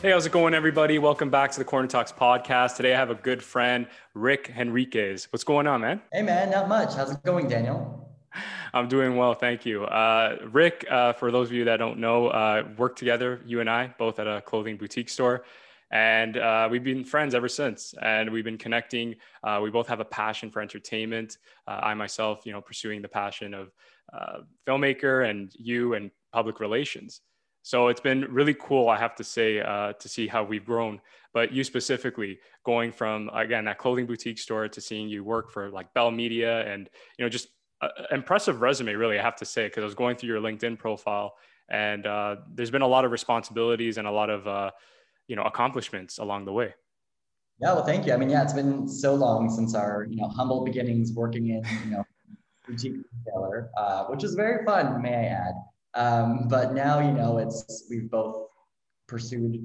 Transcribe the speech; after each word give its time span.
Hey, 0.00 0.12
how's 0.12 0.26
it 0.26 0.30
going, 0.30 0.54
everybody? 0.54 1.00
Welcome 1.00 1.28
back 1.28 1.50
to 1.50 1.58
the 1.58 1.64
Corner 1.64 1.88
Talks 1.88 2.12
podcast. 2.12 2.76
Today 2.76 2.94
I 2.94 2.96
have 2.96 3.10
a 3.10 3.16
good 3.16 3.42
friend, 3.42 3.88
Rick 4.14 4.46
Henriquez. 4.46 5.26
What's 5.32 5.42
going 5.42 5.66
on, 5.66 5.80
man? 5.80 6.00
Hey, 6.12 6.22
man, 6.22 6.52
not 6.52 6.68
much. 6.68 6.94
How's 6.94 7.10
it 7.10 7.20
going, 7.24 7.48
Daniel? 7.48 8.08
I'm 8.72 8.86
doing 8.86 9.16
well, 9.16 9.34
thank 9.34 9.66
you. 9.66 9.82
Uh, 9.82 10.36
Rick, 10.52 10.86
uh, 10.88 11.14
for 11.14 11.32
those 11.32 11.48
of 11.48 11.54
you 11.54 11.64
that 11.64 11.78
don't 11.78 11.98
know, 11.98 12.28
uh, 12.28 12.68
worked 12.76 12.96
together, 12.96 13.40
you 13.44 13.58
and 13.58 13.68
I, 13.68 13.92
both 13.98 14.20
at 14.20 14.28
a 14.28 14.40
clothing 14.40 14.76
boutique 14.76 15.08
store. 15.08 15.42
And 15.90 16.36
uh, 16.36 16.68
we've 16.70 16.84
been 16.84 17.02
friends 17.02 17.34
ever 17.34 17.48
since, 17.48 17.92
and 18.00 18.30
we've 18.30 18.44
been 18.44 18.56
connecting. 18.56 19.16
Uh, 19.42 19.58
we 19.60 19.70
both 19.70 19.88
have 19.88 19.98
a 19.98 20.04
passion 20.04 20.48
for 20.48 20.62
entertainment. 20.62 21.38
Uh, 21.66 21.80
I 21.82 21.94
myself, 21.94 22.46
you 22.46 22.52
know, 22.52 22.60
pursuing 22.60 23.02
the 23.02 23.08
passion 23.08 23.52
of 23.52 23.72
filmmaker, 24.64 25.28
and 25.28 25.50
you 25.58 25.94
and 25.94 26.12
public 26.32 26.60
relations. 26.60 27.20
So 27.62 27.88
it's 27.88 28.00
been 28.00 28.26
really 28.30 28.54
cool, 28.54 28.88
I 28.88 28.98
have 28.98 29.14
to 29.16 29.24
say, 29.24 29.60
uh, 29.60 29.92
to 29.94 30.08
see 30.08 30.26
how 30.26 30.44
we've 30.44 30.64
grown. 30.64 31.00
But 31.34 31.52
you 31.52 31.64
specifically, 31.64 32.38
going 32.64 32.92
from 32.92 33.28
again 33.34 33.64
that 33.66 33.78
clothing 33.78 34.06
boutique 34.06 34.38
store 34.38 34.68
to 34.68 34.80
seeing 34.80 35.08
you 35.08 35.22
work 35.24 35.50
for 35.50 35.70
like 35.70 35.92
Bell 35.92 36.10
Media, 36.10 36.66
and 36.72 36.88
you 37.18 37.24
know, 37.24 37.28
just 37.28 37.48
an 37.80 37.90
impressive 38.10 38.60
resume, 38.60 38.94
really, 38.94 39.18
I 39.18 39.22
have 39.22 39.36
to 39.36 39.44
say, 39.44 39.66
because 39.66 39.82
I 39.82 39.84
was 39.84 39.94
going 39.94 40.16
through 40.16 40.30
your 40.30 40.40
LinkedIn 40.40 40.78
profile, 40.78 41.34
and 41.68 42.06
uh, 42.06 42.36
there's 42.54 42.70
been 42.70 42.82
a 42.82 42.88
lot 42.88 43.04
of 43.04 43.12
responsibilities 43.12 43.98
and 43.98 44.08
a 44.08 44.10
lot 44.10 44.30
of 44.30 44.46
uh, 44.46 44.70
you 45.26 45.36
know 45.36 45.42
accomplishments 45.42 46.18
along 46.18 46.44
the 46.44 46.52
way. 46.52 46.74
Yeah, 47.60 47.74
well, 47.74 47.84
thank 47.84 48.06
you. 48.06 48.12
I 48.12 48.16
mean, 48.16 48.30
yeah, 48.30 48.42
it's 48.42 48.52
been 48.52 48.88
so 48.88 49.14
long 49.14 49.50
since 49.50 49.74
our 49.74 50.06
you 50.08 50.16
know 50.16 50.28
humble 50.28 50.64
beginnings 50.64 51.12
working 51.12 51.48
in 51.48 51.62
you 51.84 51.90
know 51.90 52.04
boutique 52.66 52.94
retailer, 53.26 53.70
uh, 53.76 54.04
which 54.04 54.24
is 54.24 54.34
very 54.34 54.64
fun, 54.64 55.02
may 55.02 55.14
I 55.14 55.24
add. 55.24 55.54
Um, 55.98 56.46
but 56.46 56.74
now, 56.74 57.00
you 57.00 57.12
know, 57.12 57.38
it's 57.38 57.86
we've 57.90 58.08
both 58.08 58.46
pursued 59.08 59.58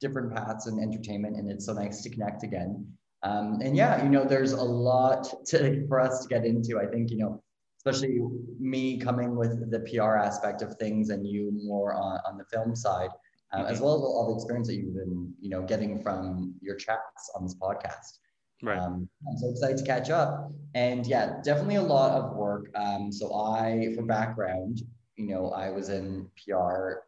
different 0.00 0.32
paths 0.32 0.68
in 0.68 0.78
entertainment, 0.78 1.36
and 1.36 1.50
it's 1.50 1.66
so 1.66 1.72
nice 1.72 2.02
to 2.02 2.10
connect 2.10 2.44
again. 2.44 2.86
Um, 3.24 3.58
and 3.62 3.76
yeah, 3.76 4.02
you 4.02 4.08
know, 4.08 4.24
there's 4.24 4.52
a 4.52 4.62
lot 4.62 5.46
to 5.46 5.86
for 5.88 6.00
us 6.00 6.22
to 6.22 6.28
get 6.28 6.46
into. 6.46 6.78
I 6.78 6.86
think, 6.86 7.10
you 7.10 7.18
know, 7.18 7.42
especially 7.78 8.20
me 8.60 8.98
coming 8.98 9.34
with 9.34 9.68
the 9.70 9.80
PR 9.80 10.16
aspect 10.16 10.62
of 10.62 10.76
things, 10.76 11.10
and 11.10 11.26
you 11.26 11.50
more 11.52 11.92
on, 11.92 12.20
on 12.24 12.38
the 12.38 12.44
film 12.44 12.76
side, 12.76 13.10
uh, 13.52 13.58
mm-hmm. 13.58 13.72
as 13.72 13.80
well 13.80 13.96
as 13.96 14.02
all 14.02 14.28
the 14.28 14.36
experience 14.36 14.68
that 14.68 14.76
you've 14.76 14.94
been, 14.94 15.34
you 15.40 15.50
know, 15.50 15.62
getting 15.62 16.00
from 16.00 16.54
your 16.62 16.76
chats 16.76 17.32
on 17.34 17.42
this 17.42 17.56
podcast. 17.56 18.20
Right. 18.62 18.78
Um, 18.78 19.08
I'm 19.28 19.38
so 19.38 19.50
excited 19.50 19.78
to 19.78 19.84
catch 19.84 20.08
up. 20.08 20.52
And 20.74 21.04
yeah, 21.06 21.40
definitely 21.42 21.76
a 21.76 21.82
lot 21.82 22.12
of 22.12 22.36
work. 22.36 22.70
Um, 22.76 23.10
so 23.10 23.34
I, 23.34 23.92
for 23.96 24.02
background, 24.02 24.82
you 25.20 25.34
know, 25.34 25.50
I 25.50 25.70
was 25.70 25.88
in 25.88 26.28
PR. 26.44 27.04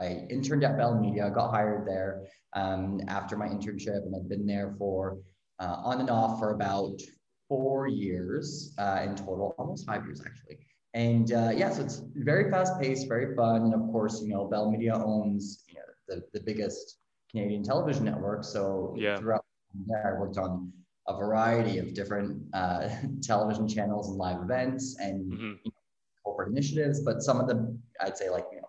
I 0.00 0.26
interned 0.30 0.64
at 0.64 0.76
Bell 0.76 0.98
Media, 0.98 1.30
got 1.30 1.50
hired 1.50 1.86
there 1.86 2.24
um, 2.54 3.00
after 3.08 3.36
my 3.36 3.46
internship, 3.46 4.04
and 4.06 4.14
I've 4.16 4.28
been 4.28 4.46
there 4.46 4.74
for 4.78 5.18
uh, 5.60 5.76
on 5.84 6.00
and 6.00 6.10
off 6.10 6.38
for 6.38 6.50
about 6.54 7.00
four 7.48 7.86
years 7.86 8.74
uh, 8.78 9.02
in 9.04 9.14
total, 9.14 9.54
almost 9.58 9.86
five 9.86 10.04
years 10.04 10.22
actually. 10.24 10.58
And 10.94 11.32
uh, 11.32 11.50
yeah, 11.54 11.70
so 11.70 11.82
it's 11.82 12.02
very 12.14 12.50
fast 12.50 12.80
paced, 12.80 13.08
very 13.08 13.34
fun. 13.36 13.62
And 13.62 13.74
of 13.74 13.80
course, 13.92 14.20
you 14.22 14.28
know, 14.28 14.46
Bell 14.46 14.70
Media 14.70 14.94
owns 14.94 15.64
you 15.68 15.74
know, 15.74 15.80
the, 16.08 16.22
the 16.32 16.44
biggest 16.44 16.98
Canadian 17.30 17.62
television 17.62 18.04
network. 18.04 18.44
So 18.44 18.94
yeah. 18.96 19.18
throughout 19.18 19.44
there, 19.86 20.14
I 20.16 20.20
worked 20.20 20.38
on 20.38 20.72
a 21.08 21.16
variety 21.16 21.78
of 21.78 21.94
different 21.94 22.42
uh, 22.54 22.88
television 23.22 23.68
channels 23.68 24.08
and 24.08 24.16
live 24.16 24.42
events 24.42 24.96
and 25.00 25.32
mm-hmm. 25.32 25.52
you 25.64 25.72
know, 25.72 25.81
corporate 26.24 26.50
initiatives, 26.50 27.00
but 27.00 27.22
some 27.22 27.40
of 27.40 27.48
them, 27.48 27.80
I'd 28.00 28.16
say 28.16 28.30
like, 28.30 28.44
you 28.52 28.60
know, 28.60 28.68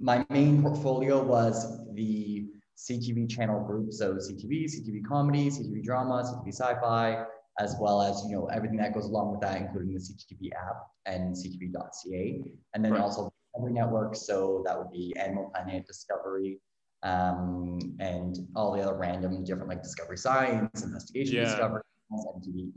my 0.00 0.26
main 0.30 0.62
portfolio 0.62 1.22
was 1.22 1.84
the 1.94 2.46
CTV 2.76 3.28
channel 3.30 3.64
group. 3.64 3.92
So 3.92 4.14
CTV, 4.14 4.64
CTV 4.64 5.04
comedy, 5.06 5.48
CTV 5.48 5.82
drama, 5.82 6.22
CTV 6.22 6.48
sci-fi, 6.48 7.24
as 7.60 7.76
well 7.80 8.02
as, 8.02 8.24
you 8.28 8.36
know, 8.36 8.46
everything 8.46 8.78
that 8.78 8.92
goes 8.92 9.06
along 9.06 9.30
with 9.30 9.40
that, 9.40 9.60
including 9.60 9.94
the 9.94 10.00
CTV 10.00 10.50
app 10.52 10.76
and 11.06 11.34
CTV.ca. 11.34 12.42
And 12.74 12.84
then 12.84 12.92
right. 12.92 13.00
also 13.00 13.32
Discovery 13.54 13.72
Network. 13.72 14.16
So 14.16 14.62
that 14.66 14.76
would 14.76 14.90
be 14.90 15.14
Animal 15.16 15.50
Planet, 15.54 15.86
Discovery, 15.86 16.60
um, 17.02 17.78
and 18.00 18.36
all 18.56 18.72
the 18.72 18.82
other 18.82 18.96
random 18.96 19.44
different 19.44 19.68
like 19.68 19.82
Discovery 19.82 20.16
Science, 20.16 20.82
Investigation 20.82 21.36
yeah. 21.36 21.44
Discovery, 21.44 21.82
MTV, 22.12 22.70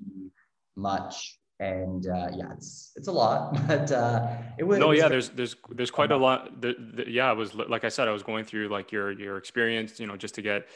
Much, 0.75 1.39
and 1.59 2.07
uh, 2.07 2.29
yeah, 2.35 2.51
it's 2.53 2.91
it's 2.95 3.07
a 3.07 3.12
lot, 3.12 3.57
but 3.68 3.91
uh, 3.91 4.28
it 4.57 4.63
was. 4.63 4.79
No, 4.79 4.91
yeah, 4.91 5.07
there's 5.07 5.29
there's 5.29 5.56
there's 5.72 5.91
quite 5.91 6.12
a 6.12 6.18
lot. 6.18 6.62
The, 6.62 6.75
the, 6.95 7.09
yeah, 7.09 7.31
it 7.31 7.38
was 7.38 7.56
like 7.56 7.84
I 7.84 7.90
said, 7.90 8.07
I 8.07 8.12
was 8.12 8.23
going 8.23 8.45
through 8.45 8.69
like 8.69 8.91
your 8.91 9.12
your 9.12 9.38
experience, 9.38 10.00
you 10.00 10.07
know, 10.07 10.16
just 10.16 10.35
to 10.35 10.41
get 10.41 10.68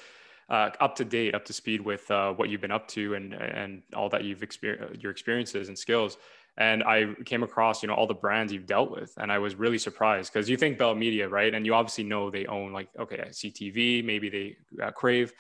uh, 0.50 0.69
up 0.80 0.96
to 0.96 1.06
date, 1.06 1.36
up 1.36 1.46
to 1.46 1.53
speed 1.53 1.81
with 1.81 2.09
uh, 2.09 2.34
what 2.34 2.50
you've 2.50 2.62
been 2.62 2.72
up 2.72 2.88
to 2.90 3.14
and 3.14 3.34
and 3.34 3.84
all 3.96 4.09
that 4.09 4.24
you've 4.24 4.44
experienced, 4.44 5.02
your 5.02 5.12
experiences 5.12 5.68
and 5.68 5.78
skills. 5.78 6.18
And 6.58 6.84
I 6.84 7.13
came 7.25 7.44
across, 7.44 7.81
you 7.81 7.88
know, 7.88 7.94
all 7.94 8.08
the 8.08 8.13
brands 8.13 8.52
you've 8.52 8.66
dealt 8.66 8.92
with, 8.92 9.13
and 9.18 9.31
I 9.31 9.40
was 9.40 9.56
really 9.56 9.78
surprised 9.78 10.34
because 10.34 10.50
you 10.50 10.58
think 10.58 10.78
Bell 10.78 10.96
Media, 10.96 11.30
right? 11.30 11.53
And 11.53 11.66
you 11.66 11.74
obviously 11.74 12.03
know 12.03 12.30
they 12.30 12.48
own 12.48 12.74
like 12.74 12.90
okay, 13.00 13.28
CTV, 13.30 14.03
maybe 14.03 14.30
they 14.30 14.84
uh, 14.84 14.92
Crave, 14.92 15.31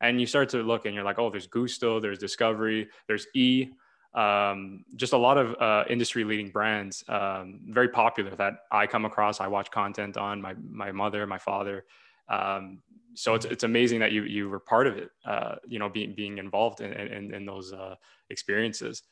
and 0.00 0.20
you 0.20 0.26
start 0.26 0.48
to 0.50 0.58
look 0.58 0.86
and 0.86 0.94
you're 0.94 1.04
like, 1.04 1.20
oh, 1.20 1.30
there's 1.30 1.46
Gusto, 1.46 2.00
there's 2.00 2.18
Discovery, 2.18 2.88
there's 3.06 3.28
E 3.34 3.68
um, 4.14 4.84
just 4.96 5.12
a 5.12 5.16
lot 5.16 5.38
of 5.38 5.54
uh, 5.60 5.84
industry 5.88 6.24
leading 6.24 6.50
brands, 6.50 7.04
um, 7.08 7.60
very 7.68 7.88
popular 7.88 8.34
that 8.36 8.60
I 8.70 8.86
come 8.86 9.04
across. 9.04 9.40
I 9.40 9.46
watch 9.46 9.70
content 9.70 10.16
on 10.16 10.40
my 10.40 10.54
my 10.70 10.92
mother, 10.92 11.26
my 11.26 11.38
father. 11.38 11.84
Um, 12.28 12.80
so 13.14 13.34
it's 13.34 13.44
it's 13.44 13.64
amazing 13.64 14.00
that 14.00 14.12
you 14.12 14.22
you 14.24 14.48
were 14.48 14.60
part 14.60 14.86
of 14.86 14.96
it. 14.96 15.10
Uh, 15.24 15.56
you 15.66 15.78
know, 15.78 15.88
being 15.88 16.14
being 16.14 16.38
involved 16.38 16.80
in 16.80 16.92
in, 16.92 17.34
in 17.34 17.44
those 17.44 17.72
uh, 17.72 17.96
experiences. 18.30 19.02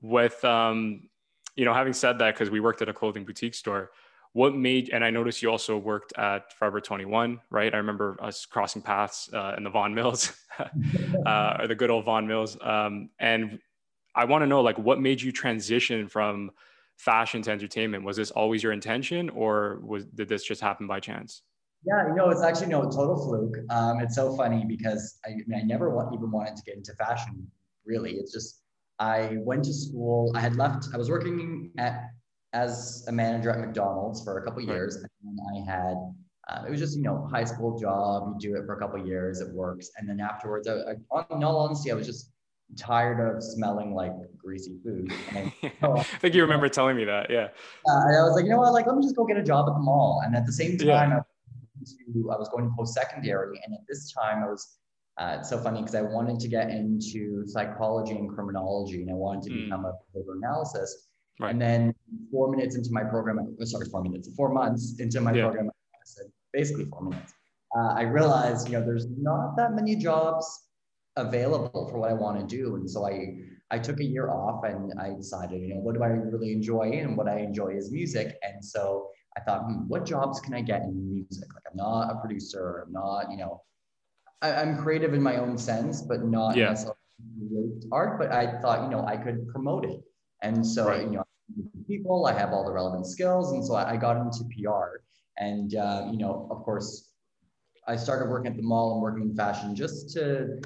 With 0.00 0.44
um, 0.44 1.08
you 1.56 1.64
know, 1.64 1.72
having 1.72 1.92
said 1.92 2.18
that, 2.18 2.34
because 2.34 2.50
we 2.50 2.60
worked 2.60 2.82
at 2.82 2.88
a 2.88 2.92
clothing 2.92 3.24
boutique 3.24 3.54
store, 3.54 3.92
what 4.32 4.54
made 4.54 4.90
and 4.90 5.04
I 5.04 5.10
noticed 5.10 5.42
you 5.42 5.50
also 5.50 5.78
worked 5.78 6.12
at 6.18 6.52
Forever 6.52 6.80
21, 6.80 7.40
right? 7.50 7.72
I 7.72 7.76
remember 7.76 8.16
us 8.20 8.44
crossing 8.44 8.82
paths 8.82 9.30
uh, 9.32 9.54
in 9.56 9.62
the 9.62 9.70
Vaughan 9.70 9.94
Mills, 9.94 10.32
uh, 11.26 11.56
or 11.60 11.68
the 11.68 11.74
good 11.74 11.90
old 11.90 12.04
Vaughan 12.04 12.26
Mills, 12.26 12.58
um, 12.60 13.10
and 13.20 13.60
I 14.14 14.24
want 14.24 14.42
to 14.42 14.46
know 14.46 14.60
like 14.60 14.78
what 14.78 15.00
made 15.00 15.20
you 15.20 15.32
transition 15.32 16.08
from 16.08 16.50
fashion 16.96 17.42
to 17.42 17.50
entertainment? 17.50 18.04
Was 18.04 18.16
this 18.16 18.30
always 18.30 18.62
your 18.62 18.72
intention 18.72 19.30
or 19.30 19.80
was 19.82 20.04
did 20.06 20.28
this 20.28 20.44
just 20.44 20.60
happen 20.60 20.86
by 20.86 21.00
chance? 21.00 21.42
Yeah, 21.86 22.08
you 22.08 22.14
know, 22.14 22.30
it's 22.30 22.42
actually 22.42 22.68
no 22.68 22.84
total 22.84 23.16
fluke. 23.16 23.56
Um, 23.70 24.00
it's 24.00 24.14
so 24.14 24.34
funny 24.36 24.64
because 24.66 25.18
I, 25.26 25.30
I, 25.30 25.34
mean, 25.46 25.60
I 25.60 25.62
never 25.62 25.94
want, 25.94 26.14
even 26.14 26.30
wanted 26.30 26.56
to 26.56 26.62
get 26.62 26.76
into 26.76 26.94
fashion. 26.94 27.46
Really, 27.84 28.12
it's 28.12 28.32
just 28.32 28.62
I 28.98 29.36
went 29.40 29.64
to 29.64 29.74
school. 29.74 30.32
I 30.34 30.40
had 30.40 30.56
left. 30.56 30.86
I 30.94 30.96
was 30.96 31.10
working 31.10 31.70
at 31.76 32.04
as 32.54 33.04
a 33.08 33.12
manager 33.12 33.50
at 33.50 33.58
McDonald's 33.58 34.22
for 34.24 34.38
a 34.38 34.44
couple 34.44 34.62
years, 34.62 34.96
and 34.96 35.38
I 35.54 35.70
had 35.70 35.96
uh, 36.48 36.64
it 36.66 36.70
was 36.70 36.80
just 36.80 36.96
you 36.96 37.02
know 37.02 37.28
high 37.30 37.44
school 37.44 37.78
job. 37.78 38.34
You 38.40 38.52
do 38.52 38.56
it 38.56 38.64
for 38.64 38.74
a 38.74 38.78
couple 38.78 39.04
years, 39.06 39.40
it 39.40 39.52
works, 39.52 39.90
and 39.98 40.08
then 40.08 40.20
afterwards, 40.20 40.66
I, 40.66 40.92
I, 41.14 41.24
in 41.32 41.44
all 41.44 41.58
honesty, 41.58 41.90
I 41.90 41.94
was 41.94 42.06
just 42.06 42.30
tired 42.76 43.20
of 43.20 43.42
smelling 43.42 43.94
like 43.94 44.12
greasy 44.36 44.78
food. 44.84 45.12
I, 45.32 45.52
I, 45.82 46.02
think 46.02 46.34
you 46.34 46.42
remember 46.42 46.68
telling 46.68 46.96
me 46.96 47.04
that. 47.04 47.30
Yeah. 47.30 47.48
Uh, 47.88 48.00
and 48.06 48.16
I 48.16 48.22
was 48.22 48.34
like, 48.34 48.44
you 48.44 48.50
know 48.50 48.58
what? 48.58 48.72
Like, 48.72 48.86
let 48.86 48.96
me 48.96 49.02
just 49.02 49.16
go 49.16 49.24
get 49.24 49.36
a 49.36 49.42
job 49.42 49.68
at 49.68 49.74
the 49.74 49.80
mall. 49.80 50.22
And 50.24 50.36
at 50.36 50.46
the 50.46 50.52
same 50.52 50.76
time, 50.78 51.10
yeah. 51.10 51.18
I, 51.18 52.12
to, 52.12 52.30
I 52.30 52.36
was 52.36 52.48
going 52.48 52.64
to 52.64 52.74
post 52.76 52.94
secondary. 52.94 53.60
And 53.64 53.74
at 53.74 53.80
this 53.88 54.12
time, 54.12 54.42
I 54.42 54.48
was, 54.48 54.76
uh, 55.18 55.36
it's 55.40 55.50
so 55.50 55.58
funny 55.58 55.80
because 55.80 55.94
I 55.94 56.02
wanted 56.02 56.40
to 56.40 56.48
get 56.48 56.70
into 56.70 57.46
psychology 57.46 58.12
and 58.12 58.28
criminology 58.28 59.02
and 59.02 59.10
I 59.10 59.14
wanted 59.14 59.44
to 59.44 59.50
mm. 59.50 59.64
become 59.64 59.84
a 59.84 59.92
behavioral 59.92 60.36
analysis. 60.38 61.08
Right. 61.40 61.50
And 61.50 61.60
then 61.60 61.94
four 62.30 62.50
minutes 62.50 62.76
into 62.76 62.90
my 62.92 63.02
program, 63.02 63.38
uh, 63.38 63.64
sorry, 63.64 63.86
four 63.90 64.02
minutes, 64.02 64.28
four 64.36 64.52
months 64.52 65.00
into 65.00 65.20
my 65.20 65.32
yeah. 65.32 65.42
program, 65.42 65.70
basically 66.52 66.84
four 66.86 67.02
minutes, 67.02 67.32
uh, 67.76 67.94
I 67.94 68.02
realized, 68.02 68.68
you 68.68 68.78
know, 68.78 68.84
there's 68.84 69.06
not 69.18 69.56
that 69.56 69.72
many 69.72 69.96
jobs 69.96 70.64
available 71.16 71.88
for 71.90 71.98
what 71.98 72.10
I 72.10 72.14
want 72.14 72.40
to 72.40 72.56
do. 72.56 72.76
And 72.76 72.90
so 72.90 73.06
I 73.06 73.36
I 73.70 73.78
took 73.78 73.98
a 74.00 74.04
year 74.04 74.30
off 74.30 74.64
and 74.64 74.92
I 75.00 75.14
decided, 75.14 75.60
you 75.60 75.74
know, 75.74 75.80
what 75.80 75.94
do 75.94 76.02
I 76.02 76.08
really 76.08 76.52
enjoy? 76.52 76.90
And 76.92 77.16
what 77.16 77.28
I 77.28 77.38
enjoy 77.38 77.70
is 77.76 77.90
music. 77.90 78.36
And 78.42 78.64
so 78.64 79.08
I 79.36 79.40
thought, 79.40 79.62
hmm, 79.62 79.88
what 79.88 80.04
jobs 80.04 80.38
can 80.40 80.54
I 80.54 80.60
get 80.60 80.82
in 80.82 81.12
music? 81.12 81.52
Like 81.52 81.64
I'm 81.70 81.76
not 81.76 82.10
a 82.10 82.20
producer, 82.20 82.84
I'm 82.86 82.92
not, 82.92 83.30
you 83.30 83.36
know, 83.36 83.62
I, 84.42 84.62
am 84.62 84.78
creative 84.78 85.14
in 85.14 85.22
my 85.22 85.36
own 85.36 85.56
sense, 85.56 86.02
but 86.02 86.24
not 86.24 86.56
yeah. 86.56 86.68
necessarily 86.68 86.96
art. 87.90 88.18
But 88.18 88.32
I 88.32 88.60
thought, 88.60 88.84
you 88.84 88.90
know, 88.90 89.04
I 89.06 89.16
could 89.16 89.48
promote 89.48 89.86
it. 89.86 90.00
And 90.42 90.64
so, 90.64 90.88
right. 90.88 91.00
you 91.00 91.10
know, 91.10 91.24
people, 91.88 92.26
I 92.26 92.32
have 92.38 92.52
all 92.52 92.64
the 92.64 92.72
relevant 92.72 93.06
skills. 93.06 93.52
And 93.52 93.64
so 93.64 93.74
I, 93.74 93.92
I 93.92 93.96
got 93.96 94.18
into 94.18 94.44
PR. 94.44 95.00
And, 95.38 95.74
uh, 95.74 96.08
you 96.12 96.18
know, 96.18 96.46
of 96.50 96.62
course, 96.62 97.10
I 97.88 97.96
started 97.96 98.30
working 98.30 98.50
at 98.50 98.56
the 98.56 98.62
mall 98.62 98.92
and 98.92 99.02
working 99.02 99.30
in 99.30 99.36
fashion 99.36 99.74
just 99.74 100.10
to 100.14 100.60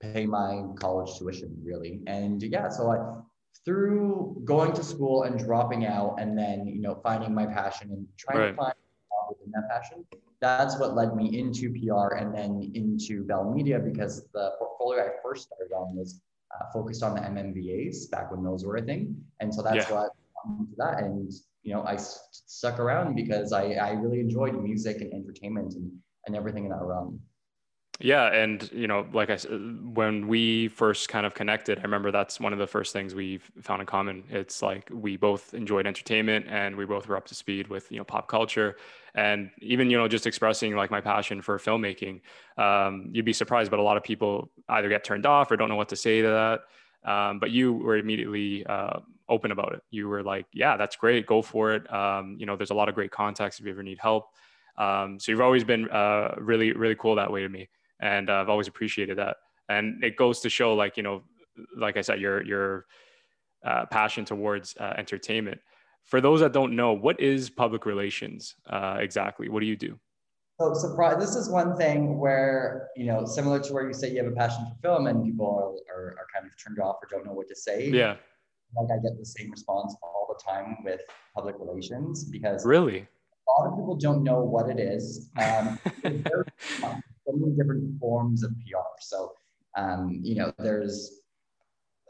pay 0.00 0.26
my 0.26 0.62
college 0.76 1.18
tuition 1.18 1.56
really. 1.62 2.00
And 2.06 2.42
yeah, 2.42 2.68
so 2.68 2.90
I 2.90 2.98
through 3.64 4.40
going 4.44 4.72
to 4.72 4.82
school 4.82 5.24
and 5.24 5.38
dropping 5.38 5.84
out 5.84 6.16
and 6.18 6.36
then, 6.38 6.66
you 6.66 6.80
know, 6.80 6.94
finding 7.02 7.34
my 7.34 7.46
passion 7.46 7.90
and 7.90 8.06
trying 8.16 8.38
right. 8.38 8.50
to 8.50 8.56
find 8.56 8.74
within 9.28 9.52
that 9.52 9.68
passion. 9.68 10.04
That's 10.40 10.78
what 10.78 10.94
led 10.94 11.14
me 11.14 11.38
into 11.38 11.70
PR 11.72 12.14
and 12.14 12.34
then 12.34 12.70
into 12.74 13.24
Bell 13.24 13.52
Media 13.52 13.78
because 13.78 14.24
the 14.32 14.52
portfolio 14.58 15.04
I 15.04 15.08
first 15.22 15.48
started 15.48 15.74
on 15.74 15.96
was 15.96 16.20
uh, 16.54 16.64
focused 16.72 17.02
on 17.02 17.14
the 17.14 17.20
MMVAs 17.20 18.10
back 18.10 18.30
when 18.30 18.42
those 18.42 18.64
were 18.64 18.76
a 18.76 18.82
thing. 18.82 19.16
And 19.40 19.52
so 19.52 19.62
that's 19.62 19.88
yeah. 19.88 19.94
what 19.94 20.10
into 20.60 20.74
that. 20.78 21.02
And, 21.02 21.30
you 21.62 21.74
know, 21.74 21.82
I 21.82 21.96
st- 21.96 22.22
stuck 22.30 22.78
around 22.78 23.16
because 23.16 23.52
I, 23.52 23.72
I 23.72 23.90
really 23.90 24.20
enjoyed 24.20 24.54
music 24.62 25.00
and 25.00 25.12
entertainment 25.12 25.74
and, 25.74 25.90
and 26.26 26.36
everything 26.36 26.64
in 26.64 26.70
that 26.70 26.82
realm. 26.82 27.20
Yeah, 28.00 28.26
and 28.32 28.70
you 28.70 28.86
know, 28.86 29.08
like 29.12 29.28
I 29.28 29.34
said, 29.36 29.50
when 29.96 30.28
we 30.28 30.68
first 30.68 31.08
kind 31.08 31.26
of 31.26 31.34
connected, 31.34 31.80
I 31.80 31.82
remember 31.82 32.12
that's 32.12 32.38
one 32.38 32.52
of 32.52 32.60
the 32.60 32.66
first 32.68 32.92
things 32.92 33.12
we 33.12 33.38
found 33.60 33.80
in 33.80 33.86
common. 33.86 34.22
It's 34.30 34.62
like 34.62 34.88
we 34.92 35.16
both 35.16 35.52
enjoyed 35.52 35.84
entertainment, 35.84 36.46
and 36.48 36.76
we 36.76 36.84
both 36.84 37.08
were 37.08 37.16
up 37.16 37.26
to 37.26 37.34
speed 37.34 37.66
with 37.66 37.90
you 37.90 37.98
know 37.98 38.04
pop 38.04 38.28
culture, 38.28 38.76
and 39.16 39.50
even 39.60 39.90
you 39.90 39.98
know 39.98 40.06
just 40.06 40.28
expressing 40.28 40.76
like 40.76 40.92
my 40.92 41.00
passion 41.00 41.42
for 41.42 41.58
filmmaking. 41.58 42.20
Um, 42.56 43.08
you'd 43.12 43.24
be 43.24 43.32
surprised, 43.32 43.68
but 43.68 43.80
a 43.80 43.82
lot 43.82 43.96
of 43.96 44.04
people 44.04 44.48
either 44.68 44.88
get 44.88 45.02
turned 45.02 45.26
off 45.26 45.50
or 45.50 45.56
don't 45.56 45.68
know 45.68 45.74
what 45.74 45.88
to 45.88 45.96
say 45.96 46.22
to 46.22 46.28
that. 46.28 47.10
Um, 47.10 47.40
but 47.40 47.50
you 47.50 47.72
were 47.72 47.96
immediately 47.96 48.64
uh, 48.66 49.00
open 49.28 49.50
about 49.50 49.72
it. 49.72 49.82
You 49.90 50.06
were 50.08 50.22
like, 50.22 50.46
"Yeah, 50.52 50.76
that's 50.76 50.94
great. 50.94 51.26
Go 51.26 51.42
for 51.42 51.72
it." 51.74 51.92
Um, 51.92 52.36
you 52.38 52.46
know, 52.46 52.54
there's 52.54 52.70
a 52.70 52.74
lot 52.74 52.88
of 52.88 52.94
great 52.94 53.10
contacts 53.10 53.58
if 53.58 53.66
you 53.66 53.72
ever 53.72 53.82
need 53.82 53.98
help. 53.98 54.28
Um, 54.76 55.18
so 55.18 55.32
you've 55.32 55.40
always 55.40 55.64
been 55.64 55.90
uh, 55.90 56.36
really, 56.38 56.70
really 56.72 56.94
cool 56.94 57.16
that 57.16 57.32
way 57.32 57.42
to 57.42 57.48
me 57.48 57.68
and 58.00 58.30
uh, 58.30 58.34
I've 58.34 58.48
always 58.48 58.68
appreciated 58.68 59.18
that. 59.18 59.36
And 59.68 60.02
it 60.02 60.16
goes 60.16 60.40
to 60.40 60.50
show, 60.50 60.74
like 60.74 60.96
you 60.96 61.02
know, 61.02 61.22
like 61.76 61.96
I 61.96 62.00
said, 62.00 62.20
your 62.20 62.42
your 62.44 62.86
uh, 63.64 63.86
passion 63.86 64.24
towards 64.24 64.76
uh, 64.78 64.94
entertainment. 64.96 65.60
For 66.04 66.20
those 66.20 66.40
that 66.40 66.52
don't 66.52 66.74
know, 66.74 66.92
what 66.92 67.20
is 67.20 67.50
public 67.50 67.84
relations 67.84 68.54
uh, 68.70 68.96
exactly? 68.98 69.48
What 69.48 69.60
do 69.60 69.66
you 69.66 69.76
do? 69.76 69.98
So 70.60 70.72
surprise! 70.74 71.18
This 71.18 71.36
is 71.36 71.48
one 71.50 71.76
thing 71.76 72.18
where 72.18 72.88
you 72.96 73.06
know, 73.06 73.24
similar 73.26 73.60
to 73.60 73.72
where 73.72 73.86
you 73.86 73.92
say 73.92 74.10
you 74.10 74.22
have 74.22 74.32
a 74.32 74.34
passion 74.34 74.64
for 74.66 74.80
film, 74.82 75.06
and 75.06 75.24
people 75.24 75.46
are, 75.46 75.94
are, 75.94 76.06
are 76.18 76.26
kind 76.34 76.46
of 76.46 76.52
turned 76.62 76.80
off 76.80 76.96
or 77.02 77.08
don't 77.10 77.26
know 77.26 77.32
what 77.32 77.48
to 77.48 77.56
say. 77.56 77.90
Yeah. 77.90 78.16
Like 78.76 78.88
I 78.92 79.02
get 79.02 79.18
the 79.18 79.24
same 79.24 79.50
response 79.50 79.96
all 80.02 80.26
the 80.28 80.42
time 80.42 80.78
with 80.84 81.00
public 81.34 81.56
relations 81.58 82.24
because 82.24 82.66
really 82.66 83.06
a 83.48 83.60
lot 83.60 83.70
of 83.70 83.78
people 83.78 83.96
don't 83.96 84.22
know 84.22 84.40
what 84.40 84.68
it 84.68 84.78
is. 84.78 85.30
Um, 85.40 85.78
so 87.28 87.36
many 87.36 87.52
different 87.52 87.98
forms 88.00 88.42
of 88.42 88.50
PR. 88.66 88.78
So, 89.00 89.32
um, 89.76 90.20
you 90.22 90.34
know, 90.36 90.52
there's, 90.58 91.20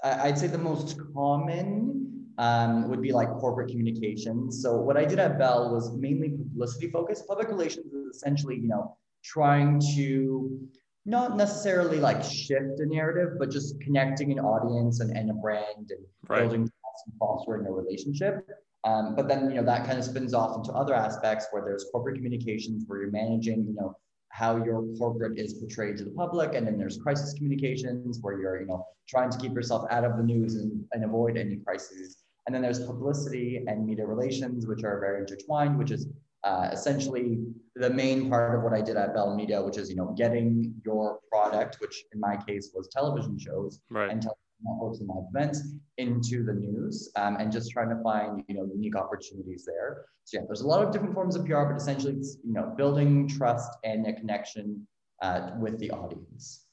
I'd 0.04 0.38
say 0.38 0.46
the 0.46 0.58
most 0.58 0.98
common 1.14 2.28
um, 2.38 2.88
would 2.88 3.02
be 3.02 3.12
like 3.12 3.28
corporate 3.30 3.68
communications. 3.68 4.62
So 4.62 4.76
what 4.76 4.96
I 4.96 5.04
did 5.04 5.18
at 5.18 5.38
Bell 5.38 5.72
was 5.72 5.92
mainly 5.96 6.30
publicity 6.30 6.90
focused. 6.90 7.26
Public 7.26 7.48
relations 7.48 7.92
is 7.92 8.16
essentially, 8.16 8.56
you 8.56 8.68
know, 8.68 8.96
trying 9.24 9.80
to 9.96 10.60
not 11.04 11.36
necessarily 11.36 11.98
like 11.98 12.22
shift 12.22 12.78
a 12.80 12.86
narrative, 12.86 13.38
but 13.38 13.50
just 13.50 13.80
connecting 13.80 14.30
an 14.30 14.38
audience 14.38 15.00
and, 15.00 15.16
and 15.16 15.30
a 15.30 15.34
brand 15.34 15.90
and 15.90 16.04
right. 16.28 16.42
building 16.42 16.62
trust 16.62 17.04
and 17.06 17.14
fostering 17.18 17.66
a 17.66 17.72
relationship. 17.72 18.46
Um, 18.84 19.16
but 19.16 19.26
then, 19.26 19.50
you 19.50 19.56
know, 19.56 19.64
that 19.64 19.84
kind 19.84 19.98
of 19.98 20.04
spins 20.04 20.32
off 20.32 20.56
into 20.56 20.70
other 20.72 20.94
aspects 20.94 21.48
where 21.50 21.62
there's 21.64 21.86
corporate 21.90 22.14
communications 22.14 22.84
where 22.86 23.00
you're 23.00 23.10
managing, 23.10 23.66
you 23.66 23.74
know, 23.74 23.96
how 24.38 24.56
your 24.64 24.85
corporate 24.96 25.37
is 25.37 25.55
portrayed 25.55 25.96
to 25.99 26.05
the 26.05 26.12
public. 26.12 26.55
And 26.55 26.64
then 26.64 26.79
there's 26.79 26.96
crisis 26.99 27.35
communications 27.35 28.19
where 28.23 28.40
you're, 28.40 28.61
you 28.61 28.67
know, 28.67 28.85
trying 29.08 29.31
to 29.31 29.38
keep 29.38 29.52
yourself 29.52 29.85
out 29.90 30.05
of 30.05 30.17
the 30.17 30.23
news 30.23 30.55
and, 30.55 30.85
and 30.93 31.05
avoid 31.05 31.37
any 31.37 31.56
crises. 31.56 32.19
And 32.46 32.55
then 32.55 32.62
there's 32.62 32.87
publicity 32.87 33.64
and 33.67 33.85
media 33.85 34.06
relations, 34.06 34.64
which 34.64 34.85
are 34.85 35.00
very 35.00 35.19
intertwined, 35.23 35.76
which 35.76 35.90
is 35.90 36.06
uh, 36.44 36.69
essentially 36.73 37.38
the 37.75 37.90
main 37.90 38.31
part 38.31 38.55
of 38.56 38.62
what 38.62 38.73
I 38.73 38.81
did 38.81 38.96
at 38.96 39.12
Bell 39.12 39.35
Media, 39.35 39.61
which 39.61 39.76
is, 39.76 39.90
you 39.90 39.96
know, 39.96 40.14
getting 40.17 40.73
your 40.85 41.19
product, 41.32 41.79
which 41.81 42.05
in 42.12 42.20
my 42.20 42.37
case 42.37 42.70
was 42.73 42.88
television 42.88 43.37
shows 43.40 43.81
right. 43.90 44.08
and 44.08 44.23
television 44.23 44.47
live 44.64 45.26
events 45.34 45.62
into 45.96 46.44
the 46.44 46.52
news 46.52 47.10
um, 47.16 47.37
and 47.37 47.52
just 47.52 47.70
trying 47.70 47.88
to 47.88 48.00
find, 48.02 48.43
you 48.49 48.55
know, 48.55 48.69
unique 48.72 48.96
opportunities 48.96 49.64
there. 49.66 50.06
So 50.25 50.38
yeah, 50.38 50.44
there's 50.46 50.60
a 50.60 50.66
lot 50.66 50.84
of 50.84 50.93
different 50.93 51.14
forms 51.14 51.37
of 51.37 51.44
PR, 51.44 51.64
but 51.64 51.76
essentially 51.76 52.14
it's, 52.14 52.38
you 52.44 52.52
know, 52.52 52.72
building 52.76 53.28
trust 53.28 53.70
and 53.84 54.06
a 54.06 54.12
connection 54.12 54.87
uh, 55.22 55.50
with 55.58 55.78
the 55.78 55.90
audience. 55.90 56.64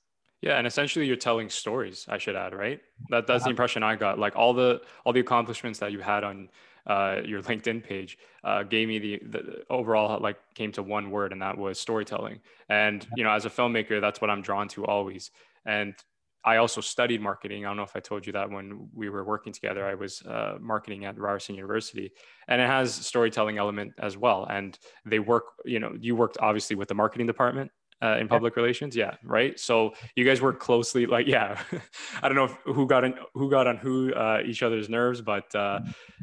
Yeah, 0.41 0.57
and 0.57 0.67
essentially 0.67 1.07
you're 1.07 1.15
telling 1.15 1.49
stories. 1.49 2.05
I 2.07 2.17
should 2.17 2.35
add, 2.35 2.53
right? 2.53 2.79
That 3.09 3.25
that's 3.25 3.45
the 3.45 3.49
impression 3.49 3.81
I 3.81 3.95
got. 3.95 4.19
Like 4.19 4.35
all 4.35 4.53
the 4.53 4.81
all 5.03 5.11
the 5.11 5.19
accomplishments 5.19 5.79
that 5.79 5.91
you 5.91 6.01
had 6.01 6.23
on 6.23 6.49
uh, 6.85 7.21
your 7.25 7.41
LinkedIn 7.41 7.83
page 7.83 8.19
uh, 8.43 8.61
gave 8.61 8.87
me 8.87 8.99
the, 8.99 9.21
the 9.27 9.63
overall 9.71 10.19
like 10.21 10.37
came 10.53 10.71
to 10.73 10.83
one 10.83 11.09
word, 11.09 11.31
and 11.31 11.41
that 11.41 11.57
was 11.57 11.79
storytelling. 11.79 12.41
And 12.69 13.07
you 13.15 13.23
know, 13.23 13.31
as 13.31 13.45
a 13.45 13.49
filmmaker, 13.49 13.99
that's 13.99 14.21
what 14.21 14.29
I'm 14.29 14.43
drawn 14.43 14.67
to 14.69 14.85
always. 14.85 15.31
And 15.65 15.95
I 16.45 16.57
also 16.57 16.79
studied 16.79 17.21
marketing. 17.21 17.65
I 17.65 17.69
don't 17.69 17.77
know 17.77 17.83
if 17.83 17.95
I 17.95 17.99
told 17.99 18.25
you 18.27 18.33
that 18.33 18.49
when 18.49 18.87
we 18.93 19.09
were 19.09 19.23
working 19.23 19.51
together. 19.51 19.85
I 19.85 19.95
was 19.95 20.21
uh, 20.21 20.57
marketing 20.61 21.05
at 21.05 21.17
Ryerson 21.17 21.55
University, 21.55 22.11
and 22.47 22.61
it 22.61 22.67
has 22.67 22.93
storytelling 22.93 23.57
element 23.57 23.93
as 23.99 24.15
well. 24.15 24.45
And 24.49 24.77
they 25.05 25.19
work, 25.19 25.45
you 25.65 25.79
know, 25.79 25.93
you 25.99 26.15
worked 26.15 26.37
obviously 26.39 26.75
with 26.75 26.87
the 26.87 26.93
marketing 26.93 27.25
department 27.25 27.71
uh, 28.01 28.17
in 28.19 28.27
public 28.27 28.55
relations, 28.55 28.95
yeah, 28.95 29.15
right. 29.23 29.59
So 29.59 29.93
you 30.15 30.25
guys 30.25 30.41
work 30.41 30.59
closely. 30.59 31.05
Like, 31.05 31.27
yeah, 31.27 31.59
I 32.21 32.27
don't 32.27 32.35
know 32.35 32.45
if, 32.45 32.57
who 32.65 32.85
got 32.85 33.03
on 33.03 33.15
who 33.33 33.49
got 33.49 33.67
on 33.67 33.77
who 33.77 34.13
uh, 34.13 34.41
each 34.45 34.63
other's 34.63 34.89
nerves, 34.89 35.21
but 35.21 35.53
uh, 35.55 35.79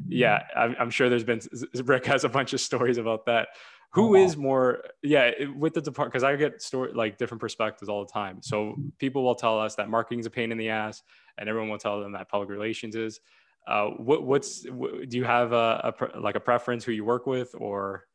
yeah, 0.07 0.43
I'm, 0.55 0.77
I'm 0.79 0.91
sure 0.91 1.09
there's 1.09 1.25
been 1.25 1.41
Rick 1.85 2.07
has 2.07 2.25
a 2.25 2.29
bunch 2.29 2.53
of 2.53 2.61
stories 2.61 2.99
about 2.99 3.27
that 3.27 3.49
who 3.93 4.15
is 4.15 4.37
more 4.37 4.85
yeah 5.03 5.31
with 5.57 5.75
the 5.75 5.81
department 5.81 6.13
because 6.13 6.25
i 6.25 6.35
get 6.35 6.63
story 6.63 6.93
like 6.95 7.19
different 7.19 7.41
perspectives 7.41 7.89
all 7.89 8.05
the 8.05 8.11
time. 8.11 8.39
So 8.43 8.75
people 8.99 9.23
will 9.23 9.35
tell 9.35 9.59
us 9.59 9.75
that 9.77 9.89
marketing 9.89 10.21
is 10.21 10.27
a 10.27 10.31
pain 10.31 10.51
in 10.51 10.59
the 10.59 10.71
ass 10.71 11.03
and 11.39 11.49
everyone 11.49 11.71
will 11.71 11.79
tell 11.79 12.01
them 12.01 12.13
that 12.13 12.29
public 12.29 12.49
relations 12.49 12.97
is. 12.97 13.21
Uh, 13.69 13.91
what, 13.91 14.25
what's 14.25 14.65
what, 14.71 15.09
do 15.09 15.17
you 15.17 15.25
have 15.25 15.53
a, 15.53 15.95
a, 16.01 16.19
like 16.19 16.35
a 16.35 16.41
preference 16.41 16.85
who 16.85 16.91
you 16.93 17.05
work 17.05 17.27
with 17.27 17.55
or 17.59 18.07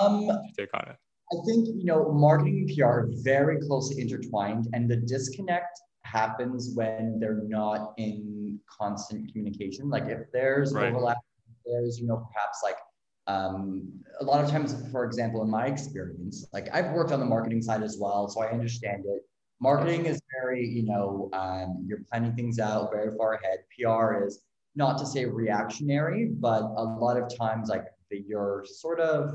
um, 0.00 0.28
take 0.58 0.68
on 0.74 0.88
it? 0.88 0.96
I 1.32 1.36
think 1.46 1.68
you 1.68 1.84
know 1.84 2.12
marketing 2.12 2.66
and 2.68 2.76
pr 2.76 2.84
are 2.84 3.08
very 3.22 3.60
closely 3.60 4.00
intertwined 4.00 4.68
and 4.72 4.90
the 4.90 4.96
disconnect 4.96 5.80
happens 6.02 6.72
when 6.74 7.18
they're 7.20 7.42
not 7.46 7.94
in 7.98 8.58
constant 8.68 9.30
communication. 9.32 9.90
Like 9.90 10.06
if 10.08 10.20
there's 10.32 10.72
right. 10.72 10.88
overlap 10.88 11.18
there's 11.64 11.98
you 12.00 12.06
know 12.06 12.16
perhaps 12.16 12.60
like 12.62 12.76
um, 13.26 13.88
a 14.20 14.24
lot 14.24 14.42
of 14.42 14.50
times, 14.50 14.74
for 14.90 15.04
example, 15.04 15.42
in 15.42 15.50
my 15.50 15.66
experience, 15.66 16.46
like 16.52 16.68
I've 16.72 16.92
worked 16.92 17.12
on 17.12 17.20
the 17.20 17.26
marketing 17.26 17.62
side 17.62 17.82
as 17.82 17.98
well, 18.00 18.28
so 18.28 18.42
I 18.42 18.50
understand 18.50 19.04
it. 19.06 19.22
Marketing 19.60 20.06
is 20.06 20.20
very, 20.40 20.66
you 20.66 20.84
know, 20.84 21.30
um, 21.32 21.84
you're 21.86 22.02
planning 22.10 22.34
things 22.34 22.58
out 22.58 22.90
very 22.92 23.16
far 23.16 23.34
ahead. 23.34 23.60
PR 23.76 24.24
is 24.24 24.42
not 24.74 24.98
to 24.98 25.06
say 25.06 25.24
reactionary, 25.24 26.26
but 26.26 26.62
a 26.62 26.82
lot 26.82 27.16
of 27.16 27.34
times, 27.36 27.68
like 27.68 27.86
you're 28.10 28.64
sort 28.66 29.00
of 29.00 29.34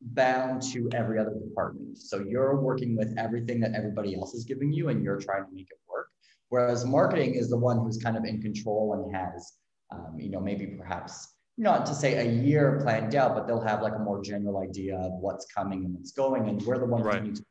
bound 0.00 0.62
to 0.62 0.88
every 0.94 1.18
other 1.18 1.34
department. 1.34 1.98
So 1.98 2.18
you're 2.20 2.60
working 2.60 2.96
with 2.96 3.14
everything 3.18 3.60
that 3.60 3.74
everybody 3.74 4.14
else 4.14 4.34
is 4.34 4.44
giving 4.44 4.72
you, 4.72 4.88
and 4.88 5.02
you're 5.02 5.20
trying 5.20 5.44
to 5.46 5.52
make 5.52 5.68
it 5.70 5.78
work. 5.90 6.08
Whereas 6.48 6.84
marketing 6.84 7.34
is 7.34 7.48
the 7.48 7.56
one 7.56 7.78
who's 7.78 7.98
kind 7.98 8.16
of 8.16 8.24
in 8.24 8.40
control 8.40 9.02
and 9.02 9.14
has, 9.16 9.54
um, 9.90 10.16
you 10.18 10.30
know, 10.30 10.40
maybe 10.40 10.66
perhaps 10.66 11.34
not 11.58 11.86
to 11.86 11.94
say 11.94 12.26
a 12.26 12.30
year 12.30 12.80
planned 12.82 13.14
out, 13.14 13.34
but 13.34 13.46
they'll 13.46 13.60
have 13.60 13.82
like 13.82 13.94
a 13.94 13.98
more 13.98 14.22
general 14.22 14.58
idea 14.58 14.96
of 14.96 15.12
what's 15.12 15.46
coming 15.46 15.84
and 15.84 15.94
what's 15.94 16.12
going. 16.12 16.48
And 16.48 16.62
we're 16.62 16.78
the 16.78 16.86
ones 16.86 17.04
right. 17.04 17.20
who 17.20 17.28
need 17.28 17.36
to 17.36 17.44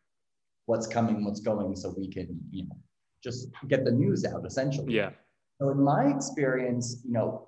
what's 0.65 0.88
coming, 0.88 1.25
what's 1.25 1.39
going, 1.41 1.75
so 1.75 1.93
we 1.98 2.08
can, 2.08 2.39
you 2.51 2.63
know, 2.63 2.77
just 3.24 3.50
get 3.67 3.86
the 3.86 3.91
news 3.91 4.25
out 4.25 4.46
essentially. 4.46 4.93
Yeah. 4.93 5.12
So 5.60 5.70
in 5.70 5.84
my 5.84 6.05
experience, 6.05 7.01
you 7.05 7.13
know, 7.13 7.48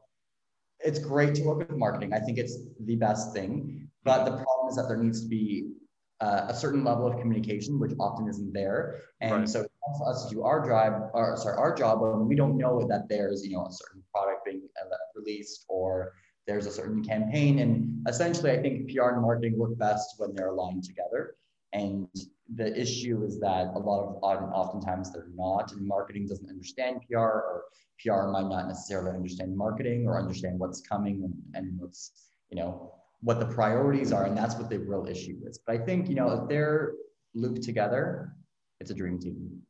it's 0.79 0.99
great 0.99 1.33
to 1.35 1.43
work 1.43 1.59
with 1.59 1.77
marketing. 1.77 2.13
I 2.13 2.19
think 2.19 2.37
it's 2.37 2.57
the 2.81 2.95
best 2.95 3.33
thing. 3.33 3.89
But 4.03 4.25
the 4.25 4.31
problem 4.31 4.69
is 4.69 4.75
that 4.75 4.87
there 4.87 4.97
needs 4.97 5.21
to 5.21 5.27
be 5.27 5.71
uh, 6.19 6.45
a 6.49 6.53
certain 6.53 6.83
level 6.83 7.07
of 7.07 7.19
communication, 7.19 7.79
which 7.79 7.93
often 7.99 8.27
isn't 8.27 8.53
there. 8.53 8.99
And 9.21 9.31
right. 9.31 9.49
so 9.49 9.65
for 9.97 10.09
us 10.09 10.27
to 10.27 10.35
do 10.35 10.43
our 10.43 10.65
job, 10.65 11.09
or 11.13 11.37
sorry, 11.37 11.57
our 11.57 11.73
job 11.73 12.01
when 12.01 12.27
we 12.27 12.35
don't 12.35 12.57
know 12.57 12.85
that 12.87 13.07
there's, 13.09 13.45
you 13.45 13.55
know, 13.55 13.65
a 13.65 13.71
certain 13.71 14.03
product 14.13 14.45
being 14.45 14.61
uh, 14.79 14.95
released 15.15 15.65
or 15.69 16.13
there's 16.47 16.65
a 16.65 16.71
certain 16.71 17.03
campaign. 17.03 17.59
And 17.59 18.05
essentially, 18.07 18.51
I 18.51 18.61
think 18.61 18.93
PR 18.93 19.09
and 19.09 19.21
marketing 19.21 19.57
work 19.57 19.77
best 19.77 20.15
when 20.17 20.33
they're 20.35 20.47
aligned 20.47 20.83
together. 20.83 21.35
And 21.73 22.07
the 22.53 22.79
issue 22.79 23.23
is 23.25 23.39
that 23.39 23.71
a 23.73 23.79
lot 23.79 24.19
of 24.21 24.43
um, 24.43 24.49
oftentimes 24.53 25.11
they're 25.11 25.29
not, 25.35 25.71
and 25.71 25.87
marketing 25.87 26.27
doesn't 26.27 26.49
understand 26.49 27.01
PR, 27.09 27.17
or 27.17 27.63
PR 27.99 28.27
might 28.27 28.47
not 28.47 28.67
necessarily 28.67 29.15
understand 29.15 29.55
marketing 29.55 30.05
or 30.07 30.19
understand 30.19 30.59
what's 30.59 30.81
coming 30.81 31.23
and, 31.23 31.33
and 31.55 31.79
what's, 31.79 32.11
you 32.49 32.57
know, 32.57 32.93
what 33.21 33.39
the 33.39 33.45
priorities 33.45 34.11
are. 34.11 34.25
And 34.25 34.37
that's 34.37 34.55
what 34.55 34.69
the 34.69 34.77
real 34.77 35.07
issue 35.07 35.37
is. 35.45 35.59
But 35.65 35.81
I 35.81 35.85
think, 35.85 36.09
you 36.09 36.15
know, 36.15 36.29
if 36.29 36.49
they're 36.49 36.93
looped 37.33 37.63
together, 37.63 38.35
it's 38.79 38.91
a 38.91 38.93
dream 38.93 39.17
team. 39.17 39.61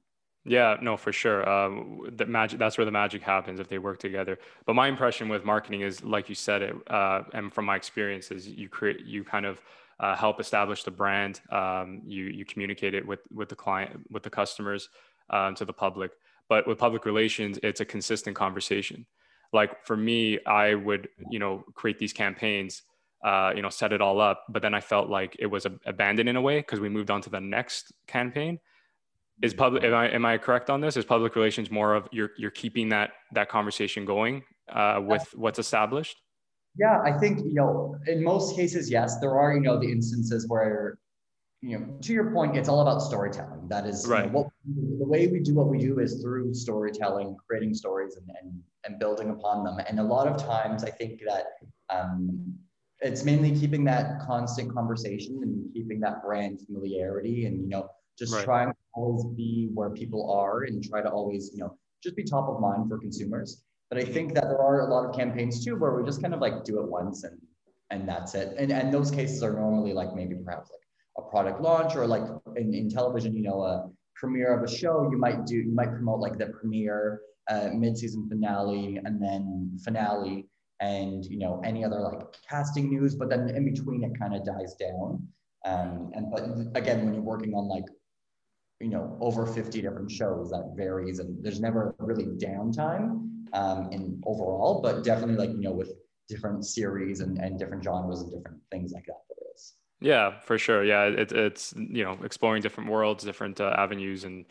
Yeah, 0.45 0.75
no, 0.81 0.97
for 0.97 1.13
sure. 1.13 1.47
Um, 1.47 2.01
the 2.17 2.25
magic, 2.25 2.59
that's 2.59 2.77
where 2.77 2.83
the 2.85 2.91
magic 2.91 3.21
happens 3.21 3.59
if 3.61 3.69
they 3.69 3.77
work 3.77 3.99
together. 3.99 4.37
But 4.65 4.73
my 4.75 4.87
impression 4.87 5.29
with 5.29 5.45
marketing 5.45 5.81
is, 5.81 6.03
like 6.03 6.27
you 6.27 6.35
said 6.35 6.61
it, 6.61 6.75
uh, 6.87 7.23
and 7.33 7.53
from 7.53 7.65
my 7.65 7.77
experiences, 7.77 8.47
you 8.47 8.67
create, 8.67 9.05
you 9.05 9.23
kind 9.23 9.45
of 9.45 9.61
uh, 10.01 10.15
help 10.15 10.41
establish 10.41 10.83
the 10.83 10.91
brand. 10.91 11.39
Um, 11.49 12.01
you 12.05 12.25
you 12.25 12.43
communicate 12.43 12.93
it 12.93 13.07
with 13.07 13.21
with 13.31 13.47
the 13.47 13.55
client, 13.55 14.01
with 14.11 14.23
the 14.23 14.29
customers, 14.29 14.89
um, 15.29 15.55
to 15.55 15.63
the 15.65 15.71
public. 15.73 16.11
But 16.49 16.67
with 16.67 16.77
public 16.77 17.05
relations, 17.05 17.57
it's 17.63 17.79
a 17.79 17.85
consistent 17.85 18.35
conversation. 18.35 19.05
Like 19.53 19.85
for 19.85 19.95
me, 19.95 20.43
I 20.45 20.73
would 20.75 21.07
you 21.31 21.39
know 21.39 21.63
create 21.73 21.99
these 21.99 22.11
campaigns, 22.11 22.81
uh, 23.23 23.53
you 23.55 23.61
know, 23.61 23.69
set 23.69 23.93
it 23.93 24.01
all 24.01 24.19
up, 24.19 24.43
but 24.49 24.61
then 24.61 24.73
I 24.73 24.81
felt 24.81 25.09
like 25.09 25.37
it 25.39 25.45
was 25.45 25.65
abandoned 25.85 26.27
in 26.27 26.35
a 26.35 26.41
way 26.41 26.59
because 26.59 26.81
we 26.81 26.89
moved 26.89 27.11
on 27.11 27.21
to 27.21 27.29
the 27.29 27.39
next 27.39 27.93
campaign 28.07 28.59
is 29.43 29.53
public 29.53 29.83
am 29.83 29.93
I, 29.93 30.09
am 30.09 30.25
I 30.25 30.37
correct 30.37 30.69
on 30.69 30.79
this? 30.79 30.95
Is 30.95 31.03
public 31.03 31.35
relations 31.35 31.69
more 31.69 31.93
of 31.93 32.07
you're 32.11 32.31
you're 32.37 32.49
keeping 32.49 32.89
that 32.89 33.11
that 33.33 33.49
conversation 33.49 34.05
going 34.05 34.43
uh, 34.71 35.01
with 35.03 35.27
what's 35.35 35.59
established? 35.59 36.17
Yeah 36.79 37.01
i 37.05 37.11
think 37.11 37.39
you 37.45 37.53
know 37.53 37.95
in 38.07 38.23
most 38.23 38.55
cases 38.55 38.89
yes 38.89 39.19
there 39.19 39.37
are 39.37 39.53
you 39.53 39.61
know 39.61 39.77
the 39.79 39.91
instances 39.91 40.47
where 40.47 40.97
you 41.61 41.77
know 41.77 41.85
to 42.01 42.13
your 42.13 42.31
point 42.31 42.57
it's 42.57 42.67
all 42.67 42.81
about 42.81 42.99
storytelling. 42.99 43.67
That 43.67 43.85
is 43.85 44.07
right 44.07 44.25
you 44.25 44.31
know, 44.31 44.39
what, 44.39 44.47
the 44.97 45.05
way 45.05 45.27
we 45.27 45.39
do 45.41 45.53
what 45.53 45.67
we 45.67 45.77
do 45.77 45.99
is 45.99 46.19
through 46.21 46.53
storytelling 46.55 47.37
creating 47.47 47.75
stories 47.75 48.15
and, 48.15 48.27
and 48.41 48.63
and 48.85 48.99
building 48.99 49.29
upon 49.29 49.63
them. 49.63 49.77
And 49.87 49.99
a 49.99 50.03
lot 50.15 50.25
of 50.25 50.35
times 50.37 50.83
i 50.83 50.89
think 50.89 51.21
that 51.27 51.45
um, 51.89 52.55
it's 53.01 53.23
mainly 53.23 53.51
keeping 53.51 53.83
that 53.83 54.21
constant 54.25 54.73
conversation 54.73 55.41
and 55.43 55.71
keeping 55.73 55.99
that 55.99 56.23
brand 56.23 56.61
familiarity 56.61 57.45
and 57.45 57.61
you 57.61 57.69
know 57.69 57.87
just 58.17 58.33
right. 58.33 58.45
trying 58.45 58.69
to 58.69 58.77
always 58.93 59.25
be 59.35 59.69
where 59.73 59.89
people 59.89 60.31
are 60.31 60.63
and 60.63 60.83
try 60.83 61.01
to 61.01 61.09
always, 61.09 61.51
you 61.53 61.59
know, 61.59 61.77
just 62.01 62.15
be 62.15 62.23
top 62.23 62.47
of 62.49 62.59
mind 62.59 62.89
for 62.89 62.97
consumers. 62.97 63.63
But 63.89 63.99
I 63.99 64.05
think 64.05 64.33
that 64.33 64.45
there 64.45 64.61
are 64.61 64.81
a 64.81 64.93
lot 64.93 65.07
of 65.07 65.15
campaigns 65.15 65.63
too 65.63 65.75
where 65.75 65.93
we 65.93 66.03
just 66.03 66.21
kind 66.21 66.33
of 66.33 66.39
like 66.39 66.63
do 66.63 66.79
it 66.79 66.89
once 66.89 67.23
and 67.23 67.37
and 67.91 68.07
that's 68.09 68.33
it. 68.33 68.55
And 68.57 68.71
and 68.71 68.93
those 68.93 69.11
cases 69.11 69.43
are 69.43 69.53
normally 69.53 69.93
like 69.93 70.15
maybe 70.15 70.35
perhaps 70.35 70.71
like 70.71 70.81
a 71.17 71.29
product 71.29 71.61
launch 71.61 71.95
or 71.95 72.07
like 72.07 72.23
in, 72.55 72.73
in 72.73 72.89
television, 72.89 73.35
you 73.35 73.43
know, 73.43 73.61
a 73.61 73.89
premiere 74.15 74.57
of 74.57 74.63
a 74.63 74.71
show, 74.73 75.09
you 75.11 75.17
might 75.17 75.45
do 75.45 75.57
you 75.57 75.73
might 75.73 75.91
promote 75.91 76.19
like 76.19 76.37
the 76.37 76.47
premiere, 76.47 77.21
uh, 77.49 77.69
mid-season 77.73 78.27
finale, 78.29 78.99
and 79.03 79.21
then 79.21 79.77
finale, 79.83 80.47
and 80.79 81.25
you 81.25 81.37
know 81.37 81.61
any 81.63 81.83
other 81.83 81.99
like 81.99 82.21
casting 82.49 82.89
news. 82.89 83.15
But 83.15 83.29
then 83.29 83.49
in 83.49 83.65
between, 83.65 84.03
it 84.03 84.17
kind 84.17 84.35
of 84.35 84.45
dies 84.45 84.75
down. 84.75 85.27
Um, 85.65 86.11
and 86.15 86.31
but 86.31 86.43
again, 86.79 87.05
when 87.05 87.13
you're 87.13 87.23
working 87.23 87.53
on 87.53 87.67
like 87.67 87.85
you 88.79 88.89
know 88.89 89.17
over 89.21 89.45
50 89.45 89.81
different 89.81 90.11
shows 90.11 90.49
that 90.49 90.73
varies 90.75 91.19
and 91.19 91.43
there's 91.43 91.61
never 91.61 91.95
really 91.99 92.25
downtime 92.25 93.29
um, 93.53 93.89
in 93.91 94.21
overall 94.25 94.81
but 94.81 95.03
definitely 95.03 95.35
like 95.35 95.55
you 95.55 95.61
know 95.61 95.71
with 95.71 95.91
different 96.27 96.65
series 96.65 97.19
and, 97.19 97.37
and 97.37 97.59
different 97.59 97.83
genres 97.83 98.21
and 98.21 98.31
different 98.31 98.59
things 98.71 98.91
like 98.91 99.05
that 99.05 99.21
there 99.29 99.37
is 99.53 99.73
yeah 100.01 100.39
for 100.39 100.57
sure 100.57 100.83
yeah 100.83 101.03
it, 101.03 101.31
it's 101.31 101.73
you 101.77 102.03
know 102.03 102.17
exploring 102.23 102.61
different 102.61 102.89
worlds 102.89 103.23
different 103.23 103.59
uh, 103.61 103.73
avenues 103.77 104.23
and 104.23 104.45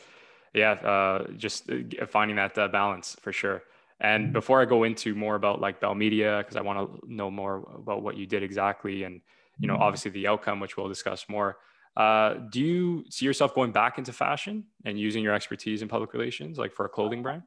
yeah 0.55 0.73
uh, 0.73 1.27
just 1.37 1.71
uh, 1.71 2.07
finding 2.07 2.37
that 2.37 2.57
uh, 2.57 2.69
balance 2.69 3.17
for 3.21 3.33
sure 3.33 3.63
and 4.01 4.25
mm-hmm. 4.25 4.33
before 4.33 4.61
i 4.61 4.65
go 4.65 4.85
into 4.85 5.15
more 5.15 5.35
about 5.35 5.61
like 5.61 5.81
bell 5.81 5.95
media 5.95 6.39
because 6.39 6.57
i 6.57 6.61
want 6.61 6.79
to 6.79 7.13
know 7.13 7.31
more 7.31 7.69
about 7.77 8.03
what 8.03 8.17
you 8.17 8.27
did 8.27 8.43
exactly 8.43 9.03
and 9.03 9.21
you 9.59 9.67
know 9.67 9.75
mm-hmm. 9.75 9.83
obviously 9.83 10.11
the 10.11 10.27
outcome 10.27 10.61
which 10.61 10.77
we'll 10.77 10.89
discuss 10.89 11.27
more 11.29 11.59
uh, 11.97 12.35
do 12.51 12.61
you 12.61 13.05
see 13.11 13.27
yourself 13.27 13.55
going 13.55 13.73
back 13.73 13.99
into 13.99 14.13
fashion 14.13 14.65
and 14.85 14.99
using 14.99 15.23
your 15.23 15.35
expertise 15.35 15.83
in 15.83 15.89
public 15.89 16.13
relations, 16.13 16.59
like 16.59 16.73
for 16.73 16.87
a 16.87 16.89
clothing 16.89 17.23
brand? 17.23 17.43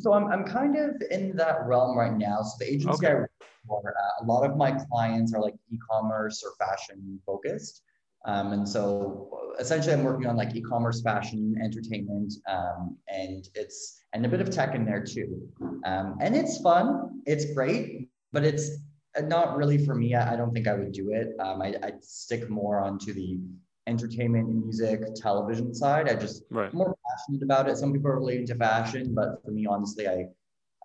So 0.00 0.14
I'm, 0.14 0.26
I'm 0.28 0.44
kind 0.44 0.76
of 0.76 1.02
in 1.10 1.36
that 1.36 1.66
realm 1.66 1.96
right 1.96 2.16
now. 2.16 2.40
So 2.42 2.56
the 2.58 2.72
agency 2.72 3.06
okay. 3.06 3.08
I 3.08 3.14
work 3.14 3.30
for, 3.66 3.82
uh, 3.86 4.24
a 4.24 4.26
lot 4.26 4.48
of 4.48 4.56
my 4.56 4.72
clients 4.72 5.34
are 5.34 5.40
like 5.40 5.54
e-commerce 5.70 6.42
or 6.42 6.52
fashion 6.64 7.20
focused. 7.26 7.82
Um, 8.26 8.52
and 8.52 8.66
so 8.66 9.52
essentially 9.58 9.92
I'm 9.92 10.02
working 10.02 10.26
on 10.26 10.36
like 10.36 10.56
e-commerce, 10.56 11.02
fashion, 11.02 11.54
entertainment, 11.62 12.32
um, 12.48 12.96
and 13.08 13.46
it's, 13.54 14.00
and 14.14 14.24
a 14.24 14.28
bit 14.28 14.40
of 14.40 14.48
tech 14.48 14.74
in 14.74 14.86
there 14.86 15.04
too. 15.04 15.46
Um, 15.84 16.16
and 16.20 16.34
it's 16.34 16.62
fun, 16.62 17.20
it's 17.26 17.52
great, 17.52 18.08
but 18.32 18.42
it's 18.44 18.78
not 19.22 19.56
really 19.56 19.84
for 19.84 19.94
me. 19.94 20.14
I, 20.14 20.34
I 20.34 20.36
don't 20.36 20.52
think 20.52 20.66
I 20.66 20.74
would 20.74 20.92
do 20.92 21.12
it. 21.12 21.34
Um, 21.38 21.62
I, 21.62 21.74
would 21.82 22.04
stick 22.04 22.48
more 22.50 22.80
onto 22.80 23.12
the 23.12 23.38
entertainment, 23.86 24.48
and 24.48 24.62
music, 24.62 25.00
television 25.14 25.74
side. 25.74 26.08
I 26.08 26.14
just 26.14 26.44
right. 26.50 26.72
more 26.72 26.96
passionate 27.06 27.42
about 27.42 27.68
it. 27.68 27.76
Some 27.76 27.92
people 27.92 28.10
are 28.10 28.18
really 28.18 28.38
into 28.38 28.54
fashion, 28.54 29.14
but 29.14 29.42
for 29.44 29.50
me, 29.50 29.66
honestly, 29.66 30.08
I 30.08 30.26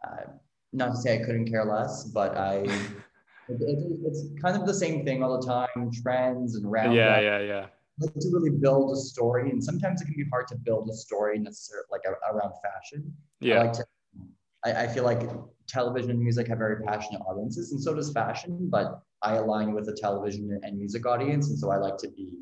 uh, 0.06 0.24
not 0.74 0.92
to 0.92 0.98
say 0.98 1.22
I 1.22 1.26
couldn't 1.26 1.46
care 1.46 1.66
less, 1.66 2.06
but 2.06 2.38
I. 2.38 2.56
it, 3.50 3.62
it, 3.62 4.00
it's 4.06 4.26
kind 4.42 4.56
of 4.56 4.66
the 4.66 4.74
same 4.74 5.06
thing 5.06 5.24
all 5.24 5.40
the 5.40 5.48
time, 5.48 5.92
trends 6.04 6.56
and 6.56 6.66
around. 6.66 6.94
Yeah, 6.94 7.20
yeah, 7.20 7.40
yeah. 7.40 7.66
Like 8.00 8.14
to 8.14 8.30
really 8.32 8.52
build 8.52 8.92
a 8.92 8.96
story, 8.96 9.50
and 9.50 9.64
sometimes 9.64 10.02
it 10.02 10.06
can 10.06 10.16
be 10.16 10.26
hard 10.30 10.48
to 10.50 10.56
build 10.56 10.90
a 10.90 10.94
story 10.94 11.38
necessarily 11.40 11.86
like 11.92 12.02
around 12.06 12.54
fashion. 12.64 13.14
Yeah. 13.42 13.56
I 13.56 13.64
like 13.64 13.74
to 13.74 13.86
I, 14.66 14.84
I 14.84 14.88
feel 14.88 15.04
like 15.04 15.22
television 15.70 16.12
and 16.12 16.20
music 16.20 16.48
have 16.48 16.58
very 16.58 16.84
passionate 16.84 17.22
audiences, 17.22 17.72
and 17.72 17.82
so 17.82 17.94
does 17.94 18.12
fashion. 18.12 18.70
But 18.70 19.02
I 19.22 19.36
align 19.36 19.74
with 19.74 19.86
the 19.86 19.94
television 19.94 20.60
and 20.64 20.78
music 20.78 21.06
audience, 21.06 21.50
and 21.50 21.58
so 21.58 21.72
I 21.72 21.78
like 21.78 21.98
to 21.98 22.10
be 22.10 22.34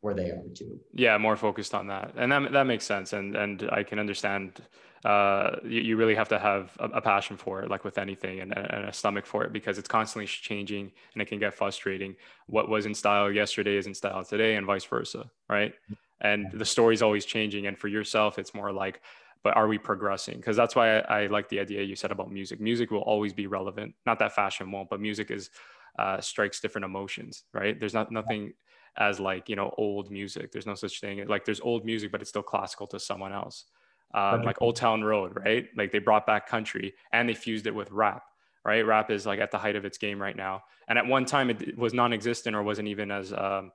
where 0.00 0.14
they 0.14 0.30
are 0.30 0.42
too. 0.54 0.78
Yeah, 0.94 1.18
more 1.18 1.36
focused 1.36 1.74
on 1.74 1.88
that, 1.88 2.12
and 2.16 2.32
that 2.32 2.52
that 2.52 2.66
makes 2.66 2.84
sense, 2.84 3.12
and 3.12 3.36
and 3.36 3.68
I 3.72 3.82
can 3.82 3.98
understand. 3.98 4.62
Uh, 5.02 5.56
you, 5.64 5.80
you 5.80 5.96
really 5.96 6.14
have 6.14 6.28
to 6.28 6.38
have 6.38 6.76
a, 6.78 6.84
a, 6.90 7.00
passion 7.00 7.34
for 7.34 7.62
it, 7.62 7.70
like 7.70 7.84
with 7.84 7.96
anything, 7.96 8.40
and, 8.40 8.54
and 8.54 8.84
a 8.84 8.92
stomach 8.92 9.24
for 9.24 9.44
it, 9.44 9.50
because 9.50 9.78
it's 9.78 9.88
constantly 9.88 10.26
changing, 10.26 10.92
and 11.14 11.22
it 11.22 11.24
can 11.24 11.38
get 11.38 11.54
frustrating. 11.54 12.14
What 12.48 12.68
was 12.68 12.84
in 12.84 12.94
style 12.94 13.32
yesterday 13.32 13.78
is 13.78 13.86
in 13.86 13.94
style 13.94 14.22
today, 14.22 14.56
and 14.56 14.66
vice 14.66 14.84
versa, 14.84 15.30
right? 15.48 15.72
And 16.20 16.52
the 16.52 16.66
story's 16.66 17.00
always 17.00 17.24
changing, 17.24 17.66
and 17.66 17.78
for 17.78 17.88
yourself, 17.88 18.38
it's 18.38 18.52
more 18.52 18.72
like 18.72 19.00
but 19.42 19.56
are 19.56 19.68
we 19.68 19.78
progressing? 19.78 20.36
Because 20.36 20.56
that's 20.56 20.76
why 20.76 20.98
I, 20.98 21.22
I, 21.22 21.26
like 21.28 21.48
the 21.48 21.60
idea 21.60 21.82
you 21.82 21.96
said 21.96 22.12
about 22.12 22.30
music. 22.30 22.60
Music 22.60 22.90
will 22.90 23.00
always 23.00 23.32
be 23.32 23.46
relevant. 23.46 23.94
Not 24.06 24.18
that 24.18 24.34
fashion 24.34 24.70
won't, 24.70 24.90
but 24.90 25.00
music 25.00 25.30
is 25.30 25.50
uh, 25.98 26.20
strikes 26.20 26.60
different 26.60 26.84
emotions, 26.84 27.44
right? 27.54 27.78
There's 27.78 27.94
not 27.94 28.12
nothing 28.12 28.52
as 28.96 29.20
like 29.20 29.48
you 29.48 29.56
know 29.56 29.74
old 29.78 30.10
music. 30.10 30.52
There's 30.52 30.66
no 30.66 30.74
such 30.74 31.00
thing. 31.00 31.26
Like 31.26 31.44
there's 31.44 31.60
old 31.60 31.84
music, 31.84 32.12
but 32.12 32.20
it's 32.20 32.30
still 32.30 32.42
classical 32.42 32.86
to 32.88 33.00
someone 33.00 33.32
else. 33.32 33.64
Um, 34.12 34.42
like 34.42 34.60
Old 34.60 34.74
Town 34.74 35.02
Road, 35.04 35.32
right? 35.36 35.68
Like 35.76 35.92
they 35.92 36.00
brought 36.00 36.26
back 36.26 36.48
country 36.48 36.94
and 37.12 37.28
they 37.28 37.34
fused 37.34 37.68
it 37.68 37.74
with 37.74 37.92
rap, 37.92 38.24
right? 38.64 38.84
Rap 38.84 39.08
is 39.08 39.24
like 39.24 39.38
at 39.38 39.52
the 39.52 39.58
height 39.58 39.76
of 39.76 39.84
its 39.84 39.98
game 39.98 40.20
right 40.20 40.36
now, 40.36 40.64
and 40.88 40.98
at 40.98 41.06
one 41.06 41.24
time 41.24 41.48
it 41.48 41.78
was 41.78 41.94
non-existent 41.94 42.56
or 42.56 42.64
wasn't 42.64 42.88
even 42.88 43.12
as 43.12 43.32
um, 43.32 43.70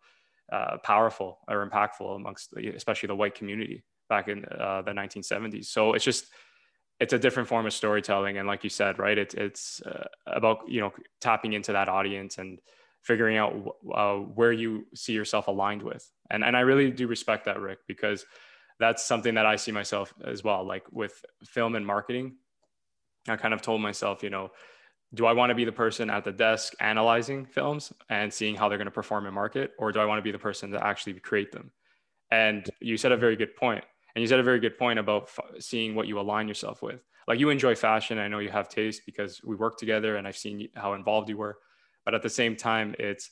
uh, 0.52 0.78
powerful 0.84 1.40
or 1.48 1.68
impactful 1.68 2.18
amongst, 2.18 2.54
especially 2.58 3.08
the 3.08 3.16
white 3.16 3.34
community 3.34 3.84
back 4.10 4.28
in 4.28 4.46
uh, 4.46 4.82
the 4.82 4.92
1970s. 4.92 5.66
So 5.66 5.94
it's 5.94 6.06
just 6.06 6.28
it's 7.00 7.14
a 7.14 7.20
different 7.20 7.50
form 7.50 7.66
of 7.66 7.74
storytelling, 7.74 8.38
and 8.38 8.48
like 8.48 8.64
you 8.64 8.70
said, 8.70 9.00
right? 9.00 9.18
It's 9.18 9.34
it's 9.34 9.82
uh, 9.82 10.08
about 10.28 10.70
you 10.70 10.82
know 10.82 10.94
tapping 11.20 11.54
into 11.54 11.74
that 11.74 11.90
audience 11.90 12.38
and 12.38 12.60
figuring 13.04 13.38
out 13.38 13.76
uh, 13.94 14.16
where 14.16 14.52
you 14.52 14.88
see 14.96 15.14
yourself 15.14 15.48
aligned 15.48 15.84
with. 15.84 16.10
And 16.30 16.44
and 16.44 16.56
I 16.56 16.62
really 16.62 16.92
do 16.92 17.08
respect 17.08 17.46
that, 17.46 17.60
Rick, 17.60 17.80
because 17.88 18.26
that's 18.80 19.06
something 19.06 19.36
that 19.36 19.46
I 19.46 19.56
see 19.58 19.72
myself 19.72 20.14
as 20.26 20.44
well. 20.44 20.66
Like 20.66 20.84
with 20.92 21.24
film 21.46 21.76
and 21.76 21.86
marketing, 21.86 22.36
I 23.28 23.36
kind 23.36 23.54
of 23.54 23.62
told 23.62 23.82
myself, 23.82 24.24
you 24.24 24.30
know, 24.30 24.52
do 25.14 25.26
I 25.26 25.34
want 25.34 25.50
to 25.50 25.56
be 25.56 25.66
the 25.66 25.72
person 25.72 26.10
at 26.10 26.24
the 26.24 26.32
desk 26.32 26.74
analyzing 26.80 27.46
films 27.46 27.94
and 28.10 28.34
seeing 28.34 28.56
how 28.56 28.68
they're 28.68 28.78
going 28.78 28.86
to 28.86 28.92
perform 28.92 29.26
in 29.26 29.34
market, 29.34 29.72
or 29.78 29.92
do 29.92 30.00
I 30.00 30.06
want 30.06 30.20
to 30.20 30.24
be 30.24 30.32
the 30.32 30.40
person 30.40 30.72
to 30.72 30.86
actually 30.86 31.14
create 31.20 31.52
them? 31.52 31.72
And 32.32 32.70
you 32.80 32.98
said 32.98 33.12
a 33.12 33.18
very 33.18 33.36
good 33.36 33.56
point. 33.56 33.84
And 34.16 34.22
you 34.22 34.28
said 34.28 34.40
a 34.40 34.44
very 34.44 34.60
good 34.60 34.78
point 34.78 34.98
about 34.98 35.24
f- 35.24 35.62
seeing 35.62 35.94
what 35.94 36.08
you 36.08 36.20
align 36.20 36.48
yourself 36.48 36.82
with. 36.82 37.02
Like 37.28 37.40
you 37.40 37.50
enjoy 37.50 37.76
fashion. 37.76 38.18
I 38.18 38.28
know 38.28 38.40
you 38.40 38.50
have 38.50 38.70
taste 38.70 39.02
because 39.06 39.42
we 39.44 39.56
work 39.56 39.78
together 39.78 40.16
and 40.16 40.28
I've 40.28 40.38
seen 40.38 40.70
how 40.76 40.94
involved 40.94 41.28
you 41.28 41.38
were. 41.38 41.58
But 42.06 42.16
at 42.16 42.22
the 42.22 42.30
same 42.30 42.56
time, 42.56 42.96
it's, 42.98 43.32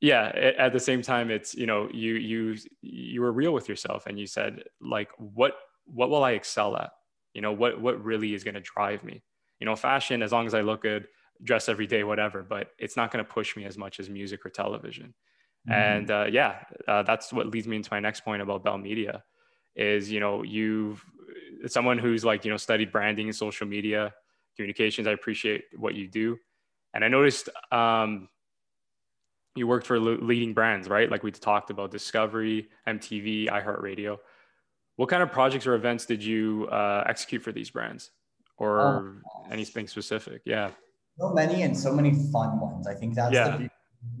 yeah, 0.00 0.32
at 0.58 0.72
the 0.72 0.80
same 0.80 1.02
time, 1.02 1.30
it's, 1.30 1.54
you 1.54 1.66
know, 1.66 1.88
you, 1.92 2.14
you, 2.14 2.56
you 2.80 3.20
were 3.20 3.32
real 3.32 3.52
with 3.52 3.68
yourself 3.68 4.06
and 4.06 4.18
you 4.18 4.26
said 4.26 4.62
like, 4.80 5.10
what, 5.18 5.54
what 5.84 6.08
will 6.10 6.24
I 6.24 6.32
excel 6.32 6.76
at? 6.76 6.90
You 7.34 7.42
know, 7.42 7.52
what, 7.52 7.80
what 7.80 8.02
really 8.02 8.34
is 8.34 8.44
going 8.44 8.54
to 8.54 8.60
drive 8.60 9.04
me? 9.04 9.22
You 9.60 9.66
know, 9.66 9.76
fashion, 9.76 10.22
as 10.22 10.32
long 10.32 10.46
as 10.46 10.54
I 10.54 10.60
look 10.60 10.82
good, 10.82 11.08
dress 11.42 11.68
every 11.68 11.86
day, 11.86 12.04
whatever, 12.04 12.42
but 12.42 12.68
it's 12.78 12.96
not 12.96 13.10
going 13.10 13.24
to 13.24 13.30
push 13.30 13.56
me 13.56 13.64
as 13.64 13.76
much 13.76 13.98
as 14.00 14.08
music 14.08 14.46
or 14.46 14.50
television. 14.50 15.12
Mm-hmm. 15.68 15.72
And 15.72 16.10
uh, 16.10 16.26
yeah, 16.30 16.60
uh, 16.86 17.02
that's 17.02 17.32
what 17.32 17.48
leads 17.48 17.66
me 17.66 17.76
into 17.76 17.88
my 17.92 18.00
next 18.00 18.24
point 18.24 18.40
about 18.40 18.64
Bell 18.64 18.78
Media 18.78 19.24
is 19.76 20.10
you 20.10 20.20
know 20.20 20.42
you've 20.42 21.04
someone 21.66 21.98
who's 21.98 22.24
like 22.24 22.44
you 22.44 22.50
know 22.50 22.56
studied 22.56 22.92
branding 22.92 23.26
and 23.26 23.34
social 23.34 23.66
media 23.66 24.12
communications 24.56 25.06
i 25.06 25.12
appreciate 25.12 25.64
what 25.76 25.94
you 25.94 26.06
do. 26.06 26.38
And 26.92 27.04
i 27.04 27.08
noticed 27.08 27.48
um, 27.72 28.28
you 29.56 29.66
worked 29.66 29.86
for 29.86 29.98
leading 29.98 30.52
brands 30.52 30.88
right? 30.88 31.10
Like 31.10 31.22
we 31.22 31.30
talked 31.30 31.70
about 31.70 31.90
discovery 31.90 32.68
mtv 32.86 33.48
iheartradio. 33.48 34.18
What 34.96 35.08
kind 35.08 35.22
of 35.22 35.32
projects 35.32 35.66
or 35.66 35.74
events 35.74 36.06
did 36.06 36.22
you 36.22 36.68
uh, 36.70 37.02
execute 37.06 37.42
for 37.42 37.50
these 37.50 37.70
brands? 37.70 38.10
Or 38.58 38.80
oh, 38.80 39.46
anything 39.50 39.88
specific? 39.88 40.42
Yeah. 40.44 40.70
So 41.18 41.32
many 41.32 41.62
and 41.62 41.76
so 41.76 41.92
many 41.92 42.12
fun 42.32 42.60
ones. 42.60 42.86
I 42.86 42.94
think 42.94 43.14
that's 43.14 43.34
yeah. 43.34 43.56
the 43.56 43.68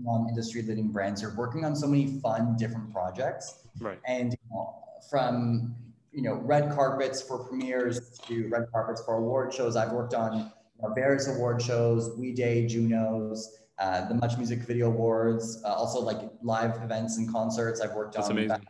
on 0.06 0.28
industry 0.28 0.62
leading 0.62 0.88
brands. 0.88 1.22
You're 1.22 1.34
working 1.36 1.64
on 1.64 1.76
so 1.76 1.86
many 1.86 2.18
fun 2.20 2.56
different 2.56 2.92
projects. 2.92 3.66
Right. 3.80 4.00
And 4.06 4.32
you 4.32 4.38
know, 4.50 4.73
from 5.10 5.74
you 6.12 6.22
know 6.22 6.34
red 6.34 6.72
carpets 6.72 7.20
for 7.20 7.38
premieres 7.44 8.18
to 8.26 8.48
red 8.48 8.66
carpets 8.72 9.02
for 9.04 9.14
award 9.14 9.52
shows 9.52 9.76
i've 9.76 9.92
worked 9.92 10.14
on 10.14 10.38
you 10.38 10.44
know, 10.82 10.94
various 10.94 11.28
award 11.28 11.60
shows 11.60 12.16
we 12.16 12.32
day 12.32 12.66
junos 12.66 13.58
uh, 13.80 14.06
the 14.06 14.14
much 14.14 14.36
music 14.38 14.60
video 14.60 14.86
awards 14.86 15.60
uh, 15.64 15.72
also 15.72 16.00
like 16.00 16.20
live 16.42 16.76
events 16.82 17.18
and 17.18 17.30
concerts 17.32 17.80
i've 17.80 17.92
worked 17.94 18.14
that's 18.14 18.26
on 18.26 18.32
amazing 18.32 18.58
the 18.58 18.66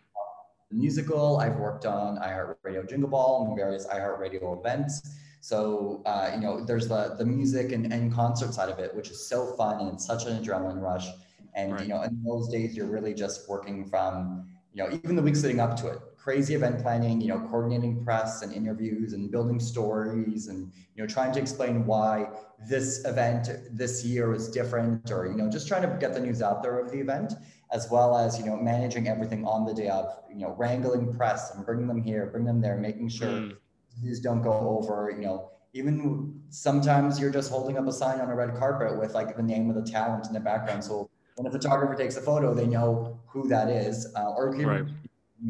musical. 0.75 1.38
I've 1.38 1.57
worked 1.57 1.87
on 1.87 2.19
iHeartRadio 2.19 2.88
Jingle 2.88 3.09
Ball 3.09 3.47
and 3.47 3.57
various 3.57 3.87
iHeartRadio 3.87 4.59
events. 4.59 5.17
So 5.41 6.03
uh, 6.07 6.33
you 6.35 6.41
know, 6.41 6.64
there's 6.64 6.88
the 6.88 7.14
the 7.19 7.25
music 7.25 7.73
and, 7.73 7.93
and 7.93 8.12
concert 8.12 8.53
side 8.55 8.69
of 8.69 8.79
it, 8.79 8.95
which 8.95 9.11
is 9.11 9.26
so 9.26 9.55
fun 9.57 9.87
and 9.87 10.00
such 10.00 10.26
an 10.26 10.43
adrenaline 10.43 10.81
rush. 10.81 11.07
And 11.55 11.73
right. 11.73 11.83
you 11.83 11.88
know, 11.88 12.03
in 12.03 12.23
those 12.25 12.49
days, 12.49 12.76
you're 12.76 12.87
really 12.87 13.14
just 13.14 13.49
working 13.49 13.85
from 13.85 14.49
you 14.73 14.83
know 14.83 14.91
even 15.05 15.17
the 15.17 15.23
weeks 15.23 15.43
leading 15.43 15.61
up 15.61 15.76
to 15.76 15.88
it, 15.88 15.99
crazy 16.25 16.54
event 16.54 16.81
planning, 16.81 17.21
you 17.21 17.28
know, 17.28 17.38
coordinating 17.50 18.02
press 18.02 18.40
and 18.40 18.50
interviews 18.50 19.12
and 19.12 19.31
building 19.31 19.61
stories 19.61 20.49
and 20.49 20.73
you 20.95 21.02
know 21.02 21.07
trying 21.07 21.33
to 21.33 21.38
explain 21.38 21.85
why 21.85 22.26
this 22.66 23.04
event 23.04 23.50
this 23.71 24.04
year 24.04 24.31
was 24.31 24.49
different 24.49 25.11
or 25.11 25.26
you 25.26 25.37
know 25.37 25.50
just 25.50 25.69
trying 25.69 25.83
to 25.83 25.99
get 25.99 26.14
the 26.14 26.21
news 26.21 26.40
out 26.40 26.62
there 26.62 26.78
of 26.78 26.90
the 26.90 26.99
event 26.99 27.35
as 27.73 27.90
well 27.90 28.16
as 28.16 28.38
you 28.38 28.47
know 28.47 28.57
managing 28.57 29.09
everything 29.09 29.45
on 29.45 29.66
the 29.66 29.75
day 29.75 29.88
of 29.88 30.07
you 30.31 30.37
know 30.37 30.54
wrangling 30.57 31.12
press 31.14 31.54
and 31.54 31.66
bringing 31.66 31.87
them 31.87 32.02
here 32.02 32.26
bring 32.26 32.45
them 32.45 32.61
there 32.61 32.76
making 32.76 33.09
sure 33.09 33.28
mm. 33.28 33.57
these 34.02 34.21
don't 34.21 34.43
go 34.43 34.52
over 34.52 35.12
you 35.14 35.23
know 35.23 35.50
even 35.73 36.40
sometimes 36.49 37.19
you're 37.19 37.33
just 37.33 37.50
holding 37.50 37.76
up 37.76 37.87
a 37.87 37.93
sign 37.93 38.21
on 38.21 38.31
a 38.31 38.35
red 38.35 38.54
carpet 38.54 38.97
with 38.99 39.12
like 39.14 39.37
the 39.37 39.43
name 39.43 39.69
of 39.69 39.75
the 39.75 39.90
talent 39.90 40.26
in 40.26 40.33
the 40.33 40.40
background 40.40 40.83
so 40.83 41.11
when 41.37 41.47
a 41.47 41.50
photographer 41.50 41.97
takes 41.97 42.16
a 42.16 42.21
photo 42.21 42.54
they 42.54 42.66
know 42.66 43.19
who 43.26 43.49
that 43.49 43.69
is 43.69 44.12
uh, 44.16 44.31
or 44.31 44.54
even 44.54 44.66
right. 44.69 44.85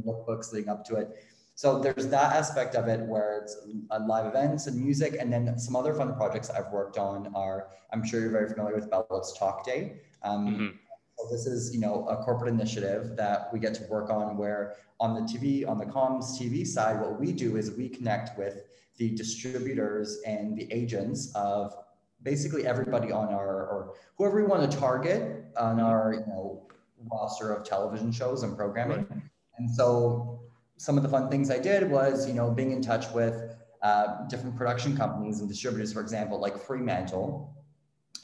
Lookbooks 0.07 0.53
leading 0.53 0.69
up 0.69 0.85
to 0.85 0.97
it 0.97 1.25
so 1.57 1.79
there's 1.79 2.09
that 2.09 2.35
aspect 2.35 2.75
of 2.75 2.89
it 2.89 3.01
where 3.01 3.41
it's 3.43 3.57
uh, 3.91 4.01
live 4.07 4.27
events 4.27 4.67
and 4.67 4.81
music 4.81 5.17
and 5.21 5.33
then 5.33 5.59
some 5.59 5.77
other 5.77 5.95
fun 5.95 6.15
projects 6.15 6.51
i've 6.51 6.71
worked 6.73 6.99
on 6.99 7.33
are 7.35 7.69
i'm 7.93 8.05
sure 8.05 8.21
you're 8.21 8.31
very 8.31 8.49
familiar 8.49 8.75
with 8.75 8.89
Let's 9.11 9.37
talk 9.39 9.65
day 9.65 10.01
um, 10.23 10.49
mm-hmm 10.49 10.77
so 11.19 11.29
this 11.31 11.47
is, 11.47 11.75
you 11.75 11.81
know, 11.81 12.07
a 12.09 12.17
corporate 12.17 12.53
initiative 12.53 13.17
that 13.17 13.49
we 13.53 13.59
get 13.59 13.75
to 13.75 13.85
work 13.85 14.11
on 14.11 14.37
where 14.37 14.77
on 15.01 15.15
the 15.15 15.21
TV, 15.21 15.69
on 15.69 15.79
the 15.79 15.87
comms 15.87 16.39
TV 16.39 16.67
side, 16.67 17.01
what 17.01 17.19
we 17.21 17.33
do 17.33 17.57
is 17.57 17.71
we 17.73 17.89
connect 17.89 18.39
with 18.39 18.63
the 18.97 19.11
distributors 19.11 20.21
and 20.27 20.57
the 20.57 20.73
agents 20.73 21.33
of 21.35 21.75
basically 22.23 22.67
everybody 22.67 23.13
on 23.13 23.29
our, 23.29 23.67
or 23.67 23.95
whoever 24.17 24.37
we 24.37 24.45
want 24.45 24.71
to 24.71 24.77
target 24.77 25.45
on 25.57 25.81
our, 25.81 26.15
you 26.15 26.33
know, 26.33 26.67
roster 27.13 27.53
of 27.53 27.65
television 27.65 28.11
shows 28.11 28.43
and 28.43 28.57
programming. 28.57 29.07
Right. 29.11 29.21
And 29.59 29.71
so 29.71 30.41
some 30.77 30.97
of 30.97 31.03
the 31.03 31.09
fun 31.09 31.31
things 31.31 31.51
I 31.51 31.59
did 31.59 31.91
was, 31.91 32.27
you 32.27 32.35
know, 32.35 32.51
being 32.51 32.73
in 32.73 32.83
touch 32.83 33.11
with 33.13 33.57
uh, 33.83 34.27
different 34.29 34.57
production 34.57 34.97
companies 34.97 35.41
and 35.41 35.49
distributors, 35.49 35.93
for 35.93 36.01
example, 36.01 36.41
like 36.41 36.59
Fremantle, 36.59 37.55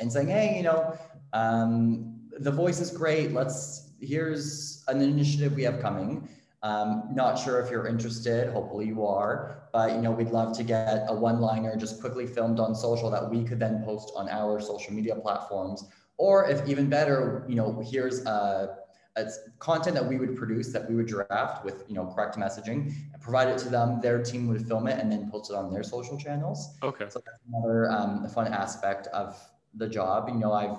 and 0.01 0.11
saying, 0.11 0.29
hey, 0.29 0.57
you 0.57 0.63
know, 0.63 0.97
um, 1.33 2.21
the 2.39 2.51
voice 2.51 2.81
is 2.81 2.91
great. 2.91 3.33
Let's, 3.33 3.93
here's 4.01 4.83
an 4.89 5.01
initiative 5.01 5.53
we 5.55 5.63
have 5.65 5.81
coming. 5.81 6.29
Um, 6.63 7.09
not 7.13 7.39
sure 7.39 7.61
if 7.61 7.71
you're 7.71 7.87
interested. 7.87 8.53
Hopefully 8.53 8.87
you 8.87 9.07
are, 9.07 9.63
but 9.73 9.93
you 9.93 10.03
know 10.03 10.11
we'd 10.11 10.29
love 10.29 10.55
to 10.59 10.63
get 10.63 11.07
a 11.09 11.15
one-liner 11.15 11.75
just 11.77 12.01
quickly 12.01 12.27
filmed 12.27 12.61
on 12.61 12.75
social 12.75 13.11
that 13.11 13.31
we 13.31 13.45
could 13.45 13.59
then 13.59 13.83
post 13.83 14.13
on 14.15 14.29
our 14.29 14.61
social 14.61 14.93
media 14.93 15.15
platforms. 15.15 15.85
Or 16.19 16.51
if 16.51 16.69
even 16.69 16.91
better, 16.91 17.47
you 17.49 17.55
know, 17.55 17.83
here's 17.83 18.27
a, 18.27 18.80
a 19.17 19.27
content 19.59 19.95
that 19.97 20.07
we 20.07 20.17
would 20.19 20.37
produce 20.37 20.73
that 20.73 20.89
we 20.89 20.95
would 20.95 21.07
draft 21.07 21.65
with 21.65 21.85
you 21.89 21.95
know 21.95 22.07
correct 22.15 22.37
messaging, 22.37 22.93
and 23.13 23.21
provide 23.21 23.49
it 23.49 23.59
to 23.59 23.69
them. 23.69 24.01
Their 24.01 24.23
team 24.23 24.49
would 24.49 24.67
film 24.67 24.87
it 24.87 24.99
and 24.99 25.11
then 25.11 25.31
post 25.31 25.51
it 25.51 25.57
on 25.57 25.73
their 25.73 25.83
social 25.83 26.17
channels. 26.17 26.79
Okay. 26.83 27.07
So 27.09 27.21
that's 27.25 27.39
another 27.49 27.91
um, 27.91 28.29
fun 28.29 28.53
aspect 28.53 29.09
of 29.09 29.37
the 29.75 29.89
job. 29.89 30.29
You 30.29 30.37
know, 30.37 30.53
I've 30.53 30.79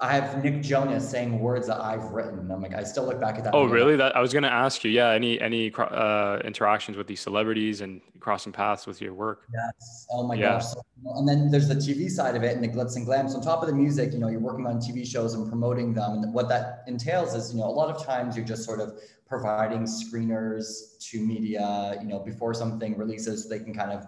I 0.00 0.14
have 0.14 0.42
Nick 0.44 0.62
Jonas 0.62 1.08
saying 1.08 1.38
words 1.38 1.66
that 1.66 1.80
I've 1.80 2.04
written. 2.04 2.50
I'm 2.50 2.62
like, 2.62 2.74
I 2.74 2.84
still 2.84 3.04
look 3.04 3.20
back 3.20 3.36
at 3.36 3.44
that. 3.44 3.54
Oh, 3.54 3.64
really? 3.64 3.96
That 3.96 4.16
I 4.16 4.20
was 4.20 4.32
going 4.32 4.42
to 4.44 4.52
ask 4.52 4.84
you. 4.84 4.90
Yeah. 4.90 5.10
Any 5.10 5.40
any 5.40 5.72
uh, 5.76 6.38
interactions 6.44 6.96
with 6.96 7.06
these 7.06 7.20
celebrities 7.20 7.80
and 7.80 8.00
crossing 8.20 8.52
paths 8.52 8.86
with 8.86 9.00
your 9.00 9.14
work? 9.14 9.46
Yes. 9.52 10.06
Oh 10.10 10.26
my 10.26 10.34
yeah. 10.34 10.52
gosh. 10.52 10.66
So, 10.66 10.82
and 11.16 11.28
then 11.28 11.50
there's 11.50 11.68
the 11.68 11.74
TV 11.74 12.08
side 12.10 12.36
of 12.36 12.42
it 12.42 12.54
and 12.54 12.62
the 12.62 12.68
glitz 12.68 12.96
and 12.96 13.04
glam. 13.04 13.28
So 13.28 13.36
on 13.36 13.42
top 13.42 13.62
of 13.62 13.68
the 13.68 13.74
music, 13.74 14.12
you 14.12 14.18
know, 14.18 14.28
you're 14.28 14.40
working 14.40 14.66
on 14.66 14.78
TV 14.78 15.06
shows 15.06 15.34
and 15.34 15.48
promoting 15.48 15.94
them. 15.94 16.22
And 16.22 16.32
what 16.32 16.48
that 16.48 16.84
entails 16.86 17.34
is, 17.34 17.52
you 17.52 17.60
know, 17.60 17.66
a 17.66 17.70
lot 17.70 17.94
of 17.94 18.04
times 18.04 18.36
you're 18.36 18.46
just 18.46 18.64
sort 18.64 18.80
of 18.80 18.98
providing 19.26 19.82
screeners 19.82 20.98
to 21.10 21.20
media, 21.20 21.98
you 22.00 22.08
know, 22.08 22.18
before 22.18 22.54
something 22.54 22.96
releases, 22.96 23.44
so 23.44 23.48
they 23.48 23.58
can 23.58 23.74
kind 23.74 23.92
of 23.92 24.06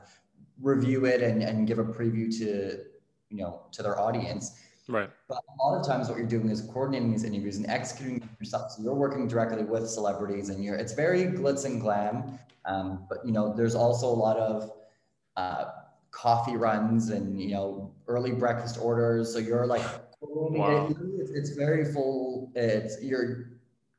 review 0.62 1.04
it 1.06 1.22
and, 1.22 1.42
and 1.42 1.66
give 1.66 1.78
a 1.78 1.84
preview 1.84 2.30
to, 2.38 2.78
you 3.28 3.36
know, 3.36 3.62
to 3.72 3.82
their 3.82 3.98
audience 3.98 4.52
Right. 4.90 5.10
But 5.28 5.38
a 5.48 5.64
lot 5.64 5.78
of 5.78 5.86
times 5.86 6.08
what 6.08 6.18
you're 6.18 6.26
doing 6.26 6.50
is 6.50 6.62
coordinating 6.62 7.12
these 7.12 7.24
interviews 7.24 7.56
and 7.56 7.66
executing 7.68 8.28
yourself. 8.40 8.72
So 8.72 8.82
you're 8.82 8.94
working 8.94 9.28
directly 9.28 9.62
with 9.62 9.88
celebrities 9.88 10.48
and 10.48 10.64
you're, 10.64 10.74
it's 10.74 10.92
very 10.92 11.24
glitz 11.24 11.64
and 11.64 11.80
glam. 11.80 12.38
Um, 12.64 13.06
but 13.08 13.18
you 13.24 13.32
know, 13.32 13.54
there's 13.54 13.74
also 13.74 14.06
a 14.08 14.18
lot 14.26 14.36
of 14.36 14.72
uh, 15.36 15.66
coffee 16.10 16.56
runs 16.56 17.10
and, 17.10 17.40
you 17.40 17.52
know, 17.52 17.94
early 18.08 18.32
breakfast 18.32 18.78
orders. 18.80 19.32
So 19.32 19.38
you're 19.38 19.66
like, 19.66 19.82
wow. 20.20 20.88
it's, 21.18 21.30
it's 21.30 21.50
very 21.50 21.92
full. 21.92 22.50
It's, 22.56 23.00
you're 23.00 23.50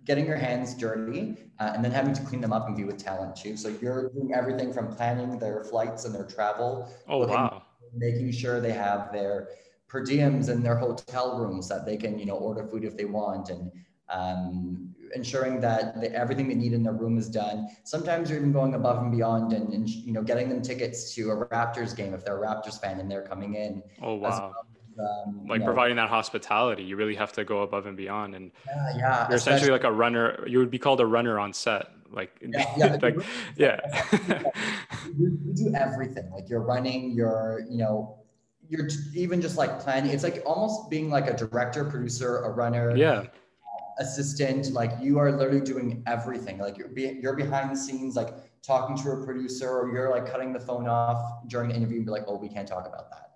getting 0.03 0.25
your 0.25 0.35
hands 0.35 0.73
dirty 0.73 1.37
uh, 1.59 1.71
and 1.73 1.85
then 1.85 1.91
having 1.91 2.13
to 2.13 2.21
clean 2.23 2.41
them 2.41 2.51
up 2.51 2.67
and 2.67 2.75
be 2.75 2.83
with 2.83 2.97
talent 2.97 3.35
too. 3.35 3.55
So 3.55 3.73
you're 3.81 4.09
doing 4.09 4.33
everything 4.35 4.73
from 4.73 4.93
planning 4.93 5.39
their 5.39 5.63
flights 5.63 6.05
and 6.05 6.13
their 6.13 6.25
travel. 6.25 6.91
Oh, 7.07 7.25
wow. 7.25 7.63
Making 7.95 8.31
sure 8.31 8.59
they 8.59 8.71
have 8.71 9.11
their, 9.13 9.49
per 9.91 10.01
diems 10.01 10.47
in 10.47 10.63
their 10.63 10.77
hotel 10.77 11.37
rooms 11.37 11.67
that 11.67 11.85
they 11.85 11.97
can, 11.97 12.17
you 12.17 12.25
know, 12.25 12.35
order 12.35 12.63
food 12.63 12.85
if 12.85 12.95
they 12.95 13.03
want 13.03 13.49
and 13.49 13.69
um, 14.07 14.95
ensuring 15.13 15.59
that 15.59 15.99
the, 15.99 16.09
everything 16.15 16.47
they 16.47 16.55
need 16.55 16.71
in 16.71 16.81
their 16.81 16.93
room 16.93 17.17
is 17.17 17.27
done. 17.27 17.67
Sometimes 17.83 18.29
you're 18.29 18.39
even 18.39 18.53
going 18.53 18.73
above 18.73 19.03
and 19.03 19.11
beyond 19.11 19.51
and, 19.51 19.73
and, 19.73 19.89
you 19.89 20.13
know, 20.13 20.21
getting 20.21 20.47
them 20.47 20.61
tickets 20.61 21.13
to 21.15 21.31
a 21.31 21.45
Raptors 21.47 21.93
game 21.93 22.13
if 22.13 22.23
they're 22.23 22.41
a 22.41 22.47
Raptors 22.47 22.79
fan 22.79 23.01
and 23.01 23.11
they're 23.11 23.27
coming 23.27 23.55
in. 23.55 23.83
Oh, 24.01 24.13
wow. 24.13 24.53
um, 24.97 25.45
like 25.45 25.55
you 25.55 25.59
know, 25.59 25.65
providing 25.65 25.97
that 25.97 26.07
hospitality, 26.07 26.83
you 26.83 26.95
really 26.95 27.15
have 27.15 27.33
to 27.33 27.43
go 27.43 27.63
above 27.63 27.85
and 27.85 27.97
beyond. 27.97 28.33
And 28.33 28.51
yeah, 28.65 28.97
yeah 28.97 29.27
you're 29.27 29.35
essentially 29.35 29.71
like 29.71 29.83
a 29.83 29.91
runner. 29.91 30.47
You 30.47 30.59
would 30.59 30.71
be 30.71 30.79
called 30.79 31.01
a 31.01 31.05
runner 31.05 31.37
on 31.37 31.51
set. 31.51 31.87
Like, 32.11 32.31
yeah, 32.41 32.73
yeah, 32.77 32.97
like, 33.01 33.15
yeah. 33.57 33.81
you, 35.19 35.37
you 35.45 35.53
do 35.53 35.75
everything. 35.75 36.29
Like 36.31 36.49
you're 36.49 36.61
running, 36.61 37.11
you're, 37.11 37.65
you 37.69 37.77
know, 37.77 38.20
you're 38.71 38.87
even 39.13 39.41
just 39.41 39.57
like 39.57 39.81
planning. 39.81 40.11
It's 40.11 40.23
like 40.23 40.41
almost 40.45 40.89
being 40.89 41.09
like 41.09 41.27
a 41.27 41.35
director, 41.35 41.83
producer, 41.83 42.37
a 42.43 42.49
runner, 42.49 42.95
yeah, 42.95 43.25
assistant. 43.99 44.71
Like 44.71 44.93
you 45.01 45.19
are 45.19 45.29
literally 45.29 45.59
doing 45.59 46.01
everything. 46.07 46.57
Like 46.57 46.77
you're 46.77 46.87
be, 46.87 47.19
you're 47.21 47.35
behind 47.35 47.69
the 47.69 47.75
scenes, 47.75 48.15
like 48.15 48.33
talking 48.63 48.95
to 49.03 49.11
a 49.11 49.25
producer, 49.25 49.69
or 49.69 49.91
you're 49.91 50.09
like 50.09 50.31
cutting 50.31 50.53
the 50.53 50.59
phone 50.59 50.87
off 50.87 51.45
during 51.47 51.67
the 51.67 51.75
interview 51.75 51.97
and 51.97 52.05
be 52.05 52.11
like, 52.11 52.23
oh, 52.27 52.37
we 52.37 52.47
can't 52.47 52.67
talk 52.67 52.87
about 52.87 53.11
that. 53.11 53.27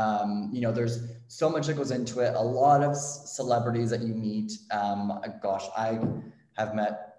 Um, 0.00 0.50
you 0.52 0.60
know, 0.60 0.70
there's 0.70 1.08
so 1.26 1.50
much 1.50 1.66
that 1.66 1.74
goes 1.74 1.90
into 1.90 2.20
it. 2.20 2.34
A 2.34 2.40
lot 2.40 2.84
of 2.84 2.96
celebrities 2.96 3.90
that 3.90 4.00
you 4.00 4.14
meet. 4.14 4.52
Um, 4.70 5.20
gosh, 5.42 5.64
I 5.76 5.98
have 6.56 6.76
met 6.76 7.16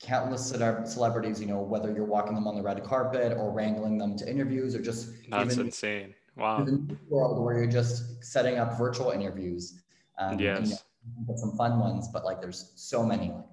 countless 0.00 0.44
celebrities, 0.48 1.40
you 1.40 1.46
know, 1.46 1.60
whether 1.60 1.92
you're 1.92 2.04
walking 2.04 2.34
them 2.34 2.48
on 2.48 2.56
the 2.56 2.62
red 2.62 2.82
carpet 2.82 3.32
or 3.38 3.52
wrangling 3.52 3.96
them 3.96 4.16
to 4.18 4.28
interviews 4.28 4.74
or 4.74 4.82
just 4.82 5.10
that's 5.30 5.54
even, 5.54 5.66
insane. 5.66 6.14
Wow. 6.36 6.64
The 6.64 6.72
new 6.72 6.98
world 7.08 7.42
where 7.42 7.56
you're 7.56 7.70
just 7.70 8.22
setting 8.22 8.58
up 8.58 8.76
virtual 8.76 9.10
interviews. 9.10 9.80
Um, 10.18 10.38
yes. 10.38 10.60
You 10.60 11.26
know, 11.26 11.36
some 11.36 11.56
fun 11.56 11.78
ones, 11.78 12.08
but 12.08 12.24
like 12.24 12.40
there's 12.40 12.72
so 12.76 13.02
many 13.02 13.30
like 13.30 13.44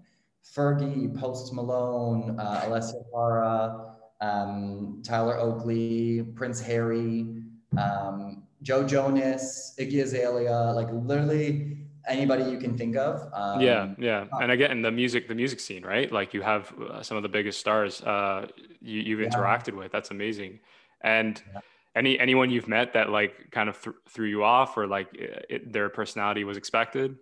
Fergie, 0.56 1.18
Post 1.18 1.54
Malone, 1.54 2.38
uh, 2.40 2.66
Alessia 2.66 3.04
Cara, 3.14 3.96
um, 4.22 5.02
Tyler 5.04 5.38
Oakley, 5.38 6.24
Prince 6.36 6.60
Harry, 6.60 7.44
um, 7.78 8.44
Joe 8.62 8.86
Jonas, 8.86 9.76
Iggy 9.80 10.02
Azalea, 10.02 10.74
like 10.74 10.88
literally 10.92 11.78
anybody 12.08 12.44
you 12.52 12.58
can 12.58 12.78
think 12.78 12.98
of. 12.98 13.22
Um, 13.34 13.62
yeah, 13.62 13.94
yeah, 13.98 14.26
and 14.42 14.52
again, 14.52 14.82
the 14.82 14.92
music, 14.92 15.28
the 15.28 15.36
music 15.36 15.60
scene, 15.60 15.84
right? 15.84 16.12
Like 16.12 16.34
you 16.34 16.42
have 16.42 16.74
uh, 16.80 17.02
some 17.04 17.18
of 17.18 17.24
the 17.24 17.30
biggest 17.30 17.60
stars 17.60 18.02
uh, 18.02 18.48
you, 18.82 19.18
have 19.20 19.32
interacted 19.32 19.70
yeah. 19.70 19.80
with. 19.80 19.92
That's 19.92 20.12
amazing, 20.12 20.60
and. 21.02 21.42
Yeah 21.54 21.62
any 21.96 22.20
anyone 22.20 22.50
you've 22.50 22.68
met 22.68 22.94
that 22.94 23.10
like 23.10 23.52
kind 23.52 23.70
of 23.70 23.82
th- 23.82 23.96
threw 24.10 24.28
you 24.28 24.44
off 24.44 24.78
or 24.78 24.88
like 24.88 25.10
it, 25.14 25.72
their 25.72 25.90
personality 25.90 26.44
was 26.44 26.58
expected 26.58 27.16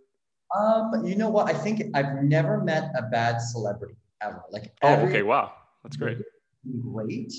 um 0.57 1.05
you 1.05 1.15
know 1.15 1.29
what 1.29 1.47
i 1.47 1.53
think 1.53 1.81
i've 1.93 2.23
never 2.23 2.62
met 2.62 2.91
a 2.97 3.03
bad 3.03 3.39
celebrity 3.39 3.95
ever 4.21 4.41
like 4.51 4.71
oh 4.84 4.95
okay 4.95 5.23
wow 5.23 5.53
that's 5.84 5.97
great. 5.97 6.17
Great. 6.81 7.34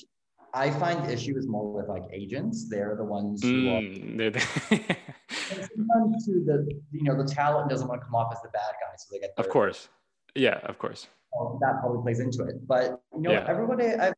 I 0.55 0.71
find 0.71 1.05
the 1.05 1.13
issue 1.13 1.37
is 1.39 1.47
more 1.47 1.73
with 1.73 1.89
like 1.89 2.03
agents. 2.13 2.69
They're 2.69 2.95
the 2.97 3.05
ones 3.05 3.43
who 3.43 3.65
mm, 3.65 4.21
are. 4.21 4.31
the- 4.31 4.41
sometimes 5.31 6.27
to 6.27 6.45
the 6.45 6.81
you 6.91 7.05
know 7.05 7.17
the 7.17 7.29
talent 7.29 7.71
doesn't 7.71 7.89
want 7.89 8.01
to 8.01 8.05
come 8.05 8.15
off 8.15 8.33
as 8.33 8.43
the 8.43 8.51
bad 8.51 8.73
guy, 8.81 8.95
so 8.97 9.09
they 9.13 9.21
get. 9.21 9.33
Of 9.39 9.49
course. 9.49 9.89
Yeah, 10.35 10.59
of 10.65 10.79
course. 10.79 11.07
Well, 11.33 11.59
that 11.63 11.81
probably 11.81 12.03
plays 12.03 12.21
into 12.21 12.45
it, 12.45 12.67
but 12.67 13.01
you 13.15 13.23
know 13.23 13.33
yeah. 13.33 13.47
everybody 13.49 13.87
I've 13.87 14.15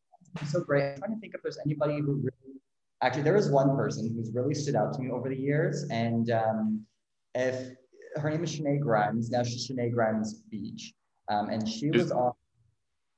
so 0.47 0.61
great. 0.61 0.95
I'm 0.95 0.99
trying 0.99 1.15
to 1.15 1.21
think 1.21 1.35
if 1.35 1.43
there's 1.43 1.59
anybody 1.65 2.01
who 2.01 2.15
really 2.15 2.44
actually 3.05 3.23
there 3.23 3.37
is 3.37 3.51
one 3.51 3.77
person 3.77 4.13
who's 4.15 4.33
really 4.33 4.55
stood 4.55 4.75
out 4.75 4.95
to 4.95 5.01
me 5.01 5.11
over 5.11 5.29
the 5.29 5.37
years, 5.37 5.85
and 5.91 6.31
um, 6.31 6.85
if 7.35 7.77
her 8.17 8.31
name 8.31 8.43
is 8.43 8.59
Shenae 8.59 8.81
Grimes, 8.81 9.31
now 9.31 9.43
she's 9.43 9.69
Shenae 9.69 9.93
Grimes 9.93 10.43
Beach, 10.51 10.95
um, 11.29 11.51
and 11.51 11.69
she 11.69 11.87
is, 11.89 12.05
was 12.05 12.13
on. 12.13 12.33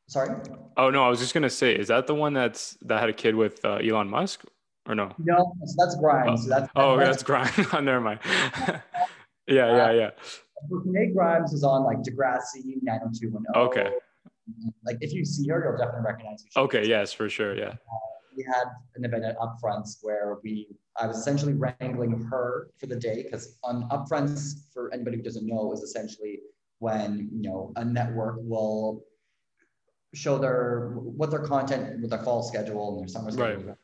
Sorry. 0.08 0.34
Oh 0.76 0.90
no, 0.90 1.04
I 1.04 1.08
was 1.08 1.20
just 1.20 1.34
gonna 1.34 1.50
say, 1.50 1.74
is 1.74 1.88
that 1.88 2.06
the 2.06 2.14
one 2.14 2.32
that's 2.32 2.76
that 2.82 3.00
had 3.00 3.08
a 3.08 3.12
kid 3.12 3.34
with 3.34 3.64
uh, 3.64 3.76
Elon 3.76 4.10
Musk, 4.10 4.44
or 4.88 4.94
no? 4.94 5.12
No, 5.18 5.54
so 5.64 5.74
that's 5.78 5.96
Grimes. 5.96 6.46
Oh, 6.46 6.48
that's, 6.48 6.72
oh, 6.76 6.96
that's, 6.96 7.10
that's 7.10 7.22
Grimes. 7.22 7.68
Oh, 7.72 7.80
never 7.80 8.00
mind. 8.00 8.20
yeah, 8.26 8.82
yeah, 9.46 9.92
yeah. 9.92 10.10
Shenae 10.70 11.14
Grimes 11.14 11.52
is 11.52 11.62
on 11.62 11.84
like 11.84 11.98
Degrassi 11.98 12.82
90210. 12.82 13.62
Okay. 13.62 13.90
Like 14.84 14.96
if 15.00 15.12
you 15.12 15.24
see 15.24 15.48
her, 15.48 15.64
you'll 15.64 15.76
definitely 15.76 16.06
recognize 16.06 16.44
her. 16.54 16.62
Okay, 16.62 16.86
yes, 16.86 17.12
for 17.12 17.28
sure. 17.28 17.56
Yeah. 17.56 17.70
Uh, 17.70 18.15
we 18.36 18.44
had 18.44 18.64
an 18.94 19.04
event 19.04 19.24
at 19.24 19.38
Upfronts 19.38 19.98
where 20.02 20.38
we 20.42 20.68
I 20.98 21.06
was 21.06 21.18
essentially 21.18 21.54
wrangling 21.54 22.22
her 22.30 22.70
for 22.78 22.86
the 22.86 22.96
day 22.96 23.22
because 23.22 23.58
on 23.62 23.88
Upfronts, 23.90 24.72
for 24.72 24.92
anybody 24.92 25.18
who 25.18 25.22
doesn't 25.22 25.46
know, 25.46 25.72
is 25.72 25.80
essentially 25.80 26.40
when 26.78 27.28
you 27.32 27.48
know 27.48 27.72
a 27.76 27.84
network 27.84 28.36
will 28.38 29.04
show 30.14 30.38
their 30.38 30.92
what 30.94 31.30
their 31.30 31.40
content 31.40 32.00
with 32.00 32.10
their 32.10 32.22
fall 32.22 32.42
schedule 32.42 32.92
and 32.92 33.00
their 33.00 33.08
summer 33.08 33.30
schedule. 33.30 33.64
Right. 33.64 33.76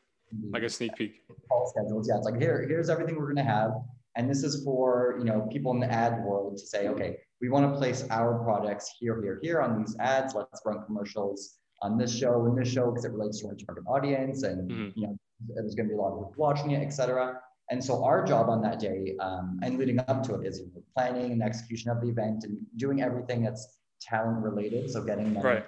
Like 0.50 0.62
a 0.62 0.68
sneak 0.68 0.94
peek. 0.96 1.22
Fall 1.48 1.72
schedules. 1.74 2.08
Yeah, 2.08 2.16
it's 2.16 2.24
like 2.24 2.40
here, 2.40 2.66
here's 2.66 2.88
everything 2.88 3.16
we're 3.16 3.32
gonna 3.32 3.44
have. 3.44 3.72
And 4.16 4.28
this 4.28 4.42
is 4.42 4.64
for 4.64 5.16
you 5.18 5.24
know 5.24 5.48
people 5.52 5.72
in 5.72 5.80
the 5.80 5.90
ad 5.90 6.22
world 6.24 6.56
to 6.56 6.66
say, 6.66 6.88
okay, 6.88 7.18
we 7.40 7.48
want 7.48 7.70
to 7.70 7.78
place 7.78 8.06
our 8.10 8.42
products 8.42 8.94
here, 8.98 9.20
here, 9.22 9.40
here 9.42 9.60
on 9.60 9.78
these 9.78 9.96
ads. 9.98 10.34
Let's 10.34 10.62
run 10.64 10.84
commercials 10.86 11.58
on 11.82 11.98
this 11.98 12.16
show 12.16 12.46
and 12.46 12.56
this 12.56 12.72
show 12.72 12.90
because 12.90 13.04
it 13.04 13.12
relates 13.12 13.40
to 13.40 13.48
our 13.48 13.54
target 13.54 13.84
audience, 13.86 14.42
and 14.44 14.70
mm-hmm. 14.70 14.98
you 14.98 15.06
know 15.06 15.18
there's 15.54 15.74
going 15.74 15.88
to 15.88 15.94
be 15.94 15.98
a 15.98 16.00
lot 16.00 16.12
of 16.12 16.30
people 16.30 16.34
watching 16.36 16.70
it, 16.72 16.82
etc. 16.82 17.40
And 17.70 17.82
so 17.82 18.04
our 18.04 18.24
job 18.24 18.48
on 18.48 18.60
that 18.62 18.80
day 18.80 19.16
um, 19.20 19.58
and 19.62 19.78
leading 19.78 19.98
up 20.00 20.22
to 20.24 20.34
it 20.34 20.46
is 20.46 20.62
planning 20.94 21.32
and 21.32 21.42
execution 21.42 21.90
of 21.90 22.00
the 22.00 22.08
event 22.08 22.44
and 22.44 22.58
doing 22.76 23.02
everything 23.02 23.42
that's 23.42 23.78
talent 24.00 24.42
related. 24.42 24.90
So 24.90 25.02
getting 25.02 25.32
them, 25.34 25.42
right. 25.42 25.64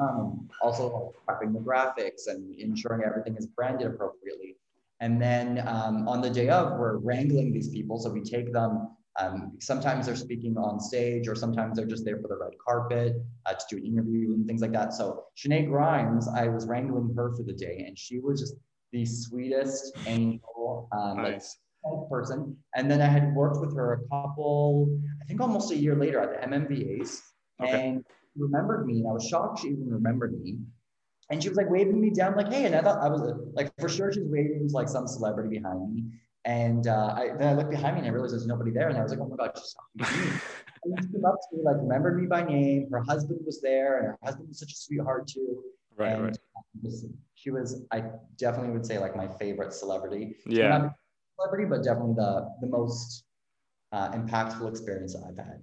Um, 0.00 0.48
also 0.62 1.12
prepping 1.28 1.52
the 1.52 1.58
graphics 1.58 2.28
and 2.28 2.54
ensuring 2.58 3.02
everything 3.04 3.36
is 3.36 3.46
branded 3.46 3.88
appropriately. 3.88 4.56
And 5.00 5.20
then 5.20 5.66
um, 5.66 6.08
on 6.08 6.20
the 6.20 6.30
day 6.30 6.48
of, 6.48 6.78
we're 6.78 6.98
wrangling 6.98 7.52
these 7.52 7.68
people. 7.68 7.98
So 7.98 8.08
we 8.10 8.22
take 8.22 8.52
them, 8.52 8.90
um, 9.20 9.52
sometimes 9.60 10.06
they're 10.06 10.16
speaking 10.16 10.56
on 10.56 10.80
stage 10.80 11.28
or 11.28 11.34
sometimes 11.34 11.76
they're 11.76 11.86
just 11.86 12.04
there 12.04 12.18
for 12.20 12.28
the 12.28 12.36
red 12.36 12.52
carpet 12.64 13.16
uh, 13.46 13.52
to 13.52 13.64
do 13.70 13.76
an 13.76 13.84
interview 13.84 14.32
and 14.32 14.46
things 14.46 14.62
like 14.62 14.72
that. 14.72 14.94
So 14.94 15.24
Shenae 15.36 15.68
Grimes, 15.68 16.28
I 16.28 16.48
was 16.48 16.66
wrangling 16.66 17.14
her 17.14 17.34
for 17.36 17.42
the 17.42 17.52
day 17.52 17.84
and 17.86 17.98
she 17.98 18.20
was 18.20 18.40
just 18.40 18.54
the 18.92 19.04
sweetest 19.04 19.96
angel, 20.06 20.88
um, 20.92 21.18
nice. 21.18 21.58
like 21.84 22.08
person. 22.10 22.56
And 22.74 22.90
then 22.90 23.02
I 23.02 23.06
had 23.06 23.34
worked 23.34 23.60
with 23.60 23.74
her 23.76 23.92
a 23.92 24.08
couple, 24.08 24.98
I 25.20 25.24
think 25.26 25.40
almost 25.40 25.72
a 25.72 25.76
year 25.76 25.94
later 25.94 26.20
at 26.20 26.30
the 26.30 26.46
MMVAs 26.48 27.20
okay. 27.62 27.88
and 27.88 28.04
remembered 28.36 28.86
me. 28.86 29.00
And 29.00 29.08
I 29.08 29.12
was 29.12 29.26
shocked 29.26 29.60
she 29.60 29.68
even 29.68 29.90
remembered 29.90 30.40
me. 30.40 30.58
And 31.30 31.42
she 31.42 31.48
was 31.48 31.56
like 31.56 31.70
waving 31.70 32.00
me 32.00 32.10
down, 32.10 32.36
like, 32.36 32.52
hey, 32.52 32.66
and 32.66 32.74
I 32.74 32.82
thought 32.82 33.02
I 33.02 33.08
was 33.08 33.22
like, 33.54 33.72
for 33.78 33.88
sure 33.88 34.12
she's 34.12 34.24
waving 34.26 34.68
to 34.68 34.74
like 34.74 34.88
some 34.88 35.06
celebrity 35.06 35.58
behind 35.58 35.94
me. 35.94 36.04
And 36.44 36.86
uh, 36.88 37.14
I, 37.16 37.30
then 37.38 37.48
I 37.48 37.54
looked 37.54 37.70
behind 37.70 37.94
me 37.94 38.00
and 38.00 38.08
I 38.08 38.10
realized 38.10 38.34
there's 38.34 38.46
nobody 38.46 38.72
there. 38.72 38.88
And 38.88 38.98
I 38.98 39.02
was 39.02 39.12
like, 39.12 39.20
oh 39.20 39.28
my 39.28 39.36
God, 39.36 39.52
she's 39.56 39.74
talking 39.74 40.14
to 40.14 40.26
me. 40.26 40.40
and 40.84 40.98
she 41.00 41.12
came 41.12 41.24
up 41.24 41.36
to 41.36 41.56
me, 41.56 41.62
like, 41.62 41.76
remembered 41.76 42.20
me 42.20 42.26
by 42.26 42.42
name. 42.42 42.88
Her 42.90 43.02
husband 43.02 43.40
was 43.44 43.60
there, 43.60 43.98
and 43.98 44.06
her 44.06 44.18
husband 44.24 44.48
was 44.48 44.58
such 44.58 44.72
a 44.72 44.76
sweetheart 44.76 45.28
too. 45.28 45.62
Right, 45.96 46.12
and 46.12 46.22
right. 46.24 46.92
she 47.34 47.50
was, 47.50 47.82
I 47.92 48.04
definitely 48.38 48.72
would 48.72 48.86
say, 48.86 48.98
like 48.98 49.14
my 49.14 49.28
favorite 49.28 49.72
celebrity. 49.72 50.36
Yeah. 50.46 50.90
celebrity, 51.36 51.66
but 51.68 51.84
definitely 51.84 52.14
the 52.14 52.48
the 52.60 52.66
most 52.66 53.24
uh, 53.92 54.10
impactful 54.10 54.68
experience 54.68 55.14
I've 55.14 55.36
had. 55.36 55.62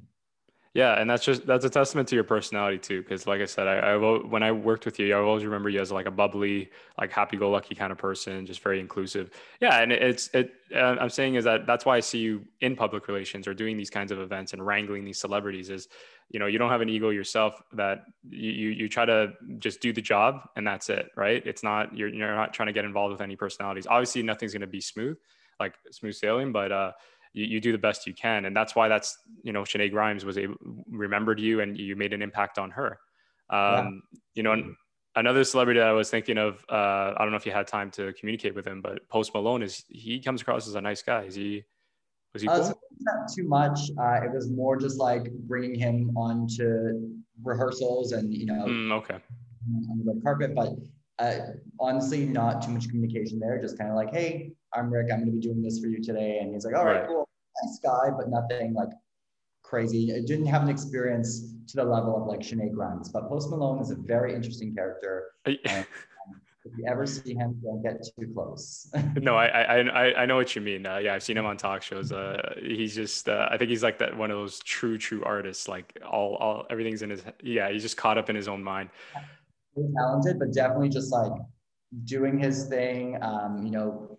Yeah, 0.80 0.94
and 0.94 1.10
that's 1.10 1.26
just 1.26 1.46
that's 1.46 1.66
a 1.66 1.70
testament 1.70 2.08
to 2.08 2.16
your 2.16 2.24
personality 2.24 2.78
too. 2.78 3.02
Because 3.02 3.28
like 3.28 3.42
I 3.42 3.46
said, 3.46 3.68
I, 3.68 3.76
I 3.80 3.98
when 3.98 4.44
I 4.44 4.54
worked 4.54 4.86
with 4.86 4.98
you, 4.98 5.14
I 5.14 5.20
always 5.20 5.44
remember 5.44 5.68
you 5.68 5.82
as 5.82 5.92
like 5.92 6.06
a 6.06 6.12
bubbly, 6.12 6.70
like 6.98 7.12
happy-go-lucky 7.12 7.76
kind 7.76 7.92
of 7.92 7.98
person, 7.98 8.46
just 8.46 8.62
very 8.62 8.80
inclusive. 8.80 9.30
Yeah, 9.60 9.82
and 9.82 9.92
it's 9.92 10.30
it. 10.34 10.54
Uh, 10.74 10.96
I'm 11.02 11.10
saying 11.10 11.36
is 11.36 11.44
that 11.44 11.68
that's 11.68 11.86
why 11.86 11.98
I 11.98 12.00
see 12.00 12.20
you 12.20 12.46
in 12.62 12.78
public 12.78 13.10
relations 13.10 13.46
or 13.46 13.54
doing 13.54 13.76
these 13.76 13.90
kinds 13.90 14.10
of 14.14 14.20
events 14.22 14.54
and 14.54 14.66
wrangling 14.66 15.04
these 15.04 15.20
celebrities. 15.20 15.70
Is 15.70 15.90
you 16.30 16.40
know 16.40 16.46
you 16.46 16.58
don't 16.58 16.70
have 16.70 16.82
an 16.82 16.88
ego 16.88 17.10
yourself 17.10 17.62
that 17.74 18.06
you 18.30 18.52
you, 18.52 18.70
you 18.70 18.88
try 18.88 19.04
to 19.04 19.34
just 19.58 19.82
do 19.82 19.92
the 19.92 20.02
job 20.02 20.48
and 20.56 20.66
that's 20.66 20.88
it, 20.90 21.10
right? 21.18 21.46
It's 21.46 21.62
not 21.62 21.98
you're 21.98 22.08
you're 22.08 22.36
not 22.36 22.54
trying 22.54 22.68
to 22.68 22.74
get 22.74 22.86
involved 22.86 23.12
with 23.12 23.22
any 23.22 23.36
personalities. 23.36 23.86
Obviously, 23.86 24.24
nothing's 24.24 24.54
going 24.54 24.62
to 24.62 24.68
be 24.80 24.80
smooth, 24.80 25.18
like 25.60 25.74
smooth 25.92 26.16
sailing, 26.16 26.54
but 26.54 26.72
uh 26.72 26.92
you, 27.34 27.46
you 27.46 27.60
do 27.60 27.72
the 27.72 27.78
best 27.78 28.08
you 28.08 28.14
can. 28.14 28.46
And 28.46 28.56
that's 28.56 28.76
why 28.76 28.88
that's, 28.88 29.18
you 29.44 29.54
know, 29.54 29.64
Shenae 29.64 29.92
Grimes 29.92 30.26
was 30.26 30.38
able, 30.38 30.56
remembered 30.90 31.40
you 31.40 31.62
and 31.62 31.78
you 31.78 31.96
made 31.96 32.14
an 32.14 32.22
impact 32.22 32.58
on 32.58 32.72
her. 32.72 33.00
Um, 33.50 33.60
yeah. 34.14 34.20
You 34.36 34.44
know, 34.44 34.74
another 35.16 35.44
celebrity 35.44 35.80
that 35.80 35.90
I 35.90 35.94
was 35.94 36.10
thinking 36.10 36.38
of, 36.38 36.64
uh, 36.70 37.14
I 37.16 37.20
don't 37.20 37.32
know 37.32 37.38
if 37.38 37.46
you 37.46 37.52
had 37.52 37.68
time 37.68 37.92
to 37.92 38.14
communicate 38.14 38.56
with 38.56 38.66
him, 38.66 38.82
but 38.82 39.08
Post 39.10 39.34
Malone 39.34 39.64
is, 39.64 39.84
he 39.90 40.20
comes 40.20 40.42
across 40.42 40.68
as 40.68 40.76
a 40.76 40.82
nice 40.82 41.02
guy. 41.02 41.24
Is 41.24 41.36
he, 41.36 41.64
was 42.34 42.42
he 42.42 42.48
uh, 42.48 42.64
so 42.64 42.80
not 43.00 43.32
too 43.36 43.48
much. 43.48 43.80
Uh, 44.00 44.24
it 44.24 44.32
was 44.32 44.52
more 44.52 44.78
just 44.78 45.00
like 45.00 45.32
bringing 45.48 45.74
him 45.74 46.16
on 46.16 46.48
to 46.58 47.10
rehearsals 47.44 48.12
and, 48.12 48.34
you 48.34 48.46
know, 48.46 48.66
mm, 48.66 48.92
okay. 48.92 49.16
on 49.16 49.98
the 49.98 50.14
red 50.14 50.24
carpet, 50.24 50.56
but 50.56 50.70
uh, 51.18 51.40
honestly, 51.80 52.26
not 52.26 52.62
too 52.62 52.72
much 52.72 52.88
communication 52.88 53.40
there. 53.40 53.60
Just 53.60 53.78
kind 53.78 53.90
of 53.90 53.96
like, 53.96 54.14
hey, 54.14 54.52
I'm 54.74 54.92
Rick. 54.92 55.08
I'm 55.12 55.20
going 55.20 55.28
to 55.28 55.32
be 55.32 55.40
doing 55.40 55.62
this 55.62 55.80
for 55.80 55.88
you 55.88 56.02
today. 56.02 56.40
And 56.42 56.54
he's 56.54 56.66
like, 56.66 56.76
all 56.76 56.86
right, 56.86 57.02
right. 57.02 57.08
cool. 57.08 57.28
Nice 57.64 57.80
guy, 57.84 58.10
but 58.16 58.30
nothing 58.30 58.74
like 58.74 58.90
crazy. 59.64 60.10
It 60.10 60.28
didn't 60.28 60.46
have 60.48 60.62
an 60.64 60.70
experience 60.70 61.54
to 61.68 61.76
the 61.78 61.84
level 61.84 62.22
of 62.22 62.28
like 62.28 62.40
Shenae 62.40 62.74
Grimes. 62.74 63.10
But 63.10 63.28
Post 63.28 63.50
Malone 63.50 63.80
is 63.80 63.92
a 63.92 63.96
very 63.96 64.34
interesting 64.34 64.74
character. 64.74 65.32
and, 65.46 65.60
um, 65.66 65.86
if 66.66 66.78
you 66.78 66.86
ever 66.88 67.06
see 67.06 67.34
him, 67.34 67.60
don't 67.64 67.82
get 67.82 68.04
too 68.04 68.32
close. 68.34 68.92
no, 69.16 69.36
I, 69.36 69.80
I 69.80 70.22
I 70.22 70.26
know 70.26 70.36
what 70.36 70.56
you 70.56 70.62
mean. 70.62 70.86
Uh, 70.86 70.98
yeah, 70.98 71.14
I've 71.14 71.24
seen 71.24 71.38
him 71.38 71.46
on 71.46 71.58
talk 71.58 71.82
shows. 71.82 72.12
Uh, 72.12 72.54
he's 72.62 72.94
just, 72.94 73.30
uh, 73.30 73.48
I 73.50 73.58
think 73.58 73.70
he's 73.70 73.84
like 73.84 73.98
that 74.00 74.16
one 74.16 74.30
of 74.30 74.38
those 74.38 74.60
true, 74.60 74.98
true 74.98 75.24
artists. 75.24 75.68
Like 75.68 75.98
all, 76.06 76.36
all, 76.36 76.66
everything's 76.70 77.02
in 77.02 77.10
his. 77.10 77.24
Yeah, 77.42 77.72
he's 77.72 77.82
just 77.82 77.98
caught 77.98 78.18
up 78.18 78.30
in 78.30 78.36
his 78.36 78.48
own 78.48 78.64
mind. 78.64 78.90
talented, 79.96 80.38
but 80.38 80.54
definitely 80.54 80.90
just 80.90 81.12
like 81.12 81.32
doing 82.04 82.38
his 82.38 82.66
thing. 82.66 83.18
Um, 83.22 83.64
you 83.64 83.72
know, 83.72 84.19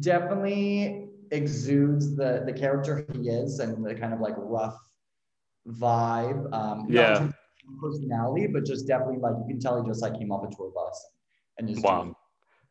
definitely 0.00 1.08
exudes 1.30 2.14
the 2.14 2.42
the 2.46 2.52
character 2.52 3.06
he 3.12 3.28
is 3.28 3.58
and 3.58 3.84
the 3.84 3.94
kind 3.94 4.12
of 4.12 4.20
like 4.20 4.34
rough 4.36 4.78
vibe. 5.68 6.52
Um, 6.52 6.86
yeah. 6.88 7.28
personality, 7.80 8.46
but 8.46 8.64
just 8.64 8.86
definitely 8.86 9.18
like 9.18 9.34
you 9.38 9.46
can 9.48 9.60
tell 9.60 9.82
he 9.82 9.88
just 9.88 10.02
like 10.02 10.18
came 10.18 10.30
off 10.30 10.44
a 10.50 10.54
tour 10.54 10.70
bus 10.74 11.06
and 11.58 11.68
just 11.68 11.82
wow. 11.82 12.16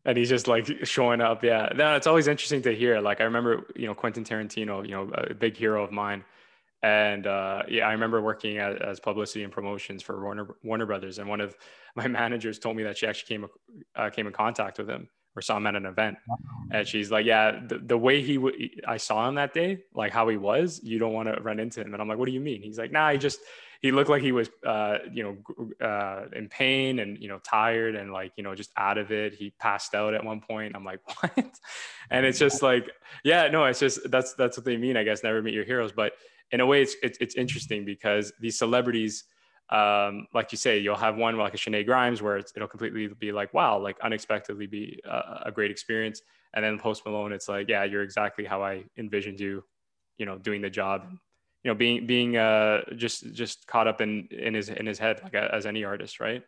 And 0.03 0.17
he's 0.17 0.29
just 0.29 0.47
like 0.47 0.67
showing 0.84 1.21
up. 1.21 1.43
Yeah. 1.43 1.69
No, 1.75 1.95
it's 1.95 2.07
always 2.07 2.27
interesting 2.27 2.63
to 2.63 2.73
hear. 2.73 2.99
Like 2.99 3.21
I 3.21 3.25
remember, 3.25 3.67
you 3.75 3.86
know, 3.86 3.93
Quentin 3.93 4.23
Tarantino, 4.23 4.84
you 4.84 4.95
know, 4.95 5.12
a 5.13 5.36
big 5.36 5.55
hero 5.55 5.84
of 5.84 5.91
mine. 5.91 6.23
And 6.81 7.27
uh, 7.27 7.62
yeah, 7.69 7.88
I 7.88 7.91
remember 7.91 8.19
working 8.19 8.57
as, 8.57 8.77
as, 8.81 8.99
publicity 8.99 9.43
and 9.43 9.53
promotions 9.53 10.01
for 10.01 10.23
Warner 10.23 10.55
Warner 10.63 10.88
Brothers, 10.88 11.19
and 11.19 11.29
one 11.29 11.39
of 11.39 11.55
my 11.95 12.07
managers 12.07 12.57
told 12.57 12.75
me 12.75 12.84
that 12.84 12.97
she 12.97 13.05
actually 13.05 13.27
came 13.27 13.47
uh, 13.95 14.10
came 14.10 14.25
in 14.25 14.34
contact 14.34 14.79
with 14.79 14.89
him 14.89 15.07
or 15.36 15.41
saw 15.41 15.58
him 15.58 15.67
at 15.67 15.76
an 15.76 15.86
event. 15.86 16.17
And 16.72 16.88
she's 16.88 17.12
like, 17.12 17.26
yeah, 17.26 17.60
the, 17.67 17.78
the 17.80 17.98
way 17.98 18.22
he, 18.22 18.36
w- 18.36 18.70
I 18.88 18.98
saw 18.98 19.28
him 19.28 19.36
that 19.36 19.54
day, 19.54 19.80
like 19.94 20.12
how 20.12 20.28
he 20.28 20.38
was, 20.38 20.82
you 20.84 21.00
don't 21.00 21.13
want 21.13 21.34
to 21.34 21.41
run 21.41 21.60
into 21.60 21.82
him. 21.82 21.94
And 21.94 22.02
I'm 22.02 22.08
like, 22.08 22.17
what 22.17 22.26
do 22.26 22.32
you 22.32 22.39
mean? 22.39 22.62
He's 22.62 22.78
like, 22.78 22.91
nah, 22.91 23.12
he 23.12 23.17
just, 23.17 23.39
he 23.82 23.91
looked 23.91 24.10
like 24.10 24.22
he 24.22 24.32
was, 24.32 24.50
uh, 24.65 25.00
you 25.12 25.24
know, 25.24 25.86
uh, 25.86 26.26
in 26.34 26.50
pain 26.50 27.00
and, 27.00 27.17
you 27.17 27.28
know, 27.28 27.39
tired 27.39 27.96
and 27.96 28.13
like, 28.13 28.32
you 28.36 28.44
know, 28.44 28.54
just 28.54 28.72
out 28.78 28.98
of 28.98 29.12
it. 29.12 29.34
He 29.34 29.52
passed 29.60 29.96
out 29.96 30.13
at 30.13 30.24
one 30.24 30.39
point. 30.39 30.76
I'm 30.76 30.86
like, 30.86 31.00
what? 31.22 31.60
And 32.10 32.26
it's 32.26 32.38
just 32.38 32.62
like, 32.62 32.91
yeah, 33.24 33.48
no, 33.48 33.65
it's 33.65 33.80
just, 33.80 34.12
that's, 34.12 34.34
that's 34.34 34.58
what 34.58 34.65
they 34.65 34.78
mean, 34.78 34.98
I 34.98 35.04
guess, 35.04 35.24
never 35.24 35.41
meet 35.41 35.54
your 35.54 35.65
heroes. 35.65 35.91
But 35.91 36.13
in 36.52 36.60
a 36.60 36.65
way, 36.65 36.82
it's, 36.82 36.96
it's, 37.02 37.17
it's 37.20 37.36
interesting 37.36 37.86
because 37.86 38.32
these 38.39 38.58
celebrities, 38.58 39.24
um, 39.71 40.27
like 40.34 40.51
you 40.51 40.57
say, 40.57 40.79
you'll 40.79 40.97
have 40.97 41.15
one 41.15 41.38
like 41.38 41.53
a 41.53 41.57
Shenae 41.57 41.86
Grimes 41.86 42.21
where 42.21 42.38
it'll 42.38 42.67
completely 42.67 43.07
be 43.07 43.31
like, 43.31 43.53
wow, 43.53 43.79
like 43.79 43.97
unexpectedly 44.01 44.67
be 44.67 44.99
a, 45.05 45.43
a, 45.45 45.51
great 45.51 45.71
experience. 45.71 46.21
And 46.53 46.63
then 46.63 46.77
Post 46.77 47.05
Malone, 47.05 47.31
it's 47.31 47.47
like, 47.47 47.69
yeah, 47.69 47.86
you're 47.86 48.03
exactly 48.03 48.43
how 48.43 48.62
I 48.62 48.84
envisioned 48.97 49.39
you, 49.39 49.63
you 50.17 50.25
know, 50.25 50.38
doing 50.38 50.62
the 50.62 50.69
job, 50.69 51.05
you 51.63 51.71
know, 51.71 51.75
being 51.75 52.05
being 52.05 52.36
uh, 52.36 52.81
just 52.97 53.31
just 53.34 53.65
caught 53.65 53.88
up 53.88 54.01
in 54.01 54.27
in 54.29 54.53
his 54.53 54.67
in 54.67 54.86
his 54.86 54.99
head 54.99 55.21
like 55.23 55.36
a, 55.36 55.53
as 55.55 55.65
any 55.65 55.86
artist, 55.86 56.19
right? 56.19 56.43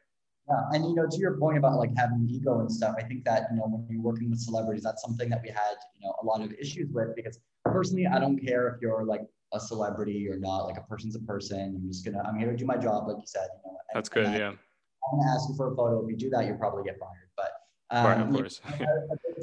Yeah, 0.50 0.62
and 0.74 0.84
you 0.84 0.94
know, 0.94 1.08
to 1.10 1.18
your 1.18 1.38
point 1.38 1.58
about 1.58 1.78
like 1.78 1.92
having 1.96 2.28
ego 2.30 2.60
and 2.60 2.70
stuff, 2.70 2.96
I 2.98 3.04
think 3.04 3.24
that 3.24 3.48
you 3.52 3.58
know 3.58 3.68
when 3.68 3.88
you're 3.90 4.02
working 4.02 4.30
with 4.30 4.40
celebrities, 4.40 4.84
that's 4.84 5.02
something 5.02 5.30
that 5.30 5.42
we 5.42 5.50
had 5.50 5.76
you 5.96 6.06
know 6.06 6.14
a 6.22 6.26
lot 6.26 6.42
of 6.42 6.52
issues 6.60 6.92
with 6.92 7.16
because 7.16 7.40
personally, 7.64 8.06
I 8.06 8.20
don't 8.20 8.38
care 8.38 8.68
if 8.68 8.82
you're 8.82 9.06
like 9.06 9.22
a 9.54 9.60
celebrity 9.60 10.28
or 10.30 10.38
not. 10.38 10.66
Like 10.66 10.78
a 10.78 10.82
person's 10.82 11.16
a 11.16 11.20
person. 11.20 11.80
I'm 11.82 11.88
just 11.88 12.04
gonna 12.04 12.22
I'm 12.28 12.38
here 12.38 12.52
to 12.52 12.58
do 12.58 12.66
my 12.66 12.78
job, 12.78 13.08
like 13.08 13.18
you 13.18 13.28
said. 13.28 13.48
You 13.66 13.72
know, 13.72 13.78
that's 13.94 14.10
good. 14.10 14.26
I, 14.26 14.38
yeah. 14.38 14.50
I'm 14.50 15.20
gonna 15.20 15.32
ask 15.32 15.50
you 15.50 15.56
for 15.56 15.72
a 15.72 15.76
photo. 15.76 16.04
If 16.04 16.10
you 16.10 16.18
do 16.18 16.30
that, 16.32 16.46
you'll 16.46 16.58
probably 16.58 16.84
get 16.84 16.98
fired. 17.00 17.30
But 17.38 17.52
um, 17.92 18.06
right, 18.06 18.22
of 18.22 18.34
course. 18.34 18.62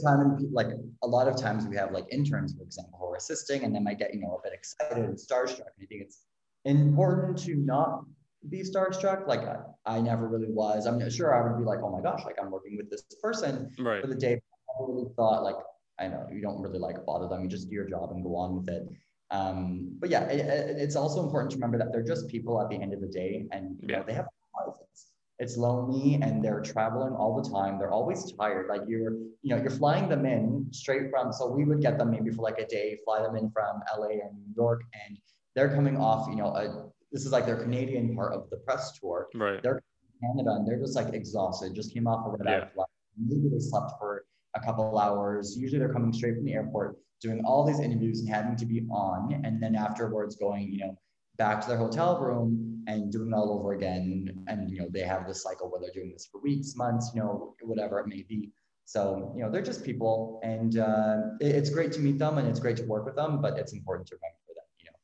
time 0.02 0.38
like 0.52 0.68
a 1.02 1.06
lot 1.06 1.28
of 1.28 1.36
times 1.36 1.66
we 1.66 1.76
have 1.76 1.92
like 1.92 2.06
interns, 2.10 2.54
for 2.54 2.62
example, 2.62 2.98
who 2.98 3.06
are 3.06 3.16
assisting, 3.16 3.64
and 3.64 3.74
they 3.74 3.80
might 3.80 3.98
get 3.98 4.14
you 4.14 4.20
know 4.20 4.40
a 4.40 4.42
bit 4.42 4.52
excited 4.52 5.04
and 5.04 5.14
starstruck. 5.14 5.70
And 5.76 5.82
I 5.82 5.86
think 5.86 6.02
it's 6.02 6.24
important 6.64 7.38
to 7.44 7.54
not 7.54 8.04
be 8.48 8.62
starstruck. 8.62 9.26
Like 9.28 9.40
I, 9.40 9.56
I 9.86 10.00
never 10.00 10.28
really 10.28 10.50
was. 10.50 10.86
I'm 10.86 11.08
sure 11.10 11.34
I 11.34 11.46
would 11.46 11.58
be 11.58 11.64
like, 11.64 11.80
oh 11.82 11.90
my 11.90 12.00
gosh, 12.00 12.24
like 12.24 12.36
I'm 12.40 12.50
working 12.50 12.76
with 12.76 12.90
this 12.90 13.02
person 13.22 13.70
right. 13.78 14.00
for 14.00 14.08
the 14.08 14.14
day. 14.14 14.34
I 14.34 14.82
really 14.82 15.08
thought 15.16 15.42
like 15.42 15.56
I 15.98 16.08
know 16.08 16.26
you 16.32 16.40
don't 16.40 16.60
really 16.60 16.78
like 16.78 17.04
bother 17.04 17.28
them. 17.28 17.42
You 17.42 17.48
just 17.48 17.68
do 17.68 17.74
your 17.74 17.88
job 17.88 18.10
and 18.12 18.24
go 18.24 18.34
on 18.36 18.56
with 18.56 18.68
it. 18.68 18.88
Um, 19.30 19.96
but 19.98 20.10
yeah, 20.10 20.24
it, 20.24 20.76
it's 20.78 20.96
also 20.96 21.22
important 21.22 21.50
to 21.52 21.56
remember 21.56 21.78
that 21.78 21.92
they're 21.92 22.02
just 22.02 22.28
people 22.28 22.60
at 22.60 22.68
the 22.68 22.76
end 22.76 22.92
of 22.92 23.00
the 23.00 23.06
day, 23.06 23.46
and 23.52 23.76
you 23.80 23.88
yeah. 23.88 23.98
know 23.98 24.04
they 24.06 24.14
have 24.14 24.26
lives. 24.58 24.78
It's, 24.90 25.06
it's 25.38 25.56
lonely, 25.56 26.18
and 26.20 26.44
they're 26.44 26.60
traveling 26.60 27.14
all 27.14 27.40
the 27.40 27.48
time. 27.48 27.78
They're 27.78 27.92
always 27.92 28.32
tired. 28.32 28.68
Like 28.68 28.82
you're, 28.88 29.12
you 29.42 29.54
know, 29.54 29.56
you're 29.56 29.70
flying 29.70 30.08
them 30.08 30.26
in 30.26 30.66
straight 30.72 31.10
from. 31.10 31.32
So 31.32 31.50
we 31.50 31.64
would 31.64 31.80
get 31.80 31.96
them 31.98 32.10
maybe 32.10 32.30
for 32.30 32.42
like 32.42 32.58
a 32.58 32.66
day, 32.66 32.98
fly 33.04 33.22
them 33.22 33.36
in 33.36 33.50
from 33.50 33.80
LA 33.96 34.08
and 34.08 34.36
New 34.36 34.54
York, 34.56 34.82
and 35.06 35.18
they're 35.54 35.74
coming 35.74 35.96
off, 35.96 36.28
you 36.28 36.36
know, 36.36 36.54
a 36.54 36.90
this 37.12 37.24
is 37.24 37.32
like 37.32 37.46
their 37.46 37.56
Canadian 37.56 38.14
part 38.14 38.32
of 38.32 38.48
the 38.50 38.56
press 38.58 38.98
tour. 38.98 39.28
Right. 39.34 39.62
They're 39.62 39.82
Canada 40.20 40.50
and 40.52 40.66
they're 40.66 40.78
just 40.78 40.96
like 40.96 41.12
exhausted. 41.14 41.74
Just 41.74 41.92
came 41.92 42.06
off 42.06 42.26
of 42.26 42.34
a 42.34 42.44
red 42.44 42.62
yeah. 42.62 42.68
flight. 42.74 42.88
Maybe 43.18 43.48
they 43.48 43.58
slept 43.58 43.92
for 43.98 44.24
a 44.54 44.60
couple 44.60 44.98
hours. 44.98 45.56
Usually 45.56 45.78
they're 45.78 45.92
coming 45.92 46.12
straight 46.12 46.34
from 46.34 46.44
the 46.44 46.54
airport, 46.54 46.96
doing 47.20 47.42
all 47.44 47.64
these 47.64 47.80
interviews 47.80 48.20
and 48.20 48.28
having 48.28 48.56
to 48.56 48.66
be 48.66 48.86
on, 48.90 49.40
and 49.44 49.62
then 49.62 49.74
afterwards 49.74 50.36
going, 50.36 50.70
you 50.70 50.78
know, 50.78 50.98
back 51.36 51.60
to 51.62 51.68
their 51.68 51.78
hotel 51.78 52.20
room 52.20 52.84
and 52.86 53.10
doing 53.10 53.28
it 53.28 53.34
all 53.34 53.58
over 53.58 53.72
again. 53.72 54.44
And 54.48 54.70
you 54.70 54.80
know, 54.80 54.88
they 54.90 55.00
have 55.00 55.26
this 55.26 55.42
cycle 55.42 55.70
where 55.70 55.80
they're 55.80 55.92
doing 55.94 56.12
this 56.12 56.28
for 56.30 56.40
weeks, 56.40 56.76
months, 56.76 57.12
you 57.14 57.20
know, 57.20 57.54
whatever 57.62 57.98
it 58.00 58.06
may 58.06 58.22
be. 58.28 58.50
So 58.84 59.32
you 59.36 59.42
know, 59.42 59.50
they're 59.50 59.62
just 59.62 59.84
people, 59.84 60.40
and 60.42 60.78
uh, 60.78 61.16
it's 61.40 61.70
great 61.70 61.92
to 61.92 62.00
meet 62.00 62.18
them 62.18 62.38
and 62.38 62.48
it's 62.48 62.58
great 62.58 62.76
to 62.78 62.84
work 62.84 63.04
with 63.04 63.14
them, 63.14 63.40
but 63.40 63.56
it's 63.56 63.72
important 63.72 64.08
to 64.08 64.16
remember 64.16 64.36
that 64.48 64.66
you 64.80 64.86
know 64.86 64.96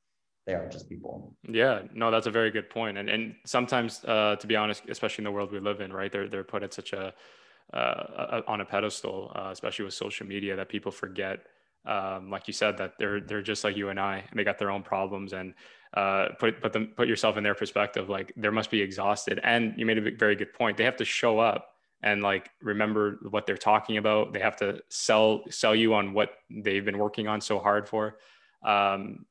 they 0.47 0.55
are 0.55 0.69
just 0.69 0.89
people. 0.89 1.37
Yeah, 1.49 1.83
no, 1.95 2.11
that's 2.11 2.27
a 2.27 2.33
very 2.33 2.51
good 2.51 2.69
point. 2.69 2.99
And 2.99 3.09
and 3.09 3.37
sometimes, 3.45 4.05
uh, 4.05 4.37
to 4.41 4.47
be 4.47 4.57
honest, 4.57 4.83
especially 4.89 5.23
in 5.23 5.27
the 5.27 5.31
world 5.31 5.53
we 5.53 5.61
live 5.61 5.81
in, 5.81 5.93
right, 5.93 6.11
they're 6.11 6.29
they're 6.29 6.45
put 6.45 6.65
at 6.65 6.75
such 6.75 6.93
a, 6.93 7.15
uh, 7.73 8.43
on 8.47 8.61
a 8.61 8.65
pedestal, 8.65 9.33
uh, 9.35 9.49
especially 9.53 9.85
with 9.85 9.95
social 9.95 10.27
media, 10.27 10.57
that 10.57 10.69
people 10.69 10.93
forget, 10.93 11.47
um, 11.85 12.31
like 12.31 12.47
you 12.47 12.53
said, 12.53 12.79
that 12.79 12.95
they're 12.99 13.21
they're 13.21 13.43
just 13.43 13.65
like 13.65 13.77
you 13.77 13.89
and 13.89 14.01
I, 14.01 14.25
and 14.31 14.39
they 14.39 14.45
got 14.45 14.59
their 14.59 14.71
own 14.71 14.83
problems. 14.83 15.33
And 15.33 15.55
uh, 15.95 16.29
put 16.39 16.61
put 16.61 16.73
them 16.73 16.93
put 16.97 17.09
yourself 17.09 17.37
in 17.37 17.45
their 17.45 17.55
perspective. 17.55 18.09
Like 18.09 18.33
they 18.37 18.49
must 18.51 18.71
be 18.71 18.81
exhausted. 18.81 19.41
And 19.43 19.75
you 19.77 19.87
made 19.87 19.99
a 19.99 20.11
very 20.17 20.37
good 20.37 20.53
point. 20.53 20.77
They 20.77 20.85
have 20.85 20.97
to 20.97 21.05
show 21.05 21.39
up 21.39 21.71
and 22.03 22.23
like 22.23 22.51
remember 22.61 23.19
what 23.31 23.47
they're 23.47 23.57
talking 23.57 23.97
about. 23.97 24.33
They 24.33 24.41
have 24.41 24.57
to 24.57 24.81
sell 24.89 25.43
sell 25.51 25.75
you 25.75 25.95
on 25.95 26.13
what 26.13 26.31
they've 26.51 26.85
been 26.85 26.99
working 26.99 27.29
on 27.29 27.41
so 27.41 27.59
hard 27.59 27.89
for. 27.89 28.19
Um, 28.65 29.27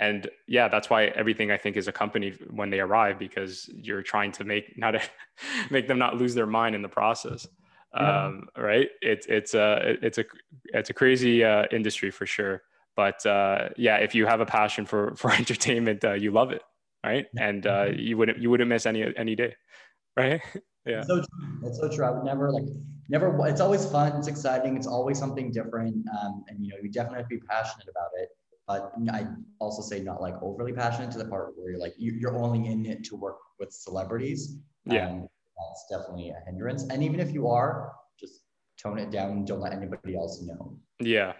and 0.00 0.28
yeah 0.48 0.68
that's 0.68 0.90
why 0.90 1.04
everything 1.04 1.50
i 1.50 1.56
think 1.56 1.76
is 1.76 1.86
accompanied 1.86 2.38
when 2.50 2.68
they 2.68 2.80
arrive 2.80 3.18
because 3.18 3.70
you're 3.72 4.02
trying 4.02 4.32
to 4.32 4.44
make 4.44 4.76
not 4.76 4.96
a, 4.96 5.00
make 5.70 5.86
them 5.86 5.98
not 5.98 6.16
lose 6.16 6.34
their 6.34 6.46
mind 6.46 6.74
in 6.74 6.82
the 6.82 6.88
process 6.88 7.46
yeah. 7.94 8.26
um, 8.26 8.48
right? 8.56 8.88
It's 9.00 9.26
it's 9.26 9.54
a 9.54 9.96
it's 10.02 10.18
a 10.18 10.24
it's 10.66 10.90
a 10.90 10.94
crazy 10.94 11.44
uh, 11.44 11.64
industry 11.70 12.10
for 12.10 12.26
sure. 12.26 12.62
But 12.96 13.26
uh, 13.26 13.70
yeah 13.76 13.96
if 13.96 14.14
you 14.14 14.24
have 14.26 14.40
a 14.40 14.46
passion 14.46 14.86
for 14.86 15.14
for 15.16 15.32
entertainment 15.32 16.04
uh, 16.04 16.12
you 16.12 16.30
love 16.30 16.52
it 16.52 16.62
right? 17.04 17.26
And 17.38 17.66
uh, 17.66 17.88
you 17.94 18.16
wouldn't 18.16 18.38
you 18.38 18.50
wouldn't 18.50 18.68
miss 18.68 18.86
any 18.86 19.04
any 19.16 19.36
day 19.36 19.54
right? 20.16 20.40
Yeah. 20.86 20.98
It's 20.98 21.06
so 21.06 21.16
true. 21.16 21.68
it's 21.68 21.78
so 21.78 21.88
true. 21.88 22.04
I 22.04 22.10
would 22.10 22.24
never 22.24 22.50
like 22.50 22.64
never 23.08 23.36
it's 23.46 23.60
always 23.60 23.86
fun. 23.86 24.16
It's 24.16 24.28
exciting. 24.28 24.76
It's 24.76 24.86
always 24.86 25.18
something 25.18 25.50
different. 25.52 26.06
Um, 26.18 26.44
and 26.48 26.64
you 26.64 26.70
know 26.70 26.76
you 26.82 26.90
definitely 26.90 27.18
have 27.18 27.28
to 27.28 27.36
be 27.36 27.46
passionate 27.48 27.88
about 27.88 28.10
it. 28.20 28.28
But 28.66 28.92
I 29.12 29.26
also 29.60 29.82
say 29.82 30.00
not 30.00 30.22
like 30.22 30.34
overly 30.42 30.72
passionate 30.72 31.10
to 31.12 31.18
the 31.18 31.26
part 31.26 31.52
where 31.56 31.70
you're 31.70 31.80
like 31.80 31.94
you, 31.98 32.26
are 32.28 32.36
only 32.36 32.66
in 32.66 32.86
it 32.86 33.04
to 33.04 33.16
work 33.16 33.36
with 33.58 33.72
celebrities. 33.72 34.56
Yeah, 34.86 35.08
um, 35.08 35.28
that's 35.56 35.86
definitely 35.90 36.30
a 36.30 36.44
hindrance. 36.46 36.84
And 36.84 37.02
even 37.02 37.20
if 37.20 37.32
you 37.32 37.48
are, 37.48 37.92
just 38.18 38.42
tone 38.80 38.98
it 38.98 39.10
down. 39.10 39.44
Don't 39.44 39.60
let 39.60 39.72
anybody 39.72 40.16
else 40.16 40.42
know. 40.42 40.76
Yeah, 41.00 41.32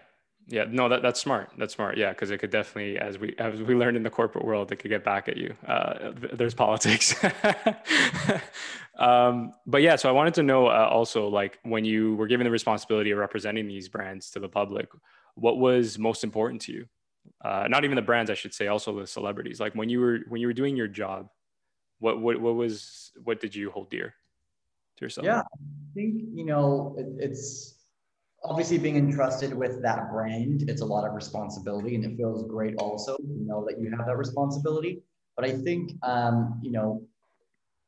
yeah. 0.47 0.65
No, 0.69 0.89
that 0.89 1.01
that's 1.01 1.19
smart. 1.19 1.51
That's 1.57 1.73
smart. 1.73 1.97
Yeah, 1.97 2.09
because 2.09 2.31
it 2.31 2.39
could 2.39 2.51
definitely, 2.51 2.97
as 2.97 3.17
we 3.17 3.35
as 3.39 3.61
we 3.61 3.75
learned 3.75 3.97
in 3.97 4.03
the 4.03 4.09
corporate 4.09 4.45
world, 4.45 4.71
it 4.71 4.77
could 4.77 4.89
get 4.89 5.03
back 5.03 5.27
at 5.27 5.37
you. 5.37 5.55
Uh, 5.67 6.11
there's 6.33 6.53
politics. 6.53 7.15
um, 8.99 9.53
but 9.65 9.81
yeah, 9.81 9.95
so 9.95 10.09
I 10.09 10.11
wanted 10.11 10.33
to 10.35 10.43
know 10.43 10.67
uh, 10.67 10.87
also, 10.89 11.27
like 11.27 11.59
when 11.63 11.85
you 11.85 12.15
were 12.15 12.27
given 12.27 12.45
the 12.45 12.51
responsibility 12.51 13.11
of 13.11 13.17
representing 13.17 13.67
these 13.67 13.89
brands 13.89 14.29
to 14.31 14.39
the 14.39 14.49
public, 14.49 14.89
what 15.35 15.57
was 15.57 15.99
most 15.99 16.23
important 16.23 16.61
to 16.63 16.73
you? 16.73 16.85
uh, 17.43 17.67
not 17.69 17.83
even 17.83 17.95
the 17.95 18.01
brands, 18.01 18.31
I 18.31 18.33
should 18.33 18.53
say, 18.53 18.67
also 18.67 18.99
the 18.99 19.07
celebrities. 19.07 19.59
Like 19.59 19.73
when 19.73 19.89
you 19.89 19.99
were 19.99 20.19
when 20.27 20.41
you 20.41 20.47
were 20.47 20.53
doing 20.53 20.75
your 20.75 20.87
job, 20.87 21.29
what 22.05 22.21
what 22.21 22.39
what 22.39 22.55
was 22.55 23.11
what 23.23 23.39
did 23.39 23.55
you 23.55 23.71
hold 23.71 23.89
dear 23.89 24.13
to 24.97 25.05
yourself? 25.05 25.25
Yeah, 25.25 25.39
I 25.39 25.93
think 25.95 26.21
you 26.35 26.45
know 26.45 26.95
it, 26.99 27.07
it's 27.17 27.49
obviously 28.43 28.77
being 28.77 28.95
entrusted 28.95 29.51
with 29.55 29.81
that 29.81 30.11
brand. 30.11 30.69
It's 30.69 30.81
a 30.81 30.85
lot 30.85 31.03
of 31.07 31.15
responsibility, 31.15 31.95
and 31.95 32.05
it 32.05 32.15
feels 32.15 32.47
great 32.47 32.75
also 32.77 33.17
to 33.17 33.43
know 33.49 33.65
that 33.67 33.81
you 33.81 33.89
have 33.97 34.05
that 34.05 34.17
responsibility. 34.17 35.01
But 35.35 35.45
I 35.45 35.53
think 35.53 35.93
um, 36.03 36.59
you 36.61 36.71
know 36.71 37.01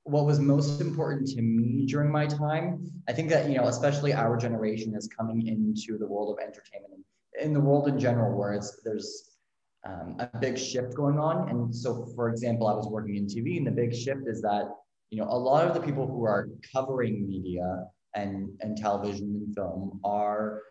what 0.03 0.25
was 0.25 0.39
most 0.39 0.81
important 0.81 1.27
to 1.35 1.41
me 1.43 1.85
during 1.85 2.11
my 2.11 2.25
time. 2.25 2.89
I 3.07 3.13
think 3.13 3.29
that 3.29 3.47
you 3.47 3.57
know, 3.57 3.67
especially 3.67 4.13
our 4.13 4.35
generation 4.35 4.95
is 4.95 5.07
coming 5.07 5.45
into 5.45 5.99
the 5.99 6.07
world 6.07 6.35
of 6.35 6.43
entertainment 6.43 6.93
and 7.39 7.47
in 7.47 7.53
the 7.53 7.59
world 7.59 7.87
in 7.87 7.99
general, 7.99 8.35
where 8.35 8.53
it's 8.53 8.81
there's 8.83 9.36
um, 9.85 10.15
a 10.19 10.29
big 10.39 10.57
shift 10.57 10.95
going 10.95 11.19
on. 11.19 11.49
And 11.49 11.75
so, 11.75 12.07
for 12.15 12.29
example, 12.29 12.67
I 12.67 12.73
was 12.73 12.87
working 12.87 13.15
in 13.15 13.25
TV, 13.25 13.57
and 13.57 13.67
the 13.67 13.71
big 13.71 13.93
shift 13.95 14.21
is 14.27 14.41
that 14.41 14.69
you 15.09 15.19
know 15.19 15.27
a 15.29 15.37
lot 15.37 15.67
of 15.67 15.73
the 15.73 15.79
people 15.79 16.07
who 16.07 16.23
are 16.23 16.49
covering 16.73 17.27
media 17.27 17.85
and 18.15 18.49
and 18.61 18.77
television 18.77 19.43
and 19.45 19.55
film 19.55 19.99
are 20.03 20.61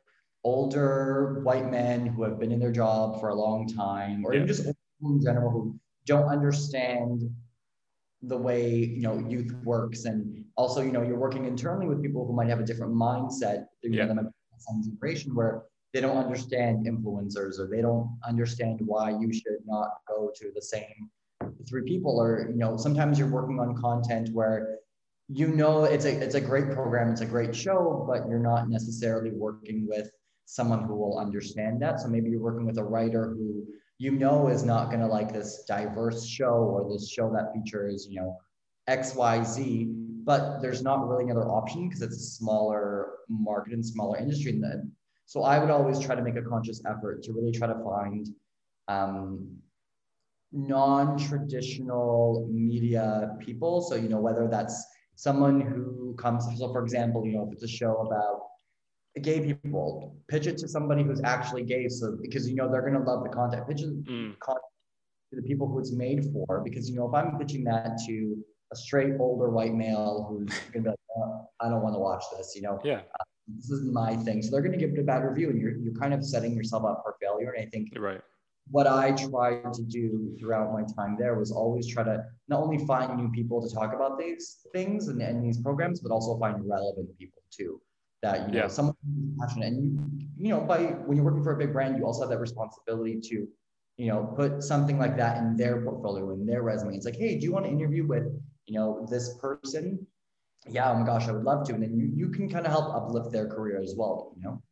older 0.44 1.40
white 1.42 1.70
men 1.70 2.06
who 2.06 2.22
have 2.22 2.38
been 2.38 2.52
in 2.52 2.60
their 2.60 2.72
job 2.72 3.20
for 3.20 3.30
a 3.30 3.34
long 3.34 3.66
time, 3.66 4.24
or 4.24 4.32
yeah. 4.32 4.42
even 4.42 4.48
just 4.48 4.66
in 4.66 5.22
general 5.22 5.50
who 5.50 5.78
don't 6.06 6.28
understand 6.28 7.22
the 8.22 8.36
way 8.36 8.74
you 8.76 9.02
know 9.02 9.18
youth 9.28 9.52
works 9.64 10.04
and 10.04 10.44
also 10.56 10.80
you 10.80 10.90
know 10.90 11.02
you're 11.02 11.18
working 11.18 11.44
internally 11.44 11.86
with 11.86 12.02
people 12.02 12.26
who 12.26 12.32
might 12.32 12.48
have 12.48 12.60
a 12.60 12.64
different 12.64 12.94
mindset 12.94 13.66
you 13.82 13.90
yeah. 13.92 14.06
some 14.58 14.82
generation 14.82 15.34
where 15.34 15.64
they 15.96 16.02
don't 16.02 16.18
understand 16.18 16.86
influencers 16.86 17.58
or 17.58 17.66
they 17.70 17.80
don't 17.80 18.06
understand 18.28 18.78
why 18.84 19.08
you 19.10 19.32
should 19.32 19.60
not 19.64 19.88
go 20.06 20.30
to 20.36 20.52
the 20.54 20.60
same 20.60 21.10
three 21.66 21.84
people 21.84 22.20
or 22.20 22.50
you 22.50 22.58
know 22.58 22.76
sometimes 22.76 23.18
you're 23.18 23.30
working 23.30 23.58
on 23.58 23.74
content 23.80 24.28
where 24.34 24.76
you 25.28 25.48
know 25.48 25.84
it's 25.84 26.04
a 26.04 26.12
it's 26.22 26.34
a 26.34 26.40
great 26.40 26.68
program 26.70 27.10
it's 27.10 27.22
a 27.22 27.32
great 27.34 27.56
show 27.56 28.04
but 28.06 28.28
you're 28.28 28.46
not 28.52 28.68
necessarily 28.68 29.30
working 29.30 29.86
with 29.88 30.10
someone 30.46 30.84
who 30.84 30.94
will 30.94 31.18
understand 31.18 31.82
that. 31.82 32.00
So 32.00 32.08
maybe 32.08 32.30
you're 32.30 32.40
working 32.40 32.66
with 32.66 32.78
a 32.78 32.84
writer 32.84 33.34
who 33.36 33.64
you 33.98 34.12
know 34.12 34.48
is 34.48 34.64
not 34.64 34.88
going 34.90 35.00
to 35.00 35.06
like 35.06 35.32
this 35.32 35.64
diverse 35.66 36.26
show 36.26 36.54
or 36.74 36.92
this 36.92 37.10
show 37.10 37.32
that 37.32 37.52
features 37.54 38.06
you 38.10 38.20
know 38.20 38.36
xyz 38.90 39.90
but 40.24 40.60
there's 40.60 40.82
not 40.82 41.08
really 41.08 41.24
another 41.24 41.48
option 41.48 41.88
because 41.88 42.02
it's 42.02 42.16
a 42.16 42.30
smaller 42.38 43.12
market 43.30 43.72
and 43.72 43.84
smaller 43.84 44.18
industry 44.18 44.52
and 44.52 44.92
so 45.26 45.42
I 45.42 45.58
would 45.58 45.70
always 45.70 45.98
try 45.98 46.14
to 46.14 46.22
make 46.22 46.36
a 46.36 46.42
conscious 46.42 46.80
effort 46.86 47.22
to 47.24 47.32
really 47.32 47.50
try 47.50 47.66
to 47.66 47.74
find 47.84 48.28
um, 48.86 49.58
non-traditional 50.52 52.48
media 52.50 53.36
people. 53.40 53.80
So, 53.80 53.96
you 53.96 54.08
know, 54.08 54.20
whether 54.20 54.46
that's 54.48 54.86
someone 55.16 55.60
who 55.60 56.14
comes, 56.16 56.46
so 56.56 56.72
for 56.72 56.80
example, 56.82 57.26
you 57.26 57.32
know, 57.32 57.46
if 57.48 57.52
it's 57.54 57.64
a 57.64 57.68
show 57.68 57.96
about 58.06 58.42
gay 59.20 59.40
people, 59.40 60.16
pitch 60.28 60.46
it 60.46 60.58
to 60.58 60.68
somebody 60.68 61.02
who's 61.02 61.20
actually 61.24 61.64
gay. 61.64 61.88
So, 61.88 62.16
because, 62.22 62.48
you 62.48 62.54
know, 62.54 62.70
they're 62.70 62.82
going 62.82 62.94
to 62.94 63.00
love 63.00 63.24
the 63.24 63.30
content. 63.30 63.66
Pitch 63.66 63.82
it 63.82 64.04
mm. 64.04 64.34
to 64.40 64.56
the 65.32 65.42
people 65.42 65.66
who 65.66 65.80
it's 65.80 65.92
made 65.92 66.24
for. 66.32 66.60
Because, 66.62 66.88
you 66.88 66.94
know, 66.94 67.08
if 67.08 67.14
I'm 67.14 67.36
pitching 67.36 67.64
that 67.64 67.98
to 68.06 68.36
a 68.72 68.76
straight 68.76 69.14
older 69.18 69.50
white 69.50 69.74
male 69.74 70.26
who's 70.28 70.56
going 70.72 70.72
to 70.72 70.80
be 70.82 70.88
like, 70.90 70.98
oh, 71.16 71.48
I 71.60 71.68
don't 71.68 71.82
want 71.82 71.96
to 71.96 71.98
watch 71.98 72.22
this, 72.36 72.54
you 72.54 72.62
know, 72.62 72.78
yeah. 72.84 73.00
Uh, 73.18 73.24
this 73.48 73.70
is 73.70 73.84
my 73.84 74.16
thing. 74.16 74.42
So 74.42 74.50
they're 74.50 74.60
going 74.60 74.72
to 74.72 74.78
give 74.78 74.94
it 74.94 74.98
a 74.98 75.04
bad 75.04 75.22
review, 75.22 75.50
and 75.50 75.60
you're 75.60 75.76
you're 75.76 75.94
kind 75.94 76.12
of 76.12 76.24
setting 76.24 76.54
yourself 76.54 76.84
up 76.84 77.02
for 77.04 77.16
failure. 77.20 77.52
And 77.52 77.66
I 77.66 77.70
think 77.70 77.90
right. 77.96 78.20
what 78.70 78.86
I 78.86 79.12
tried 79.12 79.72
to 79.72 79.82
do 79.82 80.34
throughout 80.38 80.72
my 80.72 80.82
time 80.96 81.16
there 81.18 81.38
was 81.38 81.52
always 81.52 81.86
try 81.86 82.02
to 82.02 82.24
not 82.48 82.60
only 82.60 82.84
find 82.86 83.16
new 83.16 83.30
people 83.30 83.66
to 83.66 83.72
talk 83.72 83.94
about 83.94 84.18
these 84.18 84.66
things 84.72 85.08
and, 85.08 85.20
and 85.22 85.44
these 85.44 85.60
programs, 85.60 86.00
but 86.00 86.10
also 86.10 86.38
find 86.38 86.56
relevant 86.68 87.16
people 87.18 87.42
too. 87.50 87.80
That 88.22 88.48
you 88.48 88.54
know, 88.54 88.58
yeah. 88.62 88.68
someone 88.68 88.96
passionate, 89.38 89.74
and 89.74 89.82
you, 89.82 90.26
you 90.38 90.48
know, 90.48 90.60
by 90.60 90.78
when 91.06 91.16
you're 91.16 91.24
working 91.24 91.44
for 91.44 91.52
a 91.52 91.58
big 91.58 91.72
brand, 91.72 91.96
you 91.98 92.04
also 92.04 92.22
have 92.22 92.30
that 92.30 92.40
responsibility 92.40 93.20
to, 93.20 93.46
you 93.96 94.08
know, 94.08 94.32
put 94.34 94.62
something 94.62 94.98
like 94.98 95.16
that 95.18 95.36
in 95.38 95.56
their 95.56 95.82
portfolio, 95.82 96.32
in 96.32 96.46
their 96.46 96.62
resume. 96.62 96.96
It's 96.96 97.04
like, 97.04 97.16
hey, 97.16 97.38
do 97.38 97.44
you 97.44 97.52
want 97.52 97.66
to 97.66 97.70
interview 97.70 98.04
with, 98.06 98.24
you 98.66 98.74
know, 98.74 99.06
this 99.08 99.34
person? 99.34 100.04
Yeah, 100.68 100.90
oh 100.90 100.98
my 100.98 101.06
gosh, 101.06 101.28
I 101.28 101.32
would 101.32 101.44
love 101.44 101.66
to. 101.66 101.74
And 101.74 101.82
then 101.82 101.96
you 101.96 102.10
you 102.14 102.30
can 102.30 102.48
kind 102.48 102.66
of 102.66 102.72
help 102.72 102.94
uplift 102.94 103.32
their 103.32 103.46
career 103.46 103.80
as 103.80 103.94
well, 103.96 104.32
you 104.36 104.42
know. 104.42 104.62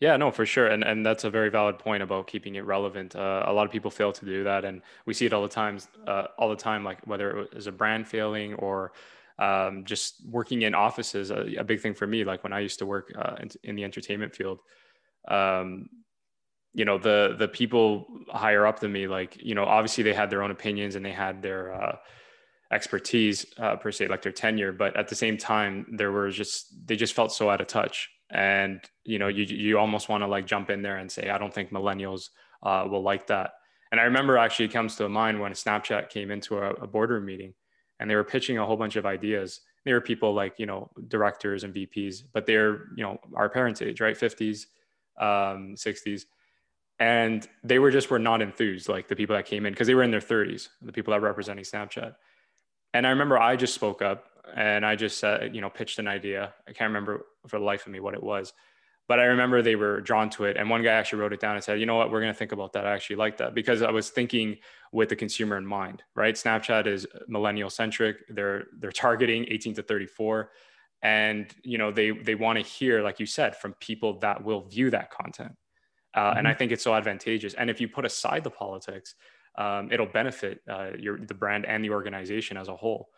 Yeah, 0.00 0.16
no, 0.16 0.30
for 0.30 0.46
sure, 0.46 0.68
and 0.68 0.82
and 0.82 1.04
that's 1.04 1.24
a 1.24 1.30
very 1.30 1.50
valid 1.50 1.78
point 1.78 2.02
about 2.02 2.26
keeping 2.26 2.54
it 2.54 2.64
relevant. 2.64 3.14
Uh, 3.14 3.44
a 3.46 3.52
lot 3.52 3.66
of 3.66 3.72
people 3.72 3.90
fail 3.90 4.12
to 4.12 4.24
do 4.24 4.44
that, 4.44 4.64
and 4.64 4.80
we 5.04 5.12
see 5.12 5.26
it 5.26 5.34
all 5.34 5.42
the 5.42 5.48
times, 5.48 5.88
uh, 6.06 6.28
all 6.38 6.48
the 6.48 6.56
time. 6.56 6.84
Like 6.84 7.06
whether 7.06 7.40
it 7.40 7.54
was 7.54 7.66
a 7.66 7.72
brand 7.72 8.08
failing 8.08 8.54
or 8.54 8.92
um, 9.38 9.84
just 9.84 10.22
working 10.26 10.62
in 10.62 10.74
offices, 10.74 11.30
a, 11.30 11.54
a, 11.58 11.64
big 11.64 11.80
thing 11.80 11.94
for 11.94 12.06
me. 12.06 12.24
Like 12.24 12.42
when 12.44 12.52
I 12.52 12.60
used 12.60 12.78
to 12.80 12.86
work 12.86 13.12
uh, 13.16 13.36
in, 13.40 13.50
in, 13.62 13.74
the 13.74 13.84
entertainment 13.84 14.34
field, 14.34 14.60
um, 15.28 15.88
you 16.72 16.86
know, 16.86 16.96
the 16.96 17.36
the 17.38 17.48
people 17.48 18.06
higher 18.28 18.66
up 18.66 18.80
than 18.80 18.92
me, 18.92 19.06
like 19.06 19.36
you 19.42 19.54
know, 19.54 19.64
obviously 19.64 20.02
they 20.02 20.14
had 20.14 20.30
their 20.30 20.42
own 20.42 20.50
opinions 20.50 20.94
and 20.94 21.04
they 21.04 21.12
had 21.12 21.42
their 21.42 21.74
uh, 21.74 21.96
expertise 22.72 23.46
uh, 23.58 23.76
per 23.76 23.90
se, 23.90 24.08
like 24.08 24.22
their 24.22 24.32
tenure, 24.32 24.72
but 24.72 24.96
at 24.96 25.08
the 25.08 25.14
same 25.14 25.36
time, 25.36 25.86
there 25.96 26.12
were 26.12 26.30
just 26.30 26.86
they 26.86 26.96
just 26.96 27.14
felt 27.14 27.32
so 27.32 27.50
out 27.50 27.60
of 27.60 27.66
touch. 27.66 28.10
And 28.30 28.80
you 29.04 29.18
know 29.18 29.26
you 29.26 29.44
you 29.44 29.78
almost 29.78 30.08
want 30.08 30.22
to 30.22 30.28
like 30.28 30.46
jump 30.46 30.70
in 30.70 30.82
there 30.82 30.98
and 30.98 31.10
say 31.10 31.30
i 31.30 31.38
don't 31.38 31.52
think 31.52 31.72
millennials 31.72 32.28
uh, 32.62 32.86
will 32.88 33.02
like 33.02 33.26
that. 33.26 33.54
And 33.90 34.00
i 34.00 34.04
remember 34.04 34.38
actually 34.38 34.68
comes 34.68 34.94
to 34.96 35.08
mind 35.08 35.40
when 35.40 35.52
snapchat 35.52 36.10
came 36.10 36.30
into 36.30 36.58
a, 36.58 36.70
a 36.74 36.86
boardroom 36.86 37.26
meeting 37.26 37.54
and 37.98 38.08
they 38.08 38.14
were 38.14 38.24
pitching 38.24 38.58
a 38.58 38.64
whole 38.64 38.76
bunch 38.76 38.96
of 38.96 39.04
ideas. 39.04 39.60
They 39.84 39.92
were 39.92 40.00
people 40.00 40.32
like 40.32 40.60
you 40.60 40.66
know 40.66 40.90
directors 41.08 41.64
and 41.64 41.74
vps 41.74 42.22
but 42.32 42.46
they're 42.46 42.86
you 42.96 43.02
know 43.02 43.18
our 43.34 43.48
parents 43.48 43.82
age 43.82 44.00
right? 44.00 44.16
50s 44.16 44.66
um, 45.18 45.74
60s 45.74 46.26
and 47.00 47.48
they 47.64 47.78
were 47.80 47.90
just 47.90 48.10
were 48.10 48.18
not 48.20 48.42
enthused 48.42 48.88
like 48.88 49.08
the 49.08 49.16
people 49.16 49.34
that 49.34 49.44
came 49.44 49.66
in 49.66 49.72
because 49.72 49.88
they 49.88 49.94
were 49.94 50.04
in 50.04 50.12
their 50.12 50.20
30s 50.20 50.68
the 50.82 50.92
people 50.92 51.10
that 51.10 51.20
were 51.20 51.26
representing 51.26 51.64
snapchat 51.64 52.14
and 52.94 53.06
i 53.06 53.10
remember 53.10 53.38
i 53.38 53.56
just 53.56 53.74
spoke 53.74 54.02
up 54.02 54.30
and 54.54 54.84
I 54.84 54.96
just 54.96 55.22
uh, 55.22 55.40
you 55.52 55.60
know 55.60 55.70
pitched 55.70 55.98
an 55.98 56.08
idea. 56.08 56.54
I 56.68 56.72
can't 56.72 56.88
remember 56.88 57.26
for 57.46 57.58
the 57.58 57.64
life 57.64 57.86
of 57.86 57.92
me 57.92 58.00
what 58.00 58.14
it 58.14 58.22
was, 58.22 58.52
but 59.08 59.18
I 59.20 59.24
remember 59.24 59.62
they 59.62 59.76
were 59.76 60.00
drawn 60.00 60.30
to 60.30 60.44
it. 60.44 60.56
And 60.56 60.68
one 60.68 60.82
guy 60.82 60.92
actually 60.92 61.20
wrote 61.20 61.32
it 61.32 61.40
down 61.40 61.54
and 61.54 61.64
said, 61.64 61.80
"You 61.80 61.86
know 61.86 61.96
what? 61.96 62.10
We're 62.10 62.20
going 62.20 62.32
to 62.32 62.38
think 62.38 62.52
about 62.52 62.72
that. 62.74 62.86
I 62.86 62.92
actually 62.92 63.16
like 63.16 63.38
that 63.38 63.54
because 63.54 63.82
I 63.82 63.90
was 63.90 64.10
thinking 64.10 64.56
with 64.92 65.08
the 65.08 65.16
consumer 65.16 65.56
in 65.56 65.66
mind. 65.66 66.02
Right? 66.14 66.34
Snapchat 66.34 66.86
is 66.86 67.06
millennial 67.28 67.70
centric. 67.70 68.16
They're 68.28 68.64
they're 68.78 68.92
targeting 68.92 69.46
18 69.48 69.74
to 69.74 69.82
34." 69.82 70.50
And 71.02 71.50
you 71.62 71.78
know 71.78 71.90
they 71.90 72.10
they 72.10 72.34
want 72.34 72.58
to 72.58 72.64
hear, 72.64 73.02
like 73.02 73.20
you 73.20 73.26
said, 73.26 73.56
from 73.56 73.74
people 73.80 74.18
that 74.18 74.44
will 74.44 74.62
view 74.62 74.90
that 74.90 75.10
content, 75.10 75.52
uh, 76.14 76.20
mm-hmm. 76.20 76.38
and 76.38 76.48
I 76.48 76.52
think 76.52 76.72
it's 76.72 76.84
so 76.84 76.94
advantageous. 76.94 77.54
And 77.54 77.70
if 77.70 77.80
you 77.80 77.88
put 77.88 78.04
aside 78.04 78.44
the 78.44 78.50
politics, 78.50 79.14
um, 79.60 79.92
it'll 79.92 80.06
benefit 80.06 80.62
uh, 80.70 80.90
your 80.98 81.18
the 81.18 81.34
brand 81.34 81.66
and 81.66 81.84
the 81.84 81.90
organization 81.90 82.56
as 82.56 82.68
a 82.68 82.76
whole. 82.76 83.10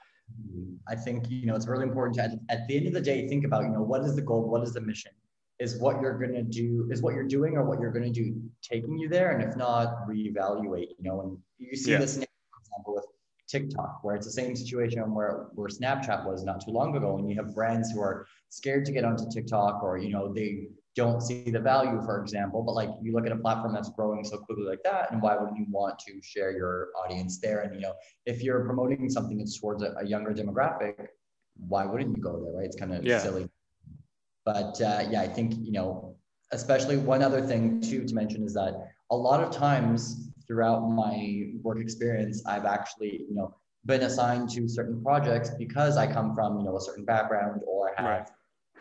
I 0.89 0.97
think 0.97 1.31
you 1.31 1.47
know 1.47 1.55
it's 1.55 1.69
really 1.69 1.85
important 1.85 2.17
to 2.17 2.39
at 2.53 2.67
the 2.67 2.77
end 2.77 2.87
of 2.89 2.95
the 2.95 3.01
day 3.01 3.29
think 3.29 3.45
about 3.45 3.63
you 3.63 3.71
know 3.71 3.83
what 3.83 4.03
is 4.03 4.17
the 4.17 4.23
goal, 4.23 4.49
what 4.49 4.63
is 4.63 4.73
the 4.73 4.81
mission, 4.81 5.13
is 5.61 5.79
what 5.79 6.01
you're 6.01 6.19
gonna 6.19 6.43
do, 6.43 6.89
is 6.91 7.01
what 7.01 7.15
you're 7.15 7.29
doing 7.39 7.57
or 7.57 7.65
what 7.65 7.81
you're 7.81 7.93
gonna 7.93 8.11
do 8.11 8.35
taking 8.61 8.99
you 8.99 9.09
there, 9.09 9.31
and 9.33 9.43
if 9.49 9.57
not, 9.57 10.09
reevaluate. 10.09 10.89
You 10.99 11.05
know, 11.05 11.21
and 11.21 11.39
you 11.59 11.77
see 11.77 11.93
yeah. 11.93 11.99
this, 11.99 12.17
for 12.17 12.61
example, 12.61 12.95
with 12.95 13.07
TikTok, 13.49 14.01
where 14.03 14.17
it's 14.17 14.27
the 14.27 14.33
same 14.33 14.57
situation 14.57 15.15
where 15.15 15.47
where 15.55 15.69
Snapchat 15.69 16.27
was 16.27 16.43
not 16.43 16.65
too 16.65 16.73
long 16.73 16.97
ago, 16.97 17.19
and 17.19 17.31
you 17.31 17.37
have 17.37 17.55
brands 17.55 17.93
who 17.93 18.01
are 18.01 18.27
scared 18.49 18.85
to 18.87 18.93
get 18.93 19.05
onto 19.05 19.31
TikTok, 19.31 19.83
or 19.83 19.97
you 19.97 20.11
know 20.11 20.33
they 20.33 20.69
don't 20.95 21.21
see 21.23 21.51
the 21.51 21.59
value, 21.59 22.01
for 22.05 22.21
example. 22.21 22.63
But 22.63 22.73
like 22.73 22.91
you 23.01 23.13
look 23.13 23.27
at 23.27 23.33
a 23.33 23.37
platform 23.37 23.73
that's 23.73 23.91
growing 23.91 24.25
so 24.25 24.39
quickly 24.39 24.65
like 24.65 24.83
that, 24.85 25.11
and 25.11 25.23
why 25.23 25.37
wouldn't 25.37 25.57
you 25.57 25.67
want 25.71 25.99
to 26.01 26.21
share 26.23 26.53
your 26.53 26.89
audience 27.03 27.39
there? 27.39 27.61
And 27.61 27.75
you 27.75 27.81
know, 27.81 27.95
if 28.27 28.43
you're 28.43 28.65
promoting 28.65 29.09
something 29.09 29.39
that's 29.39 29.59
towards 29.59 29.83
a, 29.83 29.95
a 30.01 30.07
younger 30.07 30.33
demographic, 30.33 31.07
why 31.57 31.87
wouldn't 31.87 32.17
you 32.17 32.23
go 32.23 32.43
there, 32.43 32.53
right? 32.53 32.67
It's 32.67 32.77
kind 32.77 32.95
of 32.95 33.05
yeah. 33.05 33.19
silly. 33.19 33.49
But 34.45 34.81
uh, 34.81 35.05
yeah, 35.11 35.23
I 35.23 35.29
think 35.29 35.55
you 35.61 35.73
know, 35.73 36.17
especially 36.51 36.99
one 36.99 37.23
other 37.23 37.41
thing 37.41 37.81
too 37.81 38.05
to 38.05 38.15
mention 38.15 38.43
is 38.43 38.55
that 38.55 38.75
a 39.11 39.17
lot 39.17 39.43
of 39.43 39.51
times 39.51 40.29
throughout 40.47 40.81
my 40.91 41.53
work 41.63 41.81
experience, 41.81 42.45
I've 42.47 42.67
actually 42.67 43.25
you 43.29 43.35
know 43.35 43.55
been 43.87 44.03
assigned 44.03 44.51
to 44.51 44.69
certain 44.69 45.03
projects 45.03 45.51
because 45.59 45.97
I 45.97 46.07
come 46.07 46.35
from 46.35 46.59
you 46.59 46.65
know 46.65 46.77
a 46.77 46.81
certain 46.81 47.07
background 47.07 47.63
or 47.67 47.91
I 47.91 48.03
have. 48.03 48.11
Right 48.11 48.29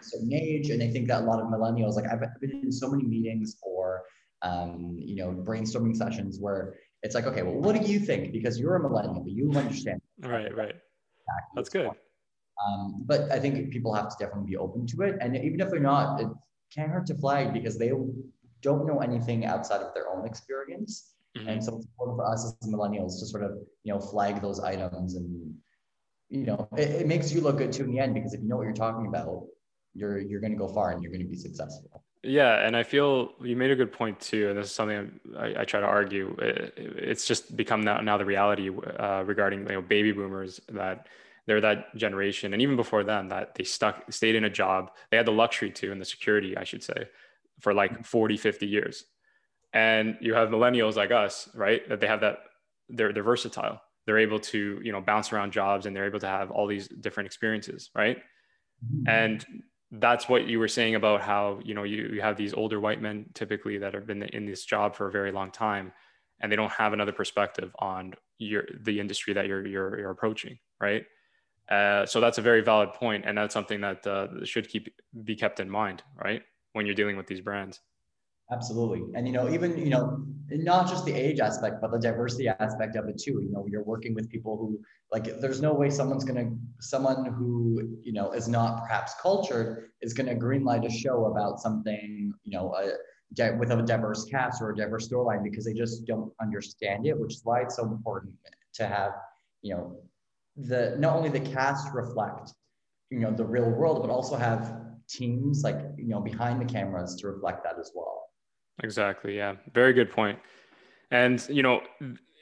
certain 0.04 0.34
age. 0.34 0.70
And 0.70 0.82
I 0.82 0.88
think 0.88 1.08
that 1.08 1.22
a 1.22 1.26
lot 1.26 1.40
of 1.40 1.48
millennials, 1.48 1.96
like 1.96 2.06
I've 2.12 2.22
been 2.40 2.62
in 2.64 2.72
so 2.72 2.90
many 2.90 3.04
meetings 3.04 3.58
or, 3.62 4.04
um, 4.42 4.96
you 4.98 5.16
know, 5.16 5.32
brainstorming 5.32 5.96
sessions 5.96 6.40
where 6.40 6.76
it's 7.04 7.16
like, 7.16 7.26
okay, 7.26 7.44
well, 7.44 7.56
what 7.56 7.76
do 7.80 7.92
you 7.92 8.00
think? 8.00 8.32
Because 8.32 8.60
you're 8.60 8.76
a 8.76 8.80
millennial, 8.82 9.22
but 9.22 9.32
you 9.32 9.52
understand. 9.56 10.02
Right, 10.20 10.56
right. 10.56 10.76
That's 11.56 11.70
good. 11.70 11.90
Um, 12.68 13.04
but 13.06 13.32
I 13.32 13.40
think 13.40 13.72
people 13.72 13.94
have 13.94 14.10
to 14.10 14.16
definitely 14.20 14.52
be 14.52 14.58
open 14.58 14.86
to 14.88 15.02
it. 15.02 15.16
And 15.22 15.36
even 15.36 15.60
if 15.62 15.70
they're 15.70 15.80
not, 15.80 16.22
it 16.22 16.28
can't 16.74 16.92
hurt 16.92 17.08
to 17.08 17.16
flag 17.16 17.54
because 17.54 17.78
they 17.78 17.92
don't 18.62 18.86
know 18.86 19.00
anything 19.00 19.46
outside 19.46 19.82
of 19.82 19.94
their 19.94 20.10
own 20.10 20.26
experience. 20.26 21.16
Mm-hmm. 21.38 21.48
And 21.48 21.64
so 21.64 21.78
it's 21.78 21.86
important 21.86 22.18
for 22.18 22.26
us 22.26 22.54
as 22.62 22.70
millennials 22.70 23.20
to 23.20 23.26
sort 23.26 23.44
of, 23.44 23.52
you 23.84 23.94
know, 23.94 24.00
flag 24.00 24.42
those 24.42 24.60
items 24.60 25.16
and, 25.16 25.56
you 26.30 26.46
know, 26.46 26.68
it, 26.78 26.90
it 26.90 27.08
makes 27.08 27.32
you 27.34 27.42
look 27.42 27.58
good 27.58 27.72
too 27.72 27.86
in 27.86 27.92
the 27.92 28.00
end 28.00 28.14
because 28.14 28.34
if 28.34 28.42
you 28.42 28.48
know 28.48 28.58
what 28.58 28.64
you're 28.64 28.74
talking 28.74 29.08
about, 29.08 29.44
you're 29.94 30.20
you're 30.20 30.40
going 30.40 30.52
to 30.52 30.58
go 30.58 30.68
far 30.68 30.92
and 30.92 31.02
you're 31.02 31.12
going 31.12 31.24
to 31.24 31.30
be 31.30 31.38
successful. 31.38 32.04
Yeah 32.24 32.66
and 32.66 32.78
i 32.78 32.84
feel 32.84 33.32
you 33.42 33.56
made 33.56 33.72
a 33.72 33.76
good 33.76 33.92
point 33.92 34.20
too 34.20 34.50
and 34.50 34.58
this 34.58 34.68
is 34.68 34.74
something 34.74 35.20
i, 35.38 35.62
I 35.62 35.66
try 35.66 35.80
to 35.80 35.88
argue. 35.88 36.36
It, 36.40 36.74
it's 36.78 37.26
just 37.26 37.56
become 37.56 37.82
now, 37.82 38.00
now 38.02 38.18
the 38.18 38.26
reality 38.26 38.70
uh, 38.70 39.24
regarding 39.26 39.62
you 39.62 39.74
know 39.74 39.82
baby 39.82 40.12
boomers 40.12 40.60
that 40.70 41.08
they're 41.48 41.62
that 41.62 41.96
generation 41.96 42.54
and 42.54 42.62
even 42.62 42.76
before 42.76 43.04
then 43.04 43.30
that 43.30 43.56
they 43.56 43.64
stuck 43.64 44.12
stayed 44.12 44.36
in 44.36 44.44
a 44.44 44.50
job 44.50 44.92
they 45.10 45.18
had 45.18 45.26
the 45.26 45.32
luxury 45.32 45.72
to 45.72 45.92
and 45.92 46.00
the 46.00 46.06
security 46.06 46.56
i 46.56 46.64
should 46.64 46.84
say 46.84 47.08
for 47.62 47.74
like 47.74 48.06
40 48.06 48.38
50 48.38 48.68
years. 48.68 49.06
And 49.74 50.18
you 50.20 50.34
have 50.34 50.50
millennials 50.50 50.96
like 50.96 51.12
us 51.12 51.48
right 51.56 51.88
that 51.88 52.02
they 52.02 52.08
have 52.08 52.22
that 52.22 52.40
they're, 52.90 53.14
they're 53.14 53.24
versatile. 53.24 53.82
They're 54.06 54.20
able 54.20 54.40
to 54.40 54.82
you 54.84 54.92
know 54.92 55.00
bounce 55.00 55.32
around 55.32 55.54
jobs 55.54 55.86
and 55.86 55.96
they're 55.96 56.08
able 56.08 56.20
to 56.20 56.28
have 56.28 56.52
all 56.52 56.68
these 56.68 56.88
different 56.88 57.28
experiences 57.28 57.90
right? 57.96 58.18
Mm-hmm. 58.84 59.08
and 59.08 59.46
that's 59.92 60.30
what 60.30 60.48
you 60.48 60.58
were 60.58 60.68
saying 60.68 60.96
about 60.96 61.22
how 61.22 61.60
you 61.64 61.74
know 61.74 61.84
you, 61.84 62.10
you 62.14 62.22
have 62.22 62.38
these 62.38 62.54
older 62.54 62.80
white 62.80 63.02
men 63.02 63.26
typically 63.34 63.78
that 63.78 63.94
have 63.94 64.08
been 64.08 64.24
in 64.24 64.46
this 64.46 64.64
job 64.64 64.96
for 64.96 65.08
a 65.08 65.12
very 65.12 65.32
long 65.32 65.52
time 65.52 65.92
and 66.40 66.52
they 66.52 66.56
don't 66.56 66.72
have 66.72 66.94
another 66.94 67.12
perspective 67.12 67.76
on 67.80 68.14
your 68.38 68.64
the 68.82 69.00
industry 69.00 69.34
that 69.34 69.48
you're 69.48 69.66
you're, 69.68 70.00
you're 70.00 70.12
approaching 70.12 70.58
right? 70.80 71.06
Uh, 71.70 72.06
so 72.06 72.20
that's 72.20 72.38
a 72.38 72.42
very 72.42 72.62
valid 72.62 72.92
point 72.94 73.24
and 73.26 73.38
that's 73.38 73.54
something 73.54 73.80
that 73.82 74.06
uh, 74.08 74.28
should 74.44 74.68
keep 74.68 74.94
be 75.24 75.36
kept 75.36 75.60
in 75.60 75.70
mind 75.70 76.04
right 76.16 76.42
when 76.74 76.86
you're 76.86 76.96
dealing 76.96 77.18
with 77.18 77.28
these 77.28 77.42
brands 77.42 77.80
Absolutely. 78.52 79.04
And, 79.16 79.26
you 79.28 79.34
know, 79.34 79.50
even, 79.50 79.78
you 79.78 79.90
know, 79.90 80.26
not 80.50 80.90
just 80.90 81.06
the 81.06 81.14
age 81.14 81.40
aspect, 81.40 81.78
but 81.82 81.92
the 81.92 82.00
diversity 82.00 82.50
aspect 82.50 82.98
of 82.98 83.08
it 83.08 83.18
too. 83.18 83.40
You 83.42 83.50
know, 83.52 83.66
you're 83.70 83.84
working 83.84 84.14
with 84.14 84.30
people 84.30 84.58
who, 84.58 84.80
like, 85.14 85.40
there's 85.40 85.62
no 85.62 85.74
way 85.74 85.90
someone's 85.90 86.26
to, 86.26 86.52
someone 86.82 87.26
who, 87.34 87.98
you 88.04 88.12
know, 88.12 88.34
is 88.34 88.50
not 88.50 88.84
perhaps 88.84 89.14
cultured 89.22 89.92
is 90.02 90.14
to 90.28 90.36
greenlight 90.36 90.86
a 90.86 90.90
show 90.92 91.26
about 91.28 91.60
something, 91.62 92.34
you 92.44 92.52
know, 92.58 92.74
a, 92.76 93.56
with 93.58 93.72
a 93.72 93.82
diverse 93.84 94.26
cast 94.26 94.62
or 94.62 94.72
a 94.72 94.76
diverse 94.76 95.08
storyline 95.08 95.44
because 95.44 95.64
they 95.64 95.74
just 95.74 96.06
don't 96.06 96.34
understand 96.42 97.08
it, 97.08 97.18
which 97.18 97.36
is 97.36 97.42
why 97.46 97.62
it's 97.62 97.78
so 97.78 97.84
important 97.86 98.34
to 98.74 98.86
have, 98.86 99.14
you 99.62 99.74
know, 99.74 99.96
the, 100.58 100.98
not 101.00 101.16
only 101.16 101.30
the 101.30 101.40
cast 101.40 101.88
reflect, 101.94 102.52
you 103.10 103.20
know, 103.20 103.32
the 103.32 103.46
real 103.46 103.70
world, 103.70 104.02
but 104.02 104.12
also 104.12 104.36
have 104.36 104.82
teams 105.08 105.64
like, 105.64 105.80
you 105.98 106.10
know, 106.10 106.20
behind 106.20 106.60
the 106.60 106.66
cameras 106.66 107.16
to 107.16 107.28
reflect 107.28 107.64
that 107.64 107.80
as 107.80 107.92
well. 107.96 108.21
Exactly. 108.84 109.38
Yeah. 109.38 109.56
Very 109.74 109.94
good 109.94 110.12
point. 110.12 110.40
And 111.12 111.46
you 111.50 111.62
know, 111.62 111.82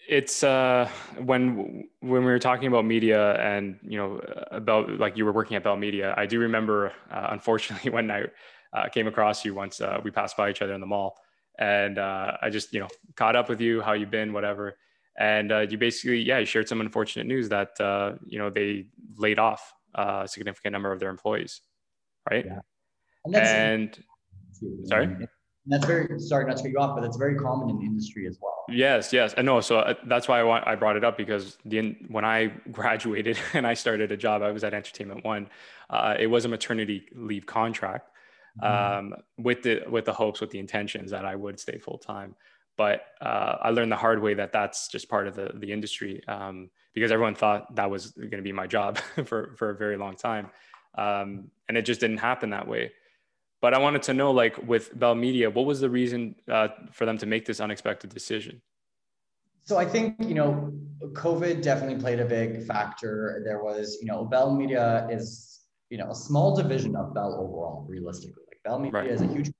it's 0.07 0.43
uh, 0.43 0.89
when 1.23 1.87
when 1.99 2.25
we 2.25 2.31
were 2.31 2.39
talking 2.39 2.67
about 2.67 2.83
media 2.85 3.33
and 3.39 3.79
you 3.83 3.97
know 3.97 4.19
about 4.51 4.99
like 4.99 5.15
you 5.15 5.23
were 5.23 5.31
working 5.31 5.55
at 5.55 5.63
Bell 5.63 5.77
Media. 5.77 6.13
I 6.17 6.25
do 6.25 6.39
remember, 6.39 6.91
uh, 7.11 7.27
unfortunately, 7.31 7.91
when 7.91 8.09
I 8.09 8.25
uh, 8.73 8.89
came 8.89 9.07
across 9.07 9.45
you 9.45 9.53
once 9.53 9.81
uh, 9.81 9.99
we 10.03 10.11
passed 10.11 10.35
by 10.35 10.49
each 10.49 10.61
other 10.61 10.73
in 10.73 10.81
the 10.81 10.87
mall, 10.87 11.15
and 11.59 11.97
uh, 11.97 12.37
I 12.41 12.49
just 12.49 12.73
you 12.73 12.79
know 12.79 12.87
caught 13.15 13.35
up 13.35 13.49
with 13.49 13.61
you, 13.61 13.81
how 13.81 13.93
you 13.93 14.07
been, 14.07 14.33
whatever. 14.33 14.77
And 15.17 15.51
uh, 15.51 15.59
you 15.69 15.77
basically, 15.77 16.21
yeah, 16.21 16.39
you 16.39 16.45
shared 16.45 16.69
some 16.69 16.79
unfortunate 16.79 17.27
news 17.27 17.49
that 17.49 17.79
uh, 17.79 18.13
you 18.25 18.39
know 18.39 18.49
they 18.49 18.87
laid 19.17 19.37
off 19.37 19.73
a 19.93 20.27
significant 20.27 20.73
number 20.73 20.91
of 20.91 20.99
their 20.99 21.09
employees, 21.09 21.61
right? 22.29 22.45
Yeah. 22.45 22.59
And, 23.25 23.35
and 23.35 24.03
sorry 24.85 25.27
that's 25.69 25.85
very 25.85 26.19
sorry 26.19 26.45
not 26.45 26.57
to 26.57 26.63
cut 26.63 26.71
you 26.71 26.79
off, 26.79 26.95
but 26.95 27.01
that's 27.01 27.17
very 27.17 27.35
common 27.35 27.69
in 27.69 27.77
the 27.77 27.85
industry 27.85 28.27
as 28.27 28.37
well. 28.41 28.65
Yes, 28.67 29.13
yes, 29.13 29.33
I 29.37 29.43
know. 29.43 29.61
So 29.61 29.79
uh, 29.79 29.93
that's 30.07 30.27
why 30.27 30.39
I 30.39 30.43
want 30.43 30.67
I 30.67 30.75
brought 30.75 30.97
it 30.97 31.03
up 31.03 31.17
because 31.17 31.57
the 31.63 31.95
when 32.07 32.25
I 32.25 32.47
graduated 32.71 33.37
and 33.53 33.65
I 33.65 33.75
started 33.75 34.11
a 34.11 34.17
job, 34.17 34.41
I 34.41 34.51
was 34.51 34.63
at 34.63 34.73
Entertainment 34.73 35.23
One. 35.23 35.49
Uh, 35.89 36.15
it 36.19 36.27
was 36.27 36.45
a 36.45 36.47
maternity 36.47 37.07
leave 37.13 37.45
contract 37.45 38.09
mm-hmm. 38.61 39.11
um, 39.13 39.15
with 39.37 39.61
the 39.61 39.83
with 39.87 40.05
the 40.05 40.13
hopes, 40.13 40.41
with 40.41 40.49
the 40.49 40.59
intentions 40.59 41.11
that 41.11 41.25
I 41.25 41.35
would 41.35 41.59
stay 41.59 41.77
full 41.77 41.97
time. 41.97 42.35
But 42.75 43.05
uh, 43.21 43.57
I 43.61 43.69
learned 43.71 43.91
the 43.91 43.97
hard 43.97 44.21
way 44.21 44.33
that 44.35 44.51
that's 44.51 44.87
just 44.87 45.09
part 45.09 45.27
of 45.27 45.35
the 45.35 45.51
the 45.55 45.71
industry 45.71 46.23
um, 46.27 46.69
because 46.93 47.11
everyone 47.11 47.35
thought 47.35 47.75
that 47.75 47.89
was 47.91 48.11
going 48.11 48.31
to 48.31 48.41
be 48.41 48.53
my 48.53 48.67
job 48.67 48.97
for 49.25 49.55
for 49.57 49.69
a 49.69 49.75
very 49.75 49.97
long 49.97 50.15
time, 50.15 50.49
um, 50.97 51.51
and 51.67 51.77
it 51.77 51.83
just 51.83 52.01
didn't 52.01 52.17
happen 52.17 52.51
that 52.51 52.67
way. 52.67 52.91
But 53.61 53.73
I 53.73 53.79
wanted 53.79 54.03
to 54.03 54.13
know, 54.13 54.31
like 54.31 54.57
with 54.67 54.97
Bell 54.97 55.15
Media, 55.15 55.49
what 55.49 55.65
was 55.65 55.81
the 55.81 55.89
reason 55.89 56.35
uh, 56.49 56.69
for 56.91 57.05
them 57.05 57.17
to 57.17 57.25
make 57.25 57.45
this 57.45 57.59
unexpected 57.59 58.09
decision? 58.13 58.61
So 59.63 59.77
I 59.77 59.85
think 59.85 60.15
you 60.19 60.33
know, 60.33 60.73
COVID 61.01 61.61
definitely 61.61 61.99
played 61.99 62.19
a 62.19 62.25
big 62.25 62.65
factor. 62.65 63.41
There 63.45 63.61
was, 63.63 63.97
you 64.01 64.07
know, 64.07 64.25
Bell 64.25 64.55
Media 64.55 65.07
is 65.11 65.59
you 65.89 65.97
know 65.97 66.09
a 66.09 66.15
small 66.15 66.55
division 66.55 66.95
of 66.95 67.13
Bell 67.13 67.33
overall, 67.33 67.85
realistically. 67.87 68.43
Like 68.47 68.63
Bell 68.63 68.79
Media 68.79 69.01
right. 69.01 69.11
is 69.11 69.21
a 69.21 69.27
huge, 69.27 69.51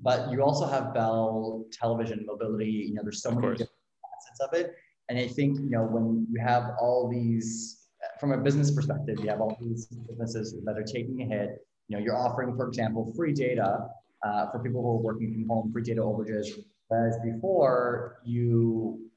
but 0.00 0.30
you 0.30 0.42
also 0.42 0.66
have 0.66 0.92
Bell 0.92 1.64
Television 1.72 2.26
Mobility. 2.26 2.86
You 2.88 2.94
know, 2.94 3.02
there's 3.02 3.22
so 3.22 3.30
of 3.30 3.36
many 3.36 3.46
course. 3.48 3.58
different 3.58 3.78
facets 4.04 4.40
of 4.40 4.60
it, 4.60 4.74
and 5.08 5.18
I 5.18 5.26
think 5.26 5.58
you 5.58 5.70
know 5.70 5.84
when 5.84 6.26
you 6.30 6.38
have 6.40 6.64
all 6.78 7.08
these, 7.08 7.88
from 8.20 8.32
a 8.32 8.38
business 8.38 8.70
perspective, 8.70 9.20
you 9.20 9.30
have 9.30 9.40
all 9.40 9.56
these 9.58 9.86
businesses 9.86 10.54
that 10.64 10.76
are 10.76 10.84
taking 10.84 11.22
a 11.22 11.24
hit 11.24 11.66
you 11.92 11.98
know, 11.98 12.04
you're 12.04 12.16
offering, 12.16 12.56
for 12.56 12.66
example, 12.66 13.12
free 13.14 13.34
data 13.34 13.86
uh, 14.26 14.50
for 14.50 14.60
people 14.60 14.80
who 14.80 14.88
are 14.92 15.02
working 15.02 15.30
from 15.30 15.46
home, 15.46 15.70
free 15.70 15.82
data 15.82 16.00
overages. 16.00 16.46
Whereas 16.88 17.18
before, 17.22 18.18
you, 18.24 19.10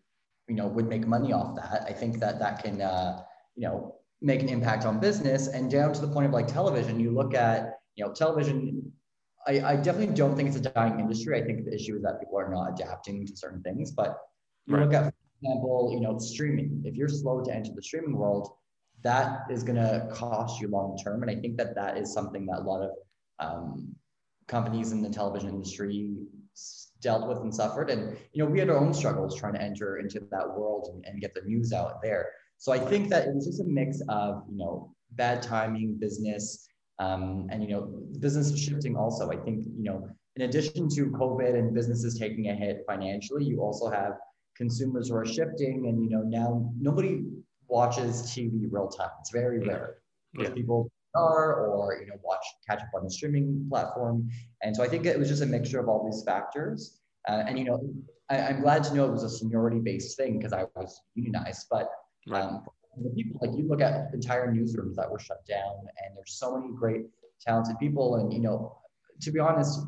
you 0.50 0.56
know, 0.56 0.68
would 0.68 0.90
make 0.90 1.08
money 1.08 1.32
off 1.32 1.56
that. 1.56 1.86
I 1.88 1.94
think 1.94 2.20
that 2.20 2.38
that 2.40 2.62
can, 2.62 2.82
uh, 2.82 3.22
you 3.56 3.66
know, 3.66 3.96
make 4.22 4.42
an 4.42 4.50
impact 4.50 4.86
on 4.86 5.00
business. 5.00 5.48
And 5.48 5.72
down 5.72 5.94
to 5.94 6.02
the 6.02 6.10
point 6.10 6.26
of 6.26 6.34
like 6.34 6.48
television, 6.48 7.00
you 7.00 7.12
look 7.12 7.34
at, 7.34 7.80
you 7.96 8.06
know, 8.06 8.12
television. 8.12 8.92
I, 9.48 9.62
I 9.62 9.76
definitely 9.78 10.14
don't 10.14 10.36
think 10.36 10.50
it's 10.50 10.58
a 10.58 10.62
dying 10.62 11.00
industry. 11.00 11.42
I 11.42 11.46
think 11.46 11.64
the 11.64 11.74
issue 11.74 11.96
is 11.96 12.02
that 12.02 12.20
people 12.20 12.38
are 12.38 12.50
not 12.50 12.74
adapting 12.74 13.26
to 13.26 13.38
certain 13.38 13.62
things. 13.62 13.92
But 13.92 14.18
you 14.66 14.76
right. 14.76 14.84
look 14.84 14.94
at, 14.94 15.04
for 15.04 15.14
example, 15.42 15.92
you 15.94 16.02
know, 16.02 16.18
streaming. 16.18 16.82
If 16.84 16.96
you're 16.96 17.08
slow 17.08 17.42
to 17.42 17.56
enter 17.56 17.72
the 17.74 17.82
streaming 17.82 18.18
world, 18.18 18.50
that 19.06 19.46
is 19.52 19.64
going 19.64 19.76
to 19.76 20.08
cost 20.12 20.60
you 20.60 20.68
long 20.68 20.98
term. 20.98 21.22
And 21.22 21.30
I 21.30 21.36
think 21.36 21.58
that 21.58 21.76
that 21.76 21.96
is 21.96 22.12
something 22.12 22.48
that 22.48 22.60
a 22.60 22.66
lot 22.72 22.82
of 22.82 22.92
um, 23.40 23.96
companies 24.48 24.92
in 24.92 25.02
the 25.04 25.10
television 25.10 25.50
industry 25.50 26.16
dealt 27.02 27.28
with 27.28 27.38
and 27.40 27.54
suffered. 27.54 27.92
And, 27.92 28.18
you 28.34 28.44
know, 28.44 28.50
we 28.50 28.60
had 28.60 28.70
our 28.72 28.78
own 28.78 28.94
struggles 28.96 29.38
trying 29.38 29.54
to 29.54 29.62
enter 29.62 30.00
into 30.00 30.22
that 30.32 30.48
world 30.58 30.90
and, 30.92 31.06
and 31.06 31.22
get 31.22 31.36
the 31.36 31.42
news 31.42 31.72
out 31.72 32.02
there. 32.02 32.30
So 32.58 32.72
I 32.72 32.80
think 32.80 33.10
that 33.10 33.28
it 33.28 33.36
was 33.36 33.46
just 33.46 33.62
a 33.62 33.66
mix 33.66 34.02
of, 34.10 34.44
you 34.50 34.58
know, 34.58 34.96
bad 35.12 35.44
timing, 35.44 35.98
business, 36.00 36.68
um, 36.98 37.48
and, 37.52 37.62
you 37.62 37.70
know, 37.70 37.82
business 38.20 38.58
shifting 38.58 38.96
also. 38.96 39.30
I 39.30 39.38
think, 39.38 39.66
you 39.66 39.84
know, 39.84 40.10
in 40.36 40.44
addition 40.44 40.90
to 40.90 41.12
COVID 41.12 41.54
and 41.60 41.76
businesses 41.76 42.18
taking 42.18 42.50
a 42.50 42.56
hit 42.56 42.84
financially, 42.88 43.44
you 43.44 43.62
also 43.62 43.88
have 43.90 44.14
consumers 44.58 45.10
who 45.10 45.16
are 45.16 45.26
shifting 45.26 45.88
and, 45.88 46.04
you 46.04 46.10
know, 46.10 46.24
now 46.24 46.72
nobody 46.80 47.24
watches 47.68 48.24
TV 48.24 48.68
real 48.70 48.88
time. 48.88 49.10
It's 49.20 49.32
very 49.32 49.60
rare. 49.60 49.98
Most 50.34 50.50
yeah. 50.50 50.54
people 50.54 50.92
are 51.16 51.66
or 51.66 51.98
you 52.02 52.08
know 52.08 52.16
watch 52.24 52.44
catch 52.68 52.82
up 52.82 52.90
on 52.96 53.04
the 53.04 53.10
streaming 53.10 53.66
platform. 53.70 54.30
And 54.62 54.76
so 54.76 54.84
I 54.84 54.88
think 54.88 55.06
it 55.06 55.18
was 55.18 55.30
just 55.30 55.42
a 55.42 55.46
mixture 55.46 55.80
of 55.80 55.88
all 55.88 56.10
these 56.10 56.24
factors. 56.24 57.00
Uh, 57.28 57.44
and 57.48 57.58
you 57.58 57.66
know, 57.66 57.82
I, 58.30 58.38
am 58.38 58.62
glad 58.62 58.84
to 58.86 58.94
know 58.94 59.06
it 59.06 59.12
was 59.12 59.24
a 59.24 59.30
seniority 59.30 59.80
based 59.80 60.18
thing 60.18 60.38
because 60.38 60.54
I 60.54 60.66
was 60.76 61.02
unionized. 61.16 61.68
But 61.72 61.90
um, 62.32 62.66
the 63.02 63.10
people 63.10 63.40
like 63.42 63.58
you 63.58 63.68
look 63.68 63.82
at 63.82 64.14
entire 64.14 64.54
newsrooms 64.54 64.96
that 64.96 65.10
were 65.10 65.20
shut 65.20 65.46
down, 65.48 65.80
and 65.80 66.16
there's 66.16 66.38
so 66.38 66.58
many 66.58 66.74
great 66.74 67.06
talented 67.42 67.78
people. 67.80 68.16
And 68.16 68.34
you 68.34 68.40
know, 68.40 68.78
to 69.22 69.32
be 69.32 69.40
honest, 69.40 69.80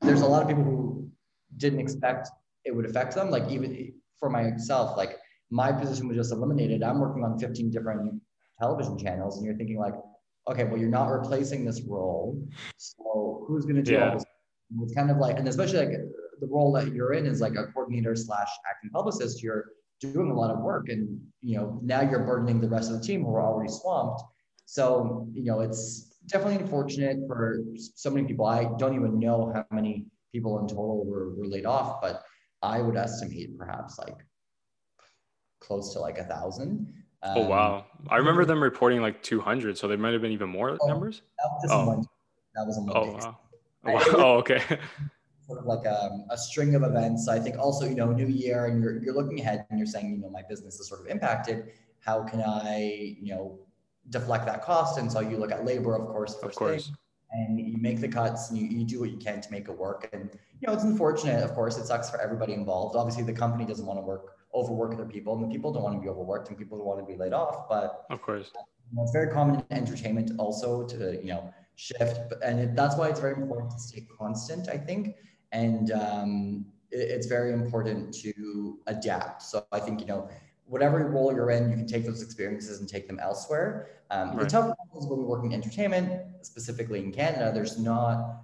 there's 0.00 0.22
a 0.22 0.26
lot 0.26 0.42
of 0.42 0.48
people 0.48 0.64
who 0.64 1.10
didn't 1.56 1.80
expect 1.80 2.28
it 2.64 2.74
would 2.74 2.86
affect 2.86 3.14
them. 3.14 3.30
Like 3.30 3.50
even 3.50 3.92
for 4.18 4.30
myself, 4.30 4.96
like 4.96 5.18
my 5.54 5.70
position 5.70 6.08
was 6.08 6.16
just 6.16 6.32
eliminated. 6.32 6.82
I'm 6.82 6.98
working 6.98 7.22
on 7.22 7.38
15 7.38 7.70
different 7.70 8.20
television 8.60 8.98
channels, 8.98 9.36
and 9.36 9.46
you're 9.46 9.54
thinking 9.54 9.78
like, 9.78 9.94
okay, 10.50 10.64
well, 10.64 10.78
you're 10.78 10.90
not 10.90 11.06
replacing 11.06 11.64
this 11.64 11.80
role, 11.82 12.44
so 12.76 13.44
who's 13.46 13.64
going 13.64 13.76
to 13.76 13.82
do 13.82 13.92
yeah. 13.92 14.08
all 14.08 14.14
this? 14.14 14.24
It's 14.82 14.94
kind 14.94 15.12
of 15.12 15.18
like, 15.18 15.38
and 15.38 15.46
especially 15.46 15.78
like 15.78 15.96
the 16.40 16.48
role 16.48 16.72
that 16.72 16.92
you're 16.92 17.12
in 17.12 17.24
is 17.24 17.40
like 17.40 17.54
a 17.54 17.66
coordinator 17.72 18.16
slash 18.16 18.48
acting 18.68 18.90
publicist. 18.90 19.44
You're 19.44 19.66
doing 20.00 20.32
a 20.32 20.34
lot 20.34 20.50
of 20.50 20.58
work, 20.58 20.88
and 20.88 21.20
you 21.40 21.56
know 21.56 21.78
now 21.82 22.00
you're 22.00 22.24
burdening 22.24 22.60
the 22.60 22.68
rest 22.68 22.90
of 22.90 22.98
the 22.98 23.06
team 23.06 23.24
who 23.24 23.32
are 23.36 23.42
already 23.42 23.70
swamped. 23.70 24.22
So 24.66 25.28
you 25.32 25.44
know 25.44 25.60
it's 25.60 26.16
definitely 26.26 26.62
unfortunate 26.64 27.18
for 27.28 27.60
so 27.94 28.10
many 28.10 28.26
people. 28.26 28.46
I 28.46 28.64
don't 28.76 28.96
even 28.96 29.20
know 29.20 29.52
how 29.54 29.64
many 29.70 30.06
people 30.32 30.58
in 30.58 30.66
total 30.66 31.06
were, 31.06 31.32
were 31.36 31.46
laid 31.46 31.64
off, 31.64 32.02
but 32.02 32.24
I 32.60 32.80
would 32.80 32.96
estimate 32.96 33.56
perhaps 33.56 34.00
like 34.00 34.16
close 35.66 35.92
to 35.92 36.00
like 36.00 36.18
a 36.18 36.24
thousand. 36.24 36.92
Um, 37.22 37.32
oh 37.36 37.46
wow! 37.46 37.86
I 38.10 38.16
remember 38.16 38.44
them 38.44 38.62
reporting 38.62 39.00
like 39.00 39.22
200, 39.22 39.78
so 39.78 39.88
there 39.88 39.96
might 39.96 40.12
have 40.12 40.22
been 40.22 40.32
even 40.32 40.50
more 40.50 40.76
oh, 40.80 40.86
numbers. 40.86 41.22
That, 41.62 41.70
oh. 41.70 41.86
One, 41.86 42.04
that 42.54 42.66
was 42.66 42.76
a 42.76 42.80
oh, 42.92 43.12
wow. 43.12 43.38
oh, 43.86 44.14
oh 44.16 44.32
okay. 44.38 44.62
Sort 45.46 45.58
of 45.58 45.66
like 45.66 45.84
a, 45.84 46.04
um, 46.04 46.24
a 46.30 46.38
string 46.38 46.74
of 46.74 46.82
events. 46.82 47.28
I 47.28 47.38
think 47.38 47.58
also, 47.58 47.86
you 47.86 47.94
know, 47.94 48.12
new 48.12 48.26
year, 48.26 48.66
and 48.66 48.82
you're 48.82 49.02
you're 49.02 49.14
looking 49.14 49.40
ahead, 49.40 49.66
and 49.70 49.78
you're 49.78 49.86
saying, 49.86 50.10
you 50.10 50.18
know, 50.18 50.30
my 50.30 50.42
business 50.48 50.80
is 50.80 50.88
sort 50.88 51.00
of 51.00 51.06
impacted. 51.06 51.72
How 52.00 52.22
can 52.22 52.42
I, 52.42 53.16
you 53.20 53.34
know, 53.34 53.58
deflect 54.10 54.46
that 54.46 54.62
cost? 54.62 54.98
And 54.98 55.10
so 55.10 55.20
you 55.20 55.36
look 55.38 55.52
at 55.52 55.64
labor, 55.64 55.96
of 55.96 56.06
course, 56.06 56.34
of 56.42 56.54
course. 56.54 56.86
Thing, 56.86 56.96
and 57.34 57.58
you 57.58 57.78
make 57.78 58.00
the 58.00 58.08
cuts 58.08 58.50
and 58.50 58.58
you, 58.58 58.66
you 58.66 58.84
do 58.84 59.00
what 59.00 59.10
you 59.10 59.16
can 59.16 59.40
to 59.40 59.50
make 59.50 59.68
it 59.68 59.76
work. 59.76 60.08
And 60.12 60.30
you 60.60 60.68
know, 60.68 60.72
it's 60.72 60.84
unfortunate, 60.84 61.42
of 61.42 61.52
course, 61.54 61.76
it 61.76 61.86
sucks 61.86 62.08
for 62.08 62.20
everybody 62.20 62.52
involved. 62.52 62.96
Obviously, 62.96 63.24
the 63.24 63.32
company 63.32 63.64
doesn't 63.64 63.84
want 63.84 63.98
to 63.98 64.02
work 64.02 64.33
overwork 64.54 64.96
their 64.96 65.06
people, 65.06 65.34
and 65.34 65.44
the 65.44 65.52
people 65.52 65.72
don't 65.72 65.82
want 65.82 65.96
to 65.96 66.00
be 66.00 66.08
overworked, 66.08 66.48
and 66.48 66.58
people 66.58 66.78
don't 66.78 66.86
want 66.86 67.00
to 67.00 67.04
be 67.04 67.18
laid 67.18 67.32
off. 67.32 67.68
But 67.68 68.06
of 68.10 68.22
course, 68.22 68.50
you 68.54 68.96
know, 68.96 69.02
it's 69.02 69.12
very 69.12 69.32
common 69.32 69.56
in 69.56 69.76
entertainment 69.76 70.32
also 70.38 70.86
to 70.86 71.20
you 71.22 71.28
know 71.28 71.52
shift, 71.76 72.32
and 72.42 72.60
it, 72.60 72.76
that's 72.76 72.96
why 72.96 73.08
it's 73.08 73.20
very 73.20 73.34
important 73.34 73.72
to 73.72 73.78
stay 73.78 74.06
constant. 74.18 74.68
I 74.68 74.76
think, 74.76 75.16
and 75.52 75.90
um, 75.92 76.66
it, 76.90 76.96
it's 76.96 77.26
very 77.26 77.52
important 77.52 78.14
to 78.22 78.78
adapt. 78.86 79.42
So 79.42 79.66
I 79.72 79.80
think 79.80 80.00
you 80.00 80.06
know 80.06 80.28
whatever 80.66 81.06
role 81.08 81.32
you're 81.34 81.50
in, 81.50 81.70
you 81.70 81.76
can 81.76 81.86
take 81.86 82.04
those 82.04 82.22
experiences 82.22 82.80
and 82.80 82.88
take 82.88 83.06
them 83.06 83.18
elsewhere. 83.18 83.88
Um, 84.10 84.30
right. 84.30 84.40
The 84.40 84.46
tough 84.46 84.66
thing 84.66 85.00
is 85.00 85.06
when 85.06 85.18
we 85.18 85.24
work 85.24 85.44
in 85.44 85.52
entertainment, 85.52 86.22
specifically 86.42 87.00
in 87.00 87.12
Canada, 87.12 87.50
there's 87.52 87.78
not 87.78 88.40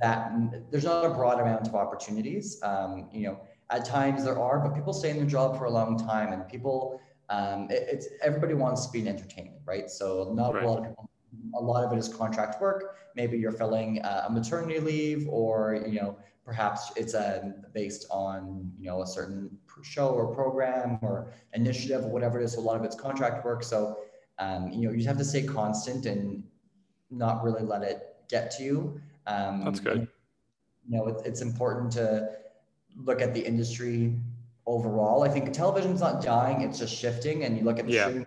that 0.00 0.32
there's 0.70 0.84
not 0.84 1.04
a 1.04 1.10
broad 1.10 1.40
amount 1.40 1.66
of 1.66 1.74
opportunities. 1.74 2.60
Um, 2.62 3.08
you 3.12 3.22
know, 3.26 3.40
at 3.70 3.84
times 3.84 4.24
there 4.24 4.38
are, 4.38 4.60
but 4.60 4.74
people 4.74 4.92
stay 4.92 5.10
in 5.10 5.16
their 5.16 5.26
job 5.26 5.58
for 5.58 5.64
a 5.64 5.70
long 5.70 5.98
time, 5.98 6.32
and 6.32 6.46
people, 6.48 7.00
um, 7.30 7.68
it, 7.70 7.86
it's 7.90 8.08
everybody 8.22 8.54
wants 8.54 8.86
to 8.86 8.92
be 8.92 9.00
in 9.00 9.08
entertainment, 9.08 9.60
right? 9.64 9.90
So 9.90 10.32
not 10.34 10.54
right. 10.54 10.64
a 10.64 10.68
lot 10.68 10.78
of 10.78 10.84
people. 10.84 11.10
A 11.56 11.60
lot 11.60 11.84
of 11.84 11.92
it 11.92 11.98
is 11.98 12.08
contract 12.08 12.60
work. 12.60 12.96
Maybe 13.16 13.38
you're 13.38 13.52
filling 13.52 13.98
a 13.98 14.28
maternity 14.30 14.80
leave, 14.80 15.28
or 15.28 15.84
you 15.86 16.00
know, 16.00 16.16
perhaps 16.44 16.92
it's 16.96 17.14
a, 17.14 17.42
um, 17.42 17.54
based 17.72 18.06
on 18.10 18.70
you 18.78 18.86
know 18.86 19.02
a 19.02 19.06
certain 19.06 19.56
show 19.82 20.08
or 20.08 20.34
program 20.34 20.98
or 21.02 21.32
initiative 21.52 22.04
or 22.04 22.08
whatever 22.08 22.40
it 22.40 22.44
is. 22.44 22.52
So 22.52 22.60
a 22.60 22.62
lot 22.62 22.76
of 22.76 22.84
it's 22.84 22.96
contract 22.96 23.44
work. 23.44 23.62
So 23.62 23.98
um, 24.38 24.70
you 24.70 24.86
know, 24.86 24.90
you 24.90 24.96
just 24.96 25.08
have 25.08 25.18
to 25.18 25.24
stay 25.24 25.42
constant 25.42 26.06
and 26.06 26.42
not 27.10 27.42
really 27.44 27.62
let 27.62 27.82
it 27.82 28.16
get 28.28 28.50
to 28.52 28.62
you. 28.62 29.00
Um, 29.26 29.64
That's 29.64 29.80
good. 29.80 30.08
You 30.88 30.98
know, 30.98 31.22
it's 31.24 31.40
important 31.40 31.92
to 31.92 32.28
look 32.96 33.20
at 33.20 33.34
the 33.34 33.44
industry 33.44 34.16
overall. 34.66 35.22
I 35.22 35.28
think 35.28 35.52
television's 35.52 36.00
not 36.00 36.22
dying; 36.22 36.62
it's 36.62 36.78
just 36.78 36.94
shifting. 36.94 37.44
And 37.44 37.56
you 37.56 37.64
look 37.64 37.78
at 37.78 37.86
the 37.86 37.92
yeah. 37.92 38.04
streaming 38.04 38.26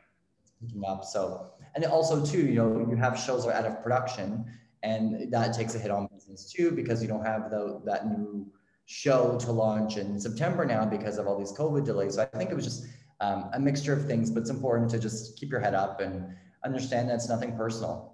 picking 0.62 0.84
up. 0.86 1.06
So, 1.06 1.52
and 1.76 1.86
also 1.86 2.26
too, 2.26 2.42
you 2.42 2.56
know, 2.56 2.88
you 2.90 2.96
have 2.96 3.20
shows 3.20 3.46
that 3.46 3.52
are 3.52 3.54
out 3.54 3.66
of 3.66 3.84
production, 3.84 4.46
and 4.84 5.32
that 5.32 5.54
takes 5.54 5.76
a 5.76 5.80
hit 5.80 5.92
on 5.92 6.08
business 6.14 6.52
too 6.52 6.72
because 6.72 7.02
you 7.02 7.08
don't 7.08 7.26
have 7.26 7.50
the, 7.50 7.82
that 7.86 8.08
new 8.08 8.52
show 8.86 9.38
to 9.40 9.52
launch 9.52 9.98
in 9.98 10.20
September 10.20 10.66
now 10.66 10.86
because 10.86 11.18
of 11.18 11.28
all 11.28 11.38
these 11.38 11.52
COVID 11.52 11.86
delays. 11.86 12.16
So 12.16 12.22
I 12.22 12.38
think 12.38 12.50
it 12.50 12.56
was 12.56 12.66
just 12.66 12.86
um, 13.20 13.50
a 13.54 13.60
mixture 13.60 13.94
of 13.94 14.06
things, 14.06 14.32
but 14.32 14.42
it's 14.42 14.50
important 14.50 14.90
to 14.92 15.00
just 15.00 15.38
keep 15.38 15.52
your 15.52 15.60
head 15.60 15.74
up 15.74 16.00
and 16.00 16.26
understand 16.64 17.10
that 17.10 17.16
it's 17.16 17.30
nothing 17.30 17.56
personal. 17.58 18.14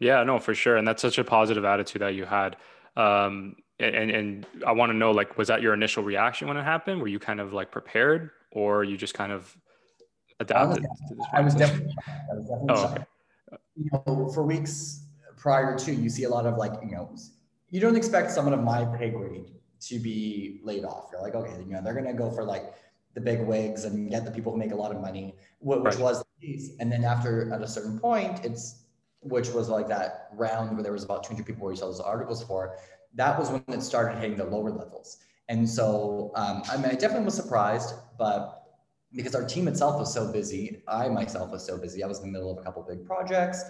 Yeah, 0.00 0.22
no, 0.24 0.38
for 0.38 0.54
sure, 0.54 0.76
and 0.76 0.86
that's 0.86 1.02
such 1.02 1.18
a 1.18 1.24
positive 1.24 1.64
attitude 1.64 2.02
that 2.02 2.14
you 2.14 2.24
had. 2.24 2.56
Um, 2.96 3.56
and 3.80 4.10
and 4.10 4.46
I 4.66 4.72
want 4.72 4.90
to 4.90 4.96
know 4.96 5.12
like 5.12 5.38
was 5.38 5.48
that 5.48 5.62
your 5.62 5.74
initial 5.74 6.02
reaction 6.02 6.48
when 6.48 6.56
it 6.56 6.64
happened? 6.64 7.00
Were 7.00 7.08
you 7.08 7.18
kind 7.18 7.40
of 7.40 7.52
like 7.52 7.70
prepared, 7.70 8.30
or 8.50 8.84
you 8.84 8.96
just 8.96 9.14
kind 9.14 9.32
of 9.32 9.56
adapted? 10.40 10.84
I 11.32 11.40
was, 11.40 11.54
definitely, 11.54 11.94
I 12.30 12.34
was 12.34 12.48
definitely 12.48 12.66
oh, 12.70 12.84
okay. 12.86 13.04
You 13.76 13.90
know, 13.92 14.30
for 14.34 14.42
weeks 14.42 15.04
prior 15.36 15.78
to, 15.78 15.92
you 15.92 16.10
see 16.10 16.24
a 16.24 16.28
lot 16.28 16.46
of 16.46 16.56
like 16.56 16.72
you 16.82 16.90
know, 16.90 17.14
you 17.70 17.80
don't 17.80 17.96
expect 17.96 18.32
someone 18.32 18.54
of 18.54 18.62
my 18.62 18.84
pay 18.96 19.10
grade 19.10 19.52
to 19.80 19.98
be 20.00 20.60
laid 20.64 20.84
off. 20.84 21.10
You're 21.12 21.22
like, 21.22 21.34
okay, 21.34 21.62
you 21.64 21.72
know, 21.72 21.80
they're 21.82 21.94
gonna 21.94 22.14
go 22.14 22.30
for 22.30 22.44
like 22.44 22.74
the 23.14 23.20
big 23.20 23.40
wigs 23.40 23.84
and 23.84 24.10
get 24.10 24.24
the 24.24 24.30
people 24.30 24.52
who 24.52 24.58
make 24.58 24.72
a 24.72 24.76
lot 24.76 24.90
of 24.90 25.00
money, 25.00 25.36
which 25.60 25.80
right. 25.82 25.98
was 25.98 26.24
the 26.40 26.46
case. 26.46 26.70
And 26.80 26.90
then 26.90 27.04
after 27.04 27.52
at 27.52 27.62
a 27.62 27.68
certain 27.68 27.98
point, 27.98 28.44
it's 28.44 28.82
which 29.20 29.50
was 29.50 29.68
like 29.68 29.88
that 29.88 30.28
round 30.32 30.72
where 30.74 30.82
there 30.82 30.92
was 30.92 31.04
about 31.04 31.24
200 31.24 31.44
people 31.44 31.64
where 31.64 31.72
you 31.72 31.78
saw 31.78 31.86
those 31.86 32.00
articles 32.00 32.42
for. 32.44 32.76
That 33.14 33.38
was 33.38 33.50
when 33.50 33.64
it 33.68 33.82
started 33.82 34.18
hitting 34.18 34.36
the 34.36 34.44
lower 34.44 34.70
levels. 34.70 35.18
And 35.48 35.68
so, 35.68 36.30
um, 36.34 36.62
I 36.70 36.76
mean, 36.76 36.86
I 36.86 36.94
definitely 36.94 37.24
was 37.24 37.34
surprised, 37.34 37.94
but 38.18 38.54
because 39.12 39.34
our 39.34 39.44
team 39.44 39.66
itself 39.68 39.98
was 39.98 40.12
so 40.12 40.30
busy, 40.30 40.82
I 40.86 41.08
myself 41.08 41.50
was 41.50 41.64
so 41.64 41.78
busy. 41.78 42.04
I 42.04 42.06
was 42.06 42.20
in 42.20 42.26
the 42.26 42.32
middle 42.32 42.50
of 42.50 42.58
a 42.58 42.62
couple 42.62 42.82
big 42.82 43.06
projects, 43.06 43.64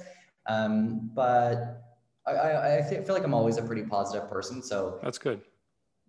um, 0.47 1.11
but 1.15 1.83
I, 2.27 2.33
I, 2.33 2.79
I 2.79 2.83
feel 2.83 3.15
like 3.15 3.25
I'm 3.25 3.35
always 3.35 3.57
a 3.57 3.63
pretty 3.63 3.85
positive 3.85 4.29
person. 4.29 4.63
So 4.63 4.99
that's 5.03 5.19
good. 5.19 5.43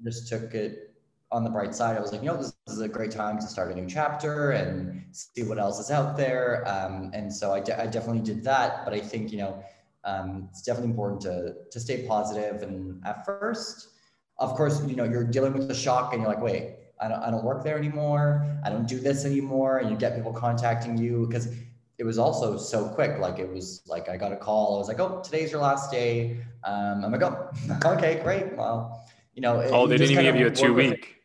Just 0.04 0.28
took 0.28 0.54
it 0.54 0.96
on 1.32 1.44
the 1.44 1.50
bright 1.50 1.76
side. 1.76 1.96
I 1.96 2.00
was 2.00 2.12
like, 2.12 2.22
you 2.22 2.28
know, 2.28 2.38
this, 2.38 2.54
this 2.66 2.76
is 2.76 2.82
a 2.82 2.88
great 2.88 3.12
time 3.12 3.38
to 3.38 3.46
start 3.46 3.72
a 3.72 3.76
new 3.76 3.88
chapter 3.88 4.52
and 4.52 5.04
see 5.12 5.44
what 5.44 5.60
else 5.60 5.80
is 5.80 5.92
out 5.92 6.18
there. 6.18 6.68
Um, 6.68 7.12
and 7.14 7.32
so 7.32 7.54
I, 7.54 7.60
de- 7.60 7.80
I 7.80 7.86
definitely 7.86 8.24
did 8.24 8.44
that. 8.46 8.84
But 8.84 8.94
I 8.96 9.00
think, 9.00 9.32
you 9.32 9.38
know, 9.38 9.64
um, 10.04 10.48
it's 10.52 10.62
definitely 10.62 10.92
important 10.92 11.22
to, 11.22 11.56
to 11.72 11.80
stay 11.80 12.06
positive. 12.08 12.62
And 12.62 13.02
at 13.06 13.26
first, 13.26 13.90
of 14.38 14.56
course, 14.56 14.82
you 14.86 14.96
know, 14.96 15.04
you're 15.04 15.26
dealing 15.26 15.54
with 15.54 15.68
the 15.68 15.76
shock 15.76 16.14
and 16.14 16.22
you're 16.22 16.32
like, 16.32 16.42
wait, 16.42 16.76
I 17.00 17.08
don't, 17.08 17.22
I 17.22 17.32
don't 17.32 17.44
work 17.44 17.64
there 17.64 17.78
anymore. 17.78 18.46
I 18.64 18.70
don't 18.70 18.88
do 18.88 19.00
this 19.00 19.26
anymore. 19.26 19.80
And 19.80 19.90
you 19.90 19.98
get 19.98 20.16
people 20.16 20.34
contacting 20.34 20.98
you 20.98 21.28
because 21.28 21.54
it 21.98 22.06
was 22.06 22.18
also 22.18 22.58
so 22.58 22.88
quick. 22.88 23.20
Like 23.20 23.40
it 23.40 23.52
was 23.52 23.82
like, 23.86 24.10
I 24.10 24.18
got 24.18 24.32
a 24.32 24.38
call. 24.38 24.76
I 24.76 24.78
was 24.80 24.88
like, 24.88 25.00
oh, 25.00 25.22
today's 25.22 25.52
your 25.52 25.62
last 25.62 25.92
day. 25.92 26.38
Um, 26.64 27.04
I'm 27.04 27.12
like, 27.12 27.22
oh, 27.22 27.50
okay, 27.86 28.22
great. 28.24 28.56
Well, 28.56 29.06
you 29.34 29.42
know. 29.42 29.62
Oh, 29.72 29.88
they 29.88 29.98
didn't 29.98 30.12
even 30.12 30.24
give 30.24 30.36
you 30.38 30.48
a 30.48 30.52
two 30.52 30.74
week. 30.74 31.16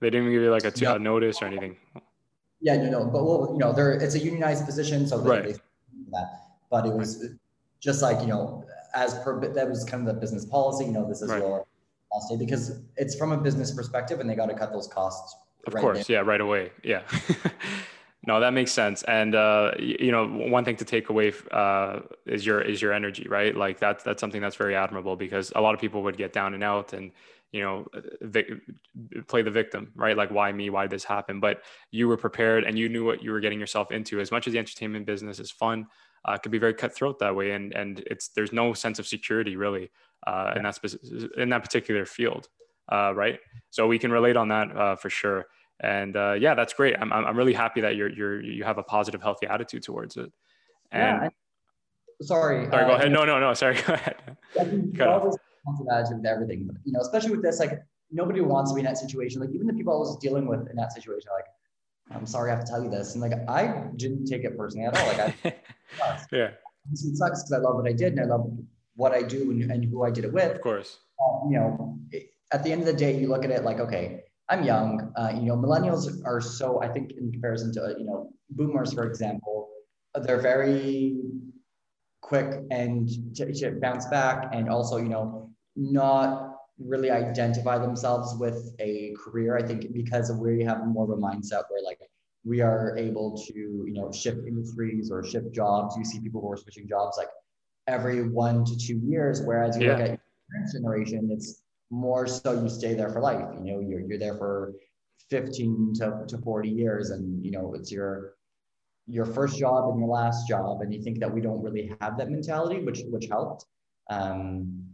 They 0.00 0.10
didn't 0.10 0.30
give 0.30 0.42
you 0.42 0.50
like 0.50 0.64
a, 0.64 0.70
two, 0.70 0.84
yeah. 0.84 0.96
a 0.96 0.98
notice 0.98 1.40
or 1.42 1.46
anything. 1.46 1.76
Yeah, 2.60 2.76
no, 2.76 2.90
no. 2.90 3.04
But 3.06 3.24
well, 3.24 3.50
you 3.52 3.58
know, 3.58 3.72
there 3.72 3.92
it's 3.92 4.14
a 4.14 4.18
unionized 4.18 4.64
position, 4.64 5.06
so 5.06 5.18
right. 5.18 5.44
They, 5.44 5.52
that. 6.10 6.40
But 6.70 6.86
it 6.86 6.92
was. 6.92 7.24
Just 7.84 8.02
like 8.02 8.20
you 8.20 8.26
know, 8.26 8.64
as 8.94 9.14
per 9.18 9.38
that 9.40 9.68
was 9.68 9.84
kind 9.84 10.08
of 10.08 10.14
the 10.14 10.20
business 10.20 10.44
policy. 10.46 10.86
You 10.86 10.92
know, 10.92 11.06
this 11.06 11.20
is 11.20 11.30
right. 11.30 11.40
your 11.40 11.66
day 12.30 12.36
because 12.36 12.80
it's 12.96 13.14
from 13.14 13.32
a 13.32 13.36
business 13.36 13.72
perspective, 13.72 14.20
and 14.20 14.28
they 14.28 14.34
got 14.34 14.46
to 14.46 14.54
cut 14.54 14.72
those 14.72 14.88
costs. 14.88 15.36
Of 15.66 15.74
right 15.74 15.80
course, 15.80 16.06
there. 16.06 16.16
yeah, 16.16 16.20
right 16.22 16.40
away, 16.40 16.72
yeah. 16.82 17.02
no, 18.26 18.40
that 18.40 18.52
makes 18.52 18.72
sense. 18.72 19.02
And 19.04 19.34
uh, 19.34 19.72
you 19.78 20.10
know, 20.10 20.26
one 20.26 20.64
thing 20.64 20.76
to 20.76 20.84
take 20.84 21.10
away 21.10 21.32
uh, 21.52 22.00
is 22.26 22.46
your 22.46 22.60
is 22.62 22.80
your 22.80 22.92
energy, 22.92 23.26
right? 23.28 23.54
Like 23.54 23.78
that's 23.78 24.02
that's 24.02 24.20
something 24.20 24.40
that's 24.40 24.56
very 24.56 24.74
admirable 24.74 25.16
because 25.16 25.52
a 25.54 25.60
lot 25.60 25.74
of 25.74 25.80
people 25.80 26.02
would 26.04 26.16
get 26.16 26.32
down 26.32 26.54
and 26.54 26.64
out 26.64 26.94
and 26.94 27.12
you 27.52 27.62
know 27.62 27.86
vi- 28.22 28.46
play 29.28 29.40
the 29.40 29.50
victim 29.50 29.92
right 29.94 30.16
like 30.16 30.28
why 30.32 30.50
me 30.50 30.70
why 30.70 30.88
this 30.88 31.04
happened 31.04 31.40
but 31.40 31.62
you 31.92 32.08
were 32.08 32.16
prepared 32.16 32.64
and 32.64 32.76
you 32.76 32.88
knew 32.88 33.04
what 33.04 33.22
you 33.22 33.30
were 33.30 33.38
getting 33.38 33.60
yourself 33.60 33.92
into 33.92 34.18
as 34.18 34.32
much 34.32 34.48
as 34.48 34.52
the 34.52 34.58
entertainment 34.58 35.06
business 35.06 35.38
is 35.38 35.52
fun 35.52 35.86
uh, 36.28 36.32
it 36.32 36.42
could 36.42 36.52
be 36.52 36.58
very 36.58 36.74
cutthroat 36.74 37.18
that 37.18 37.34
way. 37.34 37.52
And 37.52 37.72
and 37.74 38.02
it's 38.06 38.28
there's 38.28 38.52
no 38.52 38.72
sense 38.72 38.98
of 38.98 39.06
security 39.06 39.56
really 39.56 39.90
uh, 40.26 40.54
in 40.56 40.62
that 40.62 40.74
specific, 40.74 41.30
in 41.36 41.48
that 41.50 41.62
particular 41.62 42.06
field 42.06 42.48
uh, 42.90 43.12
right? 43.14 43.38
So 43.70 43.86
we 43.86 43.98
can 43.98 44.10
relate 44.10 44.36
on 44.36 44.48
that 44.48 44.76
uh, 44.76 44.96
for 44.96 45.10
sure. 45.10 45.46
And 45.80 46.16
uh, 46.16 46.36
yeah 46.38 46.54
that's 46.54 46.72
great. 46.72 46.96
I'm, 46.98 47.12
I'm 47.12 47.36
really 47.36 47.52
happy 47.52 47.80
that 47.80 47.96
you're 47.96 48.10
you're 48.10 48.40
you 48.40 48.64
have 48.64 48.78
a 48.78 48.82
positive 48.82 49.22
healthy 49.22 49.46
attitude 49.46 49.82
towards 49.82 50.16
it. 50.16 50.32
And 50.92 51.22
yeah, 51.22 51.28
sorry 52.22 52.66
sorry 52.70 52.86
go 52.86 52.92
uh, 52.92 52.96
ahead. 52.96 53.12
No 53.12 53.24
no 53.24 53.40
no 53.40 53.54
sorry 53.54 53.74
go 53.86 53.94
ahead. 53.94 54.16
Positive 54.96 56.18
with 56.18 56.26
everything. 56.26 56.66
But, 56.66 56.76
you 56.84 56.92
know, 56.92 57.00
especially 57.00 57.30
with 57.30 57.42
this, 57.42 57.58
like 57.58 57.82
nobody 58.12 58.42
wants 58.42 58.70
to 58.70 58.74
be 58.74 58.80
in 58.80 58.84
that 58.84 58.98
situation. 58.98 59.40
Like 59.40 59.50
even 59.50 59.66
the 59.66 59.72
people 59.72 59.94
I 59.94 59.96
was 59.96 60.16
dealing 60.18 60.46
with 60.46 60.68
in 60.68 60.76
that 60.76 60.92
situation, 60.92 61.30
like, 61.34 61.46
I'm 62.10 62.26
sorry 62.26 62.50
I 62.50 62.54
have 62.54 62.64
to 62.64 62.70
tell 62.70 62.82
you 62.82 62.90
this. 62.90 63.14
And 63.14 63.22
like 63.22 63.32
I 63.48 63.88
didn't 63.96 64.26
take 64.26 64.44
it 64.44 64.56
personally 64.56 64.86
at 64.86 64.96
all. 64.96 65.06
Like 65.08 65.20
I 65.20 65.54
yeah. 66.32 66.50
It 66.92 67.16
sucks 67.16 67.42
because 67.42 67.52
I 67.52 67.58
love 67.58 67.76
what 67.76 67.88
I 67.88 67.92
did 67.92 68.12
and 68.12 68.20
I 68.20 68.24
love 68.24 68.50
what 68.96 69.12
I 69.12 69.22
do 69.22 69.50
and, 69.50 69.70
and 69.70 69.84
who 69.84 70.04
I 70.04 70.10
did 70.10 70.24
it 70.24 70.32
with. 70.32 70.56
Of 70.56 70.60
course. 70.60 70.98
Um, 71.24 71.50
you 71.50 71.58
know, 71.58 71.98
at 72.52 72.62
the 72.62 72.72
end 72.72 72.82
of 72.82 72.86
the 72.86 72.92
day, 72.92 73.18
you 73.18 73.28
look 73.28 73.44
at 73.44 73.50
it 73.50 73.64
like, 73.64 73.80
okay, 73.80 74.24
I'm 74.48 74.62
young. 74.62 75.12
Uh, 75.16 75.32
you 75.34 75.42
know, 75.42 75.56
millennials 75.56 76.22
are 76.26 76.40
so, 76.40 76.82
I 76.82 76.88
think, 76.88 77.12
in 77.12 77.32
comparison 77.32 77.72
to, 77.74 77.96
you 77.98 78.04
know, 78.04 78.30
boomers, 78.50 78.92
for 78.92 79.04
example, 79.04 79.68
they're 80.14 80.40
very 80.40 81.20
quick 82.20 82.62
and 82.70 83.08
to, 83.36 83.52
to 83.52 83.72
bounce 83.80 84.06
back. 84.06 84.50
And 84.52 84.68
also, 84.68 84.98
you 84.98 85.08
know, 85.08 85.50
not 85.76 86.53
really 86.78 87.10
identify 87.10 87.78
themselves 87.78 88.36
with 88.38 88.74
a 88.80 89.14
career. 89.22 89.56
I 89.56 89.62
think 89.62 89.92
because 89.92 90.32
we 90.32 90.64
have 90.64 90.86
more 90.86 91.04
of 91.04 91.10
a 91.10 91.20
mindset 91.20 91.62
where 91.68 91.82
like 91.84 92.00
we 92.44 92.60
are 92.60 92.96
able 92.96 93.36
to, 93.46 93.54
you 93.54 93.94
know, 93.94 94.10
shift 94.12 94.46
industries 94.46 95.10
or 95.10 95.24
shift 95.24 95.52
jobs. 95.52 95.96
You 95.96 96.04
see 96.04 96.20
people 96.20 96.40
who 96.40 96.50
are 96.52 96.56
switching 96.56 96.88
jobs 96.88 97.16
like 97.16 97.28
every 97.86 98.28
one 98.28 98.64
to 98.64 98.76
two 98.76 98.98
years, 98.98 99.42
whereas 99.42 99.76
you 99.76 99.86
yeah. 99.86 99.92
look 99.92 100.00
at 100.00 100.08
your 100.08 100.66
generation, 100.72 101.30
it's 101.32 101.62
more 101.90 102.26
so 102.26 102.60
you 102.60 102.68
stay 102.68 102.94
there 102.94 103.10
for 103.10 103.20
life. 103.20 103.46
You 103.58 103.72
know, 103.72 103.80
you're 103.80 104.00
you're 104.00 104.18
there 104.18 104.36
for 104.36 104.74
15 105.30 105.94
to, 105.96 106.24
to 106.28 106.38
40 106.38 106.68
years 106.68 107.10
and 107.10 107.44
you 107.44 107.50
know 107.50 107.74
it's 107.74 107.90
your 107.90 108.34
your 109.06 109.24
first 109.24 109.58
job 109.58 109.90
and 109.90 109.98
your 109.98 110.08
last 110.08 110.46
job 110.48 110.80
and 110.80 110.92
you 110.92 111.02
think 111.02 111.18
that 111.18 111.32
we 111.32 111.40
don't 111.40 111.62
really 111.62 111.94
have 112.00 112.16
that 112.18 112.30
mentality 112.30 112.82
which 112.84 113.00
which 113.10 113.26
helped 113.26 113.64
um, 114.10 114.84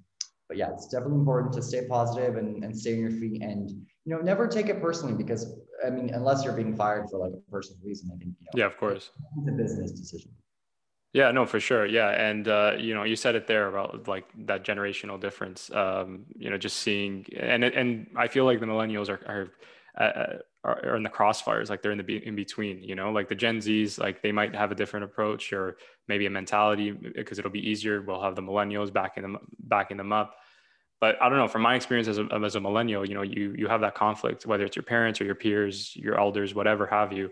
but 0.50 0.56
yeah, 0.56 0.68
it's 0.72 0.88
definitely 0.88 1.18
important 1.18 1.52
to 1.52 1.62
stay 1.62 1.86
positive 1.86 2.34
and, 2.34 2.64
and 2.64 2.76
stay 2.76 2.94
on 2.94 2.98
your 2.98 3.12
feet 3.12 3.40
and, 3.40 3.70
you 3.70 4.12
know, 4.12 4.18
never 4.18 4.48
take 4.48 4.66
it 4.66 4.82
personally 4.82 5.14
because, 5.14 5.54
I 5.86 5.90
mean, 5.90 6.10
unless 6.12 6.42
you're 6.42 6.52
being 6.52 6.74
fired 6.74 7.08
for 7.08 7.18
like 7.18 7.30
a 7.32 7.50
personal 7.52 7.78
reason, 7.84 8.10
I 8.12 8.18
think, 8.18 8.34
you 8.40 8.46
know, 8.46 8.50
yeah, 8.56 8.66
of 8.66 8.76
course. 8.76 9.12
It's 9.38 9.48
a 9.48 9.52
business 9.52 9.92
decision. 9.92 10.32
Yeah, 11.12 11.30
no, 11.30 11.46
for 11.46 11.60
sure. 11.60 11.86
Yeah. 11.86 12.08
And, 12.08 12.48
uh, 12.48 12.72
you 12.76 12.96
know, 12.96 13.04
you 13.04 13.14
said 13.14 13.36
it 13.36 13.46
there 13.46 13.68
about 13.68 14.08
like 14.08 14.24
that 14.46 14.64
generational 14.64 15.20
difference, 15.20 15.70
um, 15.70 16.24
you 16.34 16.50
know, 16.50 16.58
just 16.58 16.78
seeing, 16.78 17.26
and, 17.38 17.62
and 17.62 18.08
I 18.16 18.26
feel 18.26 18.44
like 18.44 18.58
the 18.58 18.66
millennials 18.66 19.08
are, 19.08 19.20
are, 19.28 20.04
uh, 20.04 20.38
are, 20.64 20.84
are 20.84 20.96
in 20.96 21.04
the 21.04 21.10
crossfires, 21.10 21.70
like 21.70 21.80
they're 21.80 21.92
in 21.92 21.98
the 21.98 22.26
in 22.26 22.34
between, 22.34 22.82
you 22.82 22.96
know, 22.96 23.12
like 23.12 23.28
the 23.28 23.36
Gen 23.36 23.58
Zs, 23.58 24.00
like 24.00 24.20
they 24.20 24.32
might 24.32 24.54
have 24.54 24.72
a 24.72 24.74
different 24.74 25.04
approach 25.04 25.52
or 25.52 25.76
maybe 26.08 26.26
a 26.26 26.30
mentality 26.30 26.90
because 26.90 27.38
it'll 27.38 27.52
be 27.52 27.70
easier. 27.70 28.02
We'll 28.02 28.20
have 28.20 28.34
the 28.34 28.42
millennials 28.42 28.92
backing 28.92 29.22
them, 29.22 29.38
backing 29.60 29.96
them 29.96 30.12
up 30.12 30.34
but 31.00 31.20
I 31.20 31.28
don't 31.28 31.38
know. 31.38 31.48
From 31.48 31.62
my 31.62 31.74
experience 31.74 32.08
as 32.08 32.18
a, 32.18 32.28
as 32.44 32.56
a 32.56 32.60
millennial, 32.60 33.08
you 33.08 33.14
know, 33.14 33.22
you 33.22 33.54
you 33.56 33.66
have 33.68 33.80
that 33.80 33.94
conflict, 33.94 34.46
whether 34.46 34.64
it's 34.64 34.76
your 34.76 34.82
parents 34.82 35.20
or 35.20 35.24
your 35.24 35.34
peers, 35.34 35.96
your 35.96 36.20
elders, 36.20 36.54
whatever 36.54 36.86
have 36.86 37.12
you. 37.12 37.30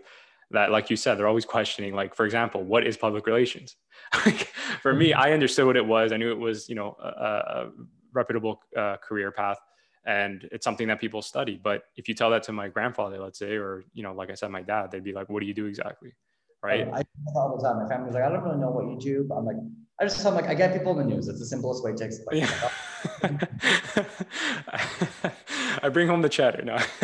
That, 0.51 0.71
like 0.71 0.89
you 0.89 0.95
said, 0.95 1.19
they're 1.19 1.27
always 1.27 1.45
questioning. 1.45 1.93
Like, 1.93 2.15
for 2.15 2.25
example, 2.25 2.63
what 2.63 2.85
is 2.87 2.97
public 2.97 3.27
relations? 3.27 3.75
for 4.81 4.93
me, 4.93 5.13
I 5.13 5.31
understood 5.33 5.67
what 5.67 5.77
it 5.77 5.85
was. 5.85 6.11
I 6.11 6.17
knew 6.17 6.31
it 6.31 6.39
was, 6.39 6.67
you 6.67 6.73
know, 6.73 6.97
a, 6.99 7.07
a 7.07 7.71
reputable 8.11 8.59
uh, 8.75 8.97
career 8.97 9.31
path, 9.31 9.59
and 10.07 10.49
it's 10.51 10.63
something 10.63 10.87
that 10.87 10.99
people 10.99 11.21
study. 11.21 11.59
But 11.63 11.83
if 11.95 12.07
you 12.07 12.15
tell 12.15 12.31
that 12.31 12.41
to 12.43 12.51
my 12.51 12.67
grandfather, 12.67 13.19
let's 13.19 13.37
say, 13.37 13.57
or 13.57 13.83
you 13.93 14.01
know, 14.01 14.13
like 14.13 14.31
I 14.31 14.33
said, 14.33 14.49
my 14.49 14.63
dad, 14.63 14.89
they'd 14.89 15.03
be 15.03 15.13
like, 15.13 15.29
"What 15.29 15.41
do 15.41 15.45
you 15.45 15.53
do 15.53 15.67
exactly?" 15.67 16.13
Right? 16.63 16.87
I, 16.91 17.01
I 17.01 17.03
all 17.35 17.55
the 17.55 17.63
time. 17.63 17.83
My 17.83 17.87
family's 17.87 18.15
like, 18.15 18.23
"I 18.23 18.29
don't 18.29 18.41
really 18.41 18.57
know 18.57 18.71
what 18.71 18.85
you 18.89 18.97
do," 18.99 19.25
but 19.29 19.35
I'm 19.35 19.45
like, 19.45 19.57
I 20.01 20.05
just 20.05 20.25
I'm 20.25 20.33
like, 20.33 20.47
I 20.47 20.55
get 20.55 20.73
people 20.73 20.99
in 20.99 21.07
the 21.07 21.15
news. 21.15 21.27
It's 21.27 21.39
the 21.39 21.45
simplest 21.45 21.83
way 21.83 21.93
to 21.93 22.03
explain. 22.03 22.41
Yeah. 22.41 22.69
I 25.81 25.89
bring 25.89 26.07
home 26.07 26.21
the 26.21 26.29
cheddar. 26.29 26.63
No, 26.63 26.73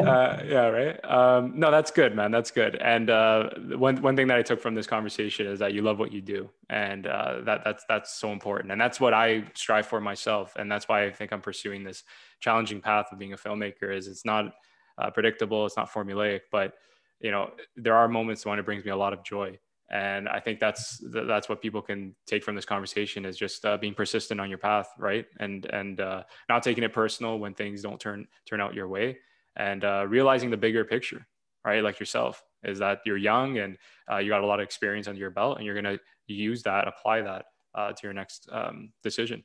uh, 0.00 0.42
yeah, 0.46 0.66
right. 0.68 1.04
Um, 1.04 1.58
no, 1.58 1.70
that's 1.70 1.90
good, 1.90 2.14
man. 2.14 2.30
That's 2.30 2.50
good. 2.50 2.76
And 2.76 3.10
uh, 3.10 3.50
one 3.76 4.00
one 4.02 4.16
thing 4.16 4.26
that 4.28 4.38
I 4.38 4.42
took 4.42 4.60
from 4.60 4.74
this 4.74 4.86
conversation 4.86 5.46
is 5.46 5.58
that 5.60 5.72
you 5.74 5.82
love 5.82 5.98
what 5.98 6.12
you 6.12 6.20
do, 6.20 6.50
and 6.68 7.06
uh, 7.06 7.40
that 7.44 7.62
that's 7.64 7.84
that's 7.88 8.12
so 8.14 8.32
important. 8.32 8.72
And 8.72 8.80
that's 8.80 9.00
what 9.00 9.14
I 9.14 9.44
strive 9.54 9.86
for 9.86 10.00
myself, 10.00 10.54
and 10.56 10.70
that's 10.70 10.88
why 10.88 11.04
I 11.04 11.12
think 11.12 11.32
I'm 11.32 11.40
pursuing 11.42 11.84
this 11.84 12.02
challenging 12.40 12.80
path 12.80 13.06
of 13.12 13.18
being 13.18 13.32
a 13.32 13.36
filmmaker. 13.36 13.94
Is 13.94 14.08
it's 14.08 14.24
not 14.24 14.54
uh, 14.98 15.10
predictable, 15.10 15.66
it's 15.66 15.76
not 15.76 15.90
formulaic, 15.90 16.40
but 16.50 16.74
you 17.20 17.30
know 17.30 17.50
there 17.76 17.94
are 17.94 18.08
moments 18.08 18.44
when 18.44 18.58
it 18.58 18.64
brings 18.64 18.84
me 18.84 18.90
a 18.90 18.96
lot 18.96 19.12
of 19.12 19.22
joy 19.22 19.58
and 19.90 20.28
i 20.28 20.40
think 20.40 20.58
that's 20.58 21.02
that's 21.12 21.48
what 21.48 21.60
people 21.60 21.82
can 21.82 22.14
take 22.26 22.42
from 22.42 22.54
this 22.54 22.64
conversation 22.64 23.24
is 23.24 23.36
just 23.36 23.64
uh, 23.66 23.76
being 23.76 23.94
persistent 23.94 24.40
on 24.40 24.48
your 24.48 24.58
path 24.58 24.88
right? 24.98 25.26
And 25.40 25.66
and 25.66 26.00
uh, 26.00 26.22
not 26.48 26.62
taking 26.62 26.84
it 26.84 26.92
personal 26.92 27.38
when 27.38 27.54
things 27.54 27.82
don't 27.82 28.00
turn 28.00 28.26
turn 28.46 28.60
out 28.60 28.74
your 28.74 28.88
way. 28.88 29.18
And 29.56 29.84
uh, 29.84 30.06
realizing 30.08 30.50
the 30.50 30.56
bigger 30.56 30.84
picture 30.84 31.26
right? 31.64 31.82
Like 31.82 31.98
yourself 31.98 32.44
is 32.62 32.78
that 32.80 33.00
you're 33.06 33.16
young 33.16 33.58
and 33.58 33.78
uh, 34.10 34.18
you 34.18 34.28
got 34.28 34.42
a 34.42 34.46
lot 34.46 34.60
of 34.60 34.64
experience 34.64 35.08
under 35.08 35.18
your 35.18 35.30
belt 35.30 35.56
and 35.56 35.64
you're 35.64 35.80
going 35.80 35.96
to 35.96 35.98
use 36.26 36.62
that 36.64 36.86
apply 36.86 37.22
that 37.22 37.46
uh, 37.74 37.90
to 37.90 38.00
your 38.02 38.12
next 38.12 38.48
um, 38.52 38.90
decision. 39.02 39.42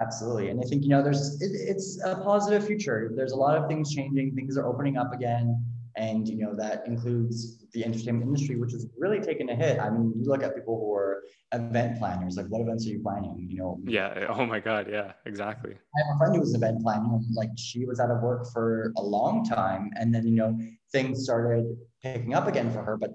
Absolutely. 0.00 0.48
And 0.48 0.58
i 0.60 0.66
think 0.66 0.82
you 0.82 0.88
know 0.88 1.02
there's 1.02 1.40
it, 1.40 1.52
it's 1.52 2.00
a 2.04 2.16
positive 2.16 2.66
future. 2.66 3.12
There's 3.14 3.32
a 3.32 3.36
lot 3.36 3.56
of 3.56 3.68
things 3.68 3.94
changing. 3.94 4.34
Things 4.34 4.56
are 4.56 4.66
opening 4.66 4.96
up 4.96 5.12
again 5.12 5.62
And 5.96 6.28
you 6.28 6.36
know 6.36 6.54
that 6.56 6.86
includes 6.86 7.64
the 7.72 7.84
entertainment 7.84 8.26
industry, 8.26 8.56
which 8.56 8.72
has 8.72 8.86
really 8.98 9.20
taken 9.20 9.48
a 9.48 9.54
hit. 9.54 9.78
I 9.78 9.90
mean, 9.90 10.12
you 10.16 10.24
look 10.24 10.42
at 10.42 10.54
people 10.54 10.78
who 10.78 10.92
are 10.92 11.22
event 11.52 11.98
planners. 11.98 12.36
Like, 12.36 12.46
what 12.46 12.60
events 12.60 12.86
are 12.86 12.90
you 12.90 13.00
planning? 13.00 13.46
You 13.48 13.58
know. 13.58 13.80
Yeah. 13.84 14.12
Eh, 14.16 14.26
oh 14.28 14.44
my 14.44 14.60
God. 14.60 14.88
Yeah. 14.90 15.12
Exactly. 15.26 15.72
I 15.72 16.06
have 16.06 16.16
a 16.16 16.18
friend 16.18 16.34
who 16.34 16.40
was 16.40 16.52
an 16.54 16.62
event 16.62 16.82
planner. 16.82 17.20
Like, 17.32 17.50
she 17.56 17.84
was 17.84 18.00
out 18.00 18.10
of 18.10 18.22
work 18.22 18.46
for 18.52 18.92
a 18.96 19.02
long 19.02 19.44
time, 19.44 19.90
and 19.96 20.14
then 20.14 20.26
you 20.26 20.34
know 20.34 20.58
things 20.92 21.24
started 21.24 21.76
picking 22.02 22.34
up 22.34 22.46
again 22.46 22.70
for 22.70 22.82
her. 22.82 22.96
But 22.96 23.12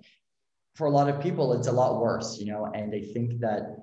for 0.75 0.88
a 0.88 0.91
lot 0.91 1.09
of 1.09 1.21
people, 1.21 1.53
it's 1.53 1.67
a 1.67 1.71
lot 1.71 1.99
worse. 1.99 2.39
You 2.39 2.47
know, 2.51 2.71
and 2.73 2.93
I 2.95 3.01
think 3.13 3.39
that 3.41 3.77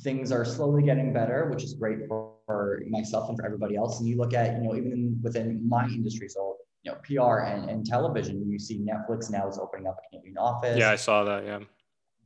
things 0.00 0.30
are 0.32 0.44
slowly 0.44 0.82
getting 0.82 1.12
better, 1.12 1.48
which 1.50 1.64
is 1.64 1.74
great 1.74 2.06
for, 2.06 2.32
for 2.46 2.80
myself 2.88 3.28
and 3.28 3.38
for 3.38 3.44
everybody 3.44 3.76
else. 3.76 3.98
And 3.98 4.08
you 4.08 4.16
look 4.16 4.32
at, 4.32 4.56
you 4.56 4.62
know, 4.62 4.76
even 4.76 5.18
within 5.22 5.68
my 5.68 5.86
industry, 5.86 6.28
so 6.28 6.57
you 6.88 7.16
know, 7.16 7.26
PR 7.26 7.40
and, 7.40 7.68
and 7.68 7.86
television, 7.86 8.50
you 8.50 8.58
see 8.58 8.78
Netflix 8.78 9.30
now 9.30 9.48
is 9.48 9.58
opening 9.58 9.86
up 9.86 9.98
a 9.98 10.08
Canadian 10.08 10.38
office. 10.38 10.78
Yeah, 10.78 10.90
I 10.90 10.96
saw 10.96 11.24
that. 11.24 11.44
Yeah. 11.44 11.60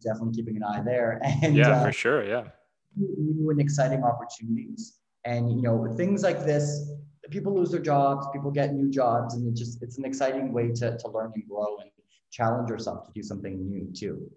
Definitely 0.03 0.35
keeping 0.35 0.57
an 0.57 0.65
eye 0.65 0.83
there. 0.85 1.21
And 1.43 1.57
yeah, 1.57 1.71
uh, 1.71 1.87
for 1.87 1.93
sure. 1.93 2.25
Yeah. 2.25 2.45
New 2.97 3.51
and 3.51 3.61
exciting 3.61 4.03
opportunities. 4.05 4.99
And 5.25 5.51
you 5.51 5.63
know, 5.63 5.93
things 5.97 6.23
like 6.23 6.45
this, 6.45 6.91
people 7.31 7.55
lose 7.55 7.71
their 7.71 7.81
jobs, 7.81 8.27
people 8.33 8.51
get 8.51 8.75
new 8.75 8.91
jobs, 8.91 9.35
and 9.35 9.47
it 9.47 9.55
just 9.55 9.83
it's 9.83 9.99
an 9.99 10.05
exciting 10.05 10.53
way 10.53 10.71
to, 10.73 10.99
to 10.99 11.09
learn 11.09 11.33
and 11.35 11.49
grow 11.49 11.79
and 11.79 11.91
challenge 12.31 12.69
yourself 12.69 13.07
to 13.07 13.13
do 13.15 13.23
something 13.23 13.69
new 13.69 13.93
too. 13.95 14.31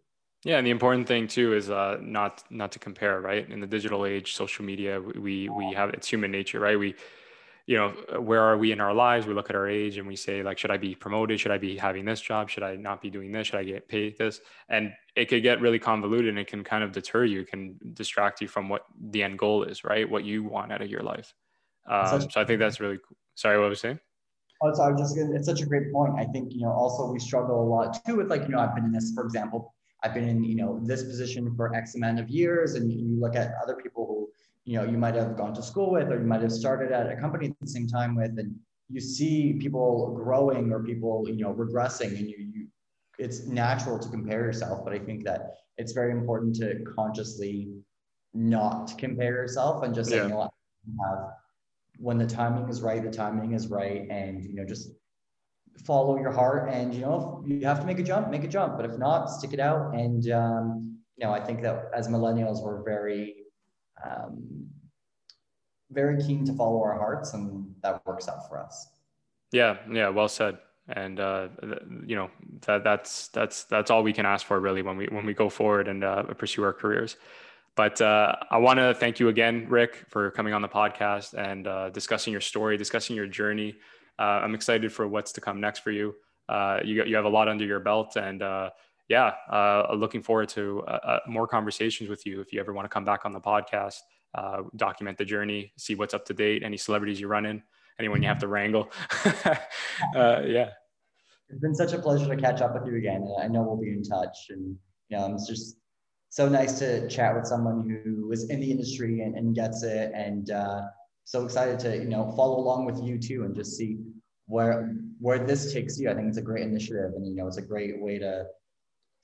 Yeah, 0.43 0.57
and 0.57 0.67
the 0.67 0.71
important 0.71 1.07
thing 1.07 1.27
too 1.27 1.55
is 1.55 1.71
uh, 1.71 1.97
not 2.01 2.43
not 2.51 2.71
to 2.73 2.79
compare, 2.79 3.19
right? 3.19 3.49
In 3.49 3.59
the 3.59 3.67
digital 3.67 4.05
age, 4.05 4.35
social 4.35 4.63
media, 4.63 5.01
we 5.01 5.49
we 5.49 5.73
have 5.73 5.89
it's 5.89 6.07
human 6.07 6.31
nature, 6.31 6.59
right? 6.59 6.77
We, 6.77 6.95
you 7.67 7.77
know, 7.77 7.89
where 8.19 8.41
are 8.41 8.57
we 8.57 8.71
in 8.71 8.79
our 8.79 8.93
lives? 8.93 9.25
We 9.25 9.33
look 9.33 9.49
at 9.49 9.55
our 9.55 9.67
age 9.67 9.97
and 9.97 10.07
we 10.07 10.15
say 10.15 10.43
like, 10.43 10.59
should 10.59 10.69
I 10.69 10.77
be 10.77 10.93
promoted? 10.93 11.39
Should 11.39 11.51
I 11.51 11.57
be 11.57 11.75
having 11.75 12.05
this 12.05 12.21
job? 12.21 12.49
Should 12.49 12.61
I 12.61 12.75
not 12.75 13.01
be 13.01 13.09
doing 13.09 13.31
this? 13.31 13.47
Should 13.47 13.59
I 13.59 13.63
get 13.63 13.87
paid 13.87 14.17
this? 14.17 14.41
And 14.69 14.93
it 15.15 15.29
could 15.29 15.41
get 15.41 15.61
really 15.61 15.79
convoluted 15.79 16.29
and 16.29 16.37
it 16.37 16.47
can 16.47 16.63
kind 16.63 16.83
of 16.83 16.91
deter 16.91 17.25
you, 17.25 17.41
it 17.41 17.47
can 17.47 17.79
distract 17.93 18.39
you 18.41 18.47
from 18.47 18.69
what 18.69 18.85
the 19.09 19.23
end 19.23 19.39
goal 19.39 19.63
is, 19.63 19.83
right? 19.83 20.07
What 20.07 20.23
you 20.25 20.43
want 20.43 20.71
out 20.71 20.81
of 20.81 20.89
your 20.89 21.01
life. 21.01 21.33
Um, 21.89 22.21
so 22.21 22.41
I 22.41 22.45
think 22.45 22.59
that's 22.59 22.79
really 22.79 22.97
cool. 22.97 23.17
Sorry, 23.35 23.59
what 23.59 23.69
was 23.69 23.79
saying? 23.79 23.99
Oh, 24.61 24.71
so 24.73 24.83
I 24.83 24.91
was 24.91 25.01
just 25.01 25.15
gonna, 25.15 25.35
it's 25.35 25.47
such 25.47 25.61
a 25.61 25.65
great 25.65 25.91
point. 25.91 26.13
I 26.17 26.25
think, 26.25 26.53
you 26.53 26.61
know, 26.61 26.71
also 26.71 27.11
we 27.11 27.19
struggle 27.19 27.61
a 27.61 27.67
lot 27.67 28.03
too 28.05 28.17
with 28.17 28.29
like, 28.29 28.43
you 28.43 28.49
know, 28.49 28.59
I've 28.59 28.75
been 28.75 28.85
in 28.85 28.91
this, 28.91 29.11
for 29.13 29.23
example, 29.23 29.73
I've 30.03 30.13
been 30.13 30.27
in, 30.27 30.43
you 30.43 30.55
know, 30.55 30.79
this 30.83 31.03
position 31.03 31.53
for 31.55 31.73
X 31.75 31.95
amount 31.95 32.19
of 32.19 32.29
years. 32.29 32.75
And 32.75 32.91
you 32.91 33.19
look 33.19 33.35
at 33.35 33.53
other 33.61 33.75
people 33.75 34.05
who, 34.05 34.24
you 34.65 34.77
know, 34.77 34.83
you 34.83 34.97
might 34.97 35.15
have 35.15 35.37
gone 35.37 35.53
to 35.53 35.63
school 35.63 35.91
with, 35.91 36.11
or 36.11 36.19
you 36.19 36.25
might 36.25 36.41
have 36.41 36.51
started 36.51 36.91
at 36.91 37.11
a 37.11 37.15
company 37.15 37.47
at 37.47 37.59
the 37.61 37.67
same 37.67 37.87
time 37.87 38.15
with, 38.15 38.37
and 38.37 38.55
you 38.89 38.99
see 38.99 39.53
people 39.53 40.13
growing 40.15 40.71
or 40.71 40.83
people, 40.83 41.25
you 41.27 41.43
know, 41.43 41.53
regressing 41.53 42.17
and 42.17 42.29
you, 42.29 42.35
you 42.53 42.67
it's 43.17 43.45
natural 43.47 43.97
to 43.97 44.09
compare 44.09 44.43
yourself. 44.43 44.83
But 44.83 44.93
I 44.93 44.99
think 44.99 45.23
that 45.23 45.51
it's 45.77 45.93
very 45.93 46.11
important 46.11 46.55
to 46.57 46.83
consciously 46.95 47.69
not 48.33 48.97
compare 48.97 49.33
yourself 49.33 49.83
and 49.83 49.95
just 49.95 50.11
yeah. 50.11 50.17
say, 50.17 50.23
you 50.23 50.29
know 50.29 50.49
have 51.03 51.19
when 51.97 52.17
the 52.17 52.27
timing 52.27 52.67
is 52.69 52.81
right, 52.81 53.01
the 53.01 53.09
timing 53.09 53.53
is 53.53 53.67
right. 53.67 54.05
And, 54.09 54.43
you 54.43 54.53
know, 54.53 54.65
just 54.65 54.91
follow 55.83 56.17
your 56.17 56.31
heart 56.31 56.69
and 56.71 56.93
you 56.93 57.01
know 57.01 57.43
if 57.45 57.51
you 57.51 57.67
have 57.67 57.81
to 57.81 57.85
make 57.85 57.99
a 57.99 58.03
jump 58.03 58.29
make 58.29 58.45
a 58.45 58.47
jump 58.47 58.77
but 58.77 58.85
if 58.85 58.97
not 58.97 59.29
stick 59.29 59.51
it 59.51 59.59
out 59.59 59.93
and 59.93 60.31
um, 60.31 60.97
you 61.17 61.25
know 61.25 61.33
i 61.33 61.39
think 61.39 61.61
that 61.61 61.91
as 61.93 62.07
millennials 62.07 62.63
we're 62.63 62.81
very 62.83 63.35
um, 64.03 64.67
very 65.91 66.21
keen 66.21 66.45
to 66.45 66.53
follow 66.53 66.81
our 66.81 66.97
hearts 66.97 67.33
and 67.33 67.73
that 67.83 68.05
works 68.05 68.27
out 68.27 68.47
for 68.49 68.59
us. 68.59 68.89
Yeah 69.51 69.77
yeah 69.91 70.09
well 70.09 70.27
said. 70.27 70.57
And 70.87 71.19
uh, 71.19 71.47
you 72.05 72.15
know 72.15 72.29
that 72.67 72.83
that's 72.83 73.29
that's 73.29 73.63
that's 73.63 73.89
all 73.89 74.03
we 74.03 74.13
can 74.13 74.25
ask 74.25 74.45
for 74.45 74.59
really 74.59 74.83
when 74.83 74.97
we 74.97 75.07
when 75.07 75.25
we 75.25 75.33
go 75.33 75.49
forward 75.49 75.87
and 75.87 76.03
uh, 76.03 76.23
pursue 76.35 76.63
our 76.63 76.73
careers. 76.73 77.17
But 77.75 77.99
uh, 78.01 78.35
I 78.51 78.57
want 78.59 78.77
to 78.77 78.93
thank 78.93 79.19
you 79.19 79.29
again, 79.29 79.65
Rick, 79.67 80.05
for 80.09 80.31
coming 80.31 80.53
on 80.53 80.61
the 80.61 80.67
podcast 80.69 81.33
and 81.33 81.67
uh, 81.67 81.89
discussing 81.89 82.31
your 82.31 82.41
story, 82.41 82.77
discussing 82.77 83.15
your 83.15 83.27
journey, 83.27 83.75
uh, 84.17 84.41
I'm 84.43 84.55
excited 84.55 84.91
for 84.93 85.07
what's 85.07 85.31
to 85.33 85.41
come 85.41 85.59
next 85.59 85.79
for 85.79 85.91
you. 85.91 86.15
Uh, 86.47 86.79
you 86.83 87.03
you 87.03 87.15
have 87.15 87.25
a 87.25 87.29
lot 87.29 87.47
under 87.47 87.65
your 87.65 87.79
belt, 87.79 88.15
and 88.15 88.41
uh, 88.41 88.69
yeah, 89.07 89.33
uh, 89.51 89.93
looking 89.95 90.21
forward 90.21 90.49
to 90.49 90.83
uh, 90.87 90.91
uh, 90.91 91.19
more 91.27 91.47
conversations 91.47 92.09
with 92.09 92.25
you. 92.25 92.41
If 92.41 92.51
you 92.51 92.59
ever 92.59 92.73
want 92.73 92.85
to 92.85 92.89
come 92.89 93.05
back 93.05 93.25
on 93.25 93.33
the 93.33 93.39
podcast, 93.39 93.97
document 94.75 95.17
the 95.17 95.25
journey, 95.25 95.71
see 95.77 95.95
what's 95.95 96.13
up 96.13 96.25
to 96.25 96.33
date, 96.33 96.63
any 96.63 96.77
celebrities 96.77 97.19
you 97.19 97.27
run 97.27 97.45
in, 97.45 97.61
anyone 97.99 98.21
you 98.21 98.27
have 98.27 98.39
to 98.39 98.47
wrangle. 98.47 98.91
yeah, 100.15 100.69
it's 101.49 101.59
been 101.61 101.75
such 101.75 101.93
a 101.93 101.99
pleasure 101.99 102.27
to 102.27 102.41
catch 102.41 102.61
up 102.61 102.73
with 102.73 102.91
you 102.91 102.97
again. 102.97 103.31
I 103.39 103.47
know 103.47 103.61
we'll 103.61 103.77
be 103.77 103.91
in 103.91 104.03
touch, 104.03 104.47
and 104.49 104.75
you 105.09 105.17
know, 105.17 105.33
it's 105.33 105.47
just 105.47 105.77
so 106.29 106.49
nice 106.49 106.79
to 106.79 107.07
chat 107.07 107.35
with 107.35 107.45
someone 107.45 107.87
who 107.87 108.31
is 108.31 108.49
in 108.49 108.59
the 108.59 108.69
industry 108.69 109.21
and, 109.21 109.37
and 109.37 109.55
gets 109.55 109.83
it 109.83 110.11
and 110.15 110.49
so 111.25 111.43
excited 111.43 111.79
to 111.79 111.97
you 111.97 112.07
know 112.07 112.31
follow 112.35 112.57
along 112.57 112.85
with 112.85 113.01
you 113.03 113.17
too 113.17 113.43
and 113.43 113.55
just 113.55 113.75
see 113.75 113.97
where 114.47 114.95
where 115.19 115.39
this 115.39 115.73
takes 115.73 115.99
you. 115.99 116.09
I 116.09 116.13
think 116.13 116.27
it's 116.27 116.37
a 116.37 116.41
great 116.41 116.63
initiative, 116.63 117.11
and 117.15 117.25
you 117.27 117.35
know 117.35 117.47
it's 117.47 117.57
a 117.57 117.61
great 117.61 117.99
way 118.01 118.19
to 118.19 118.45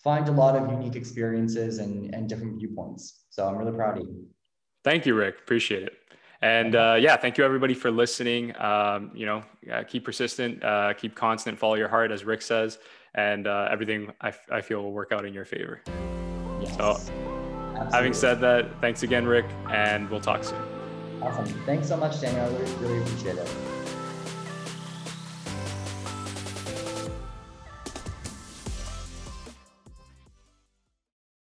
find 0.03 0.27
a 0.29 0.31
lot 0.31 0.55
of 0.55 0.69
unique 0.71 0.95
experiences 0.95 1.79
and 1.79 2.13
and 2.13 2.27
different 2.27 2.57
viewpoints. 2.57 3.25
So 3.29 3.47
I'm 3.47 3.57
really 3.57 3.73
proud 3.73 3.97
of 3.97 4.03
you. 4.03 4.25
Thank 4.83 5.05
you, 5.05 5.13
Rick. 5.15 5.35
Appreciate 5.39 5.83
it. 5.83 5.93
And 6.41 6.75
uh, 6.75 6.97
yeah, 6.99 7.17
thank 7.17 7.37
you 7.37 7.43
everybody 7.43 7.75
for 7.75 7.91
listening. 7.91 8.59
Um, 8.59 9.11
you 9.13 9.27
know, 9.27 9.43
uh, 9.71 9.83
keep 9.83 10.03
persistent, 10.03 10.63
uh, 10.63 10.93
keep 10.93 11.15
constant, 11.15 11.59
follow 11.59 11.75
your 11.75 11.87
heart, 11.87 12.11
as 12.11 12.25
Rick 12.25 12.41
says, 12.41 12.79
and 13.13 13.45
uh, 13.45 13.67
everything 13.71 14.11
I, 14.21 14.29
f- 14.29 14.47
I 14.51 14.61
feel 14.61 14.81
will 14.81 14.91
work 14.91 15.11
out 15.11 15.23
in 15.23 15.35
your 15.35 15.45
favor. 15.45 15.83
Yes. 16.59 16.75
So, 16.77 16.89
Absolutely. 16.93 17.91
having 17.93 18.13
said 18.13 18.41
that, 18.41 18.81
thanks 18.81 19.03
again, 19.03 19.27
Rick, 19.27 19.45
and 19.69 20.09
we'll 20.09 20.19
talk 20.19 20.43
soon. 20.43 20.61
Awesome. 21.21 21.45
Thanks 21.67 21.87
so 21.87 21.95
much, 21.95 22.19
Daniel. 22.19 22.43
I 22.43 22.59
really, 22.59 22.75
really 22.77 23.01
appreciate 23.03 23.37
it. 23.37 23.80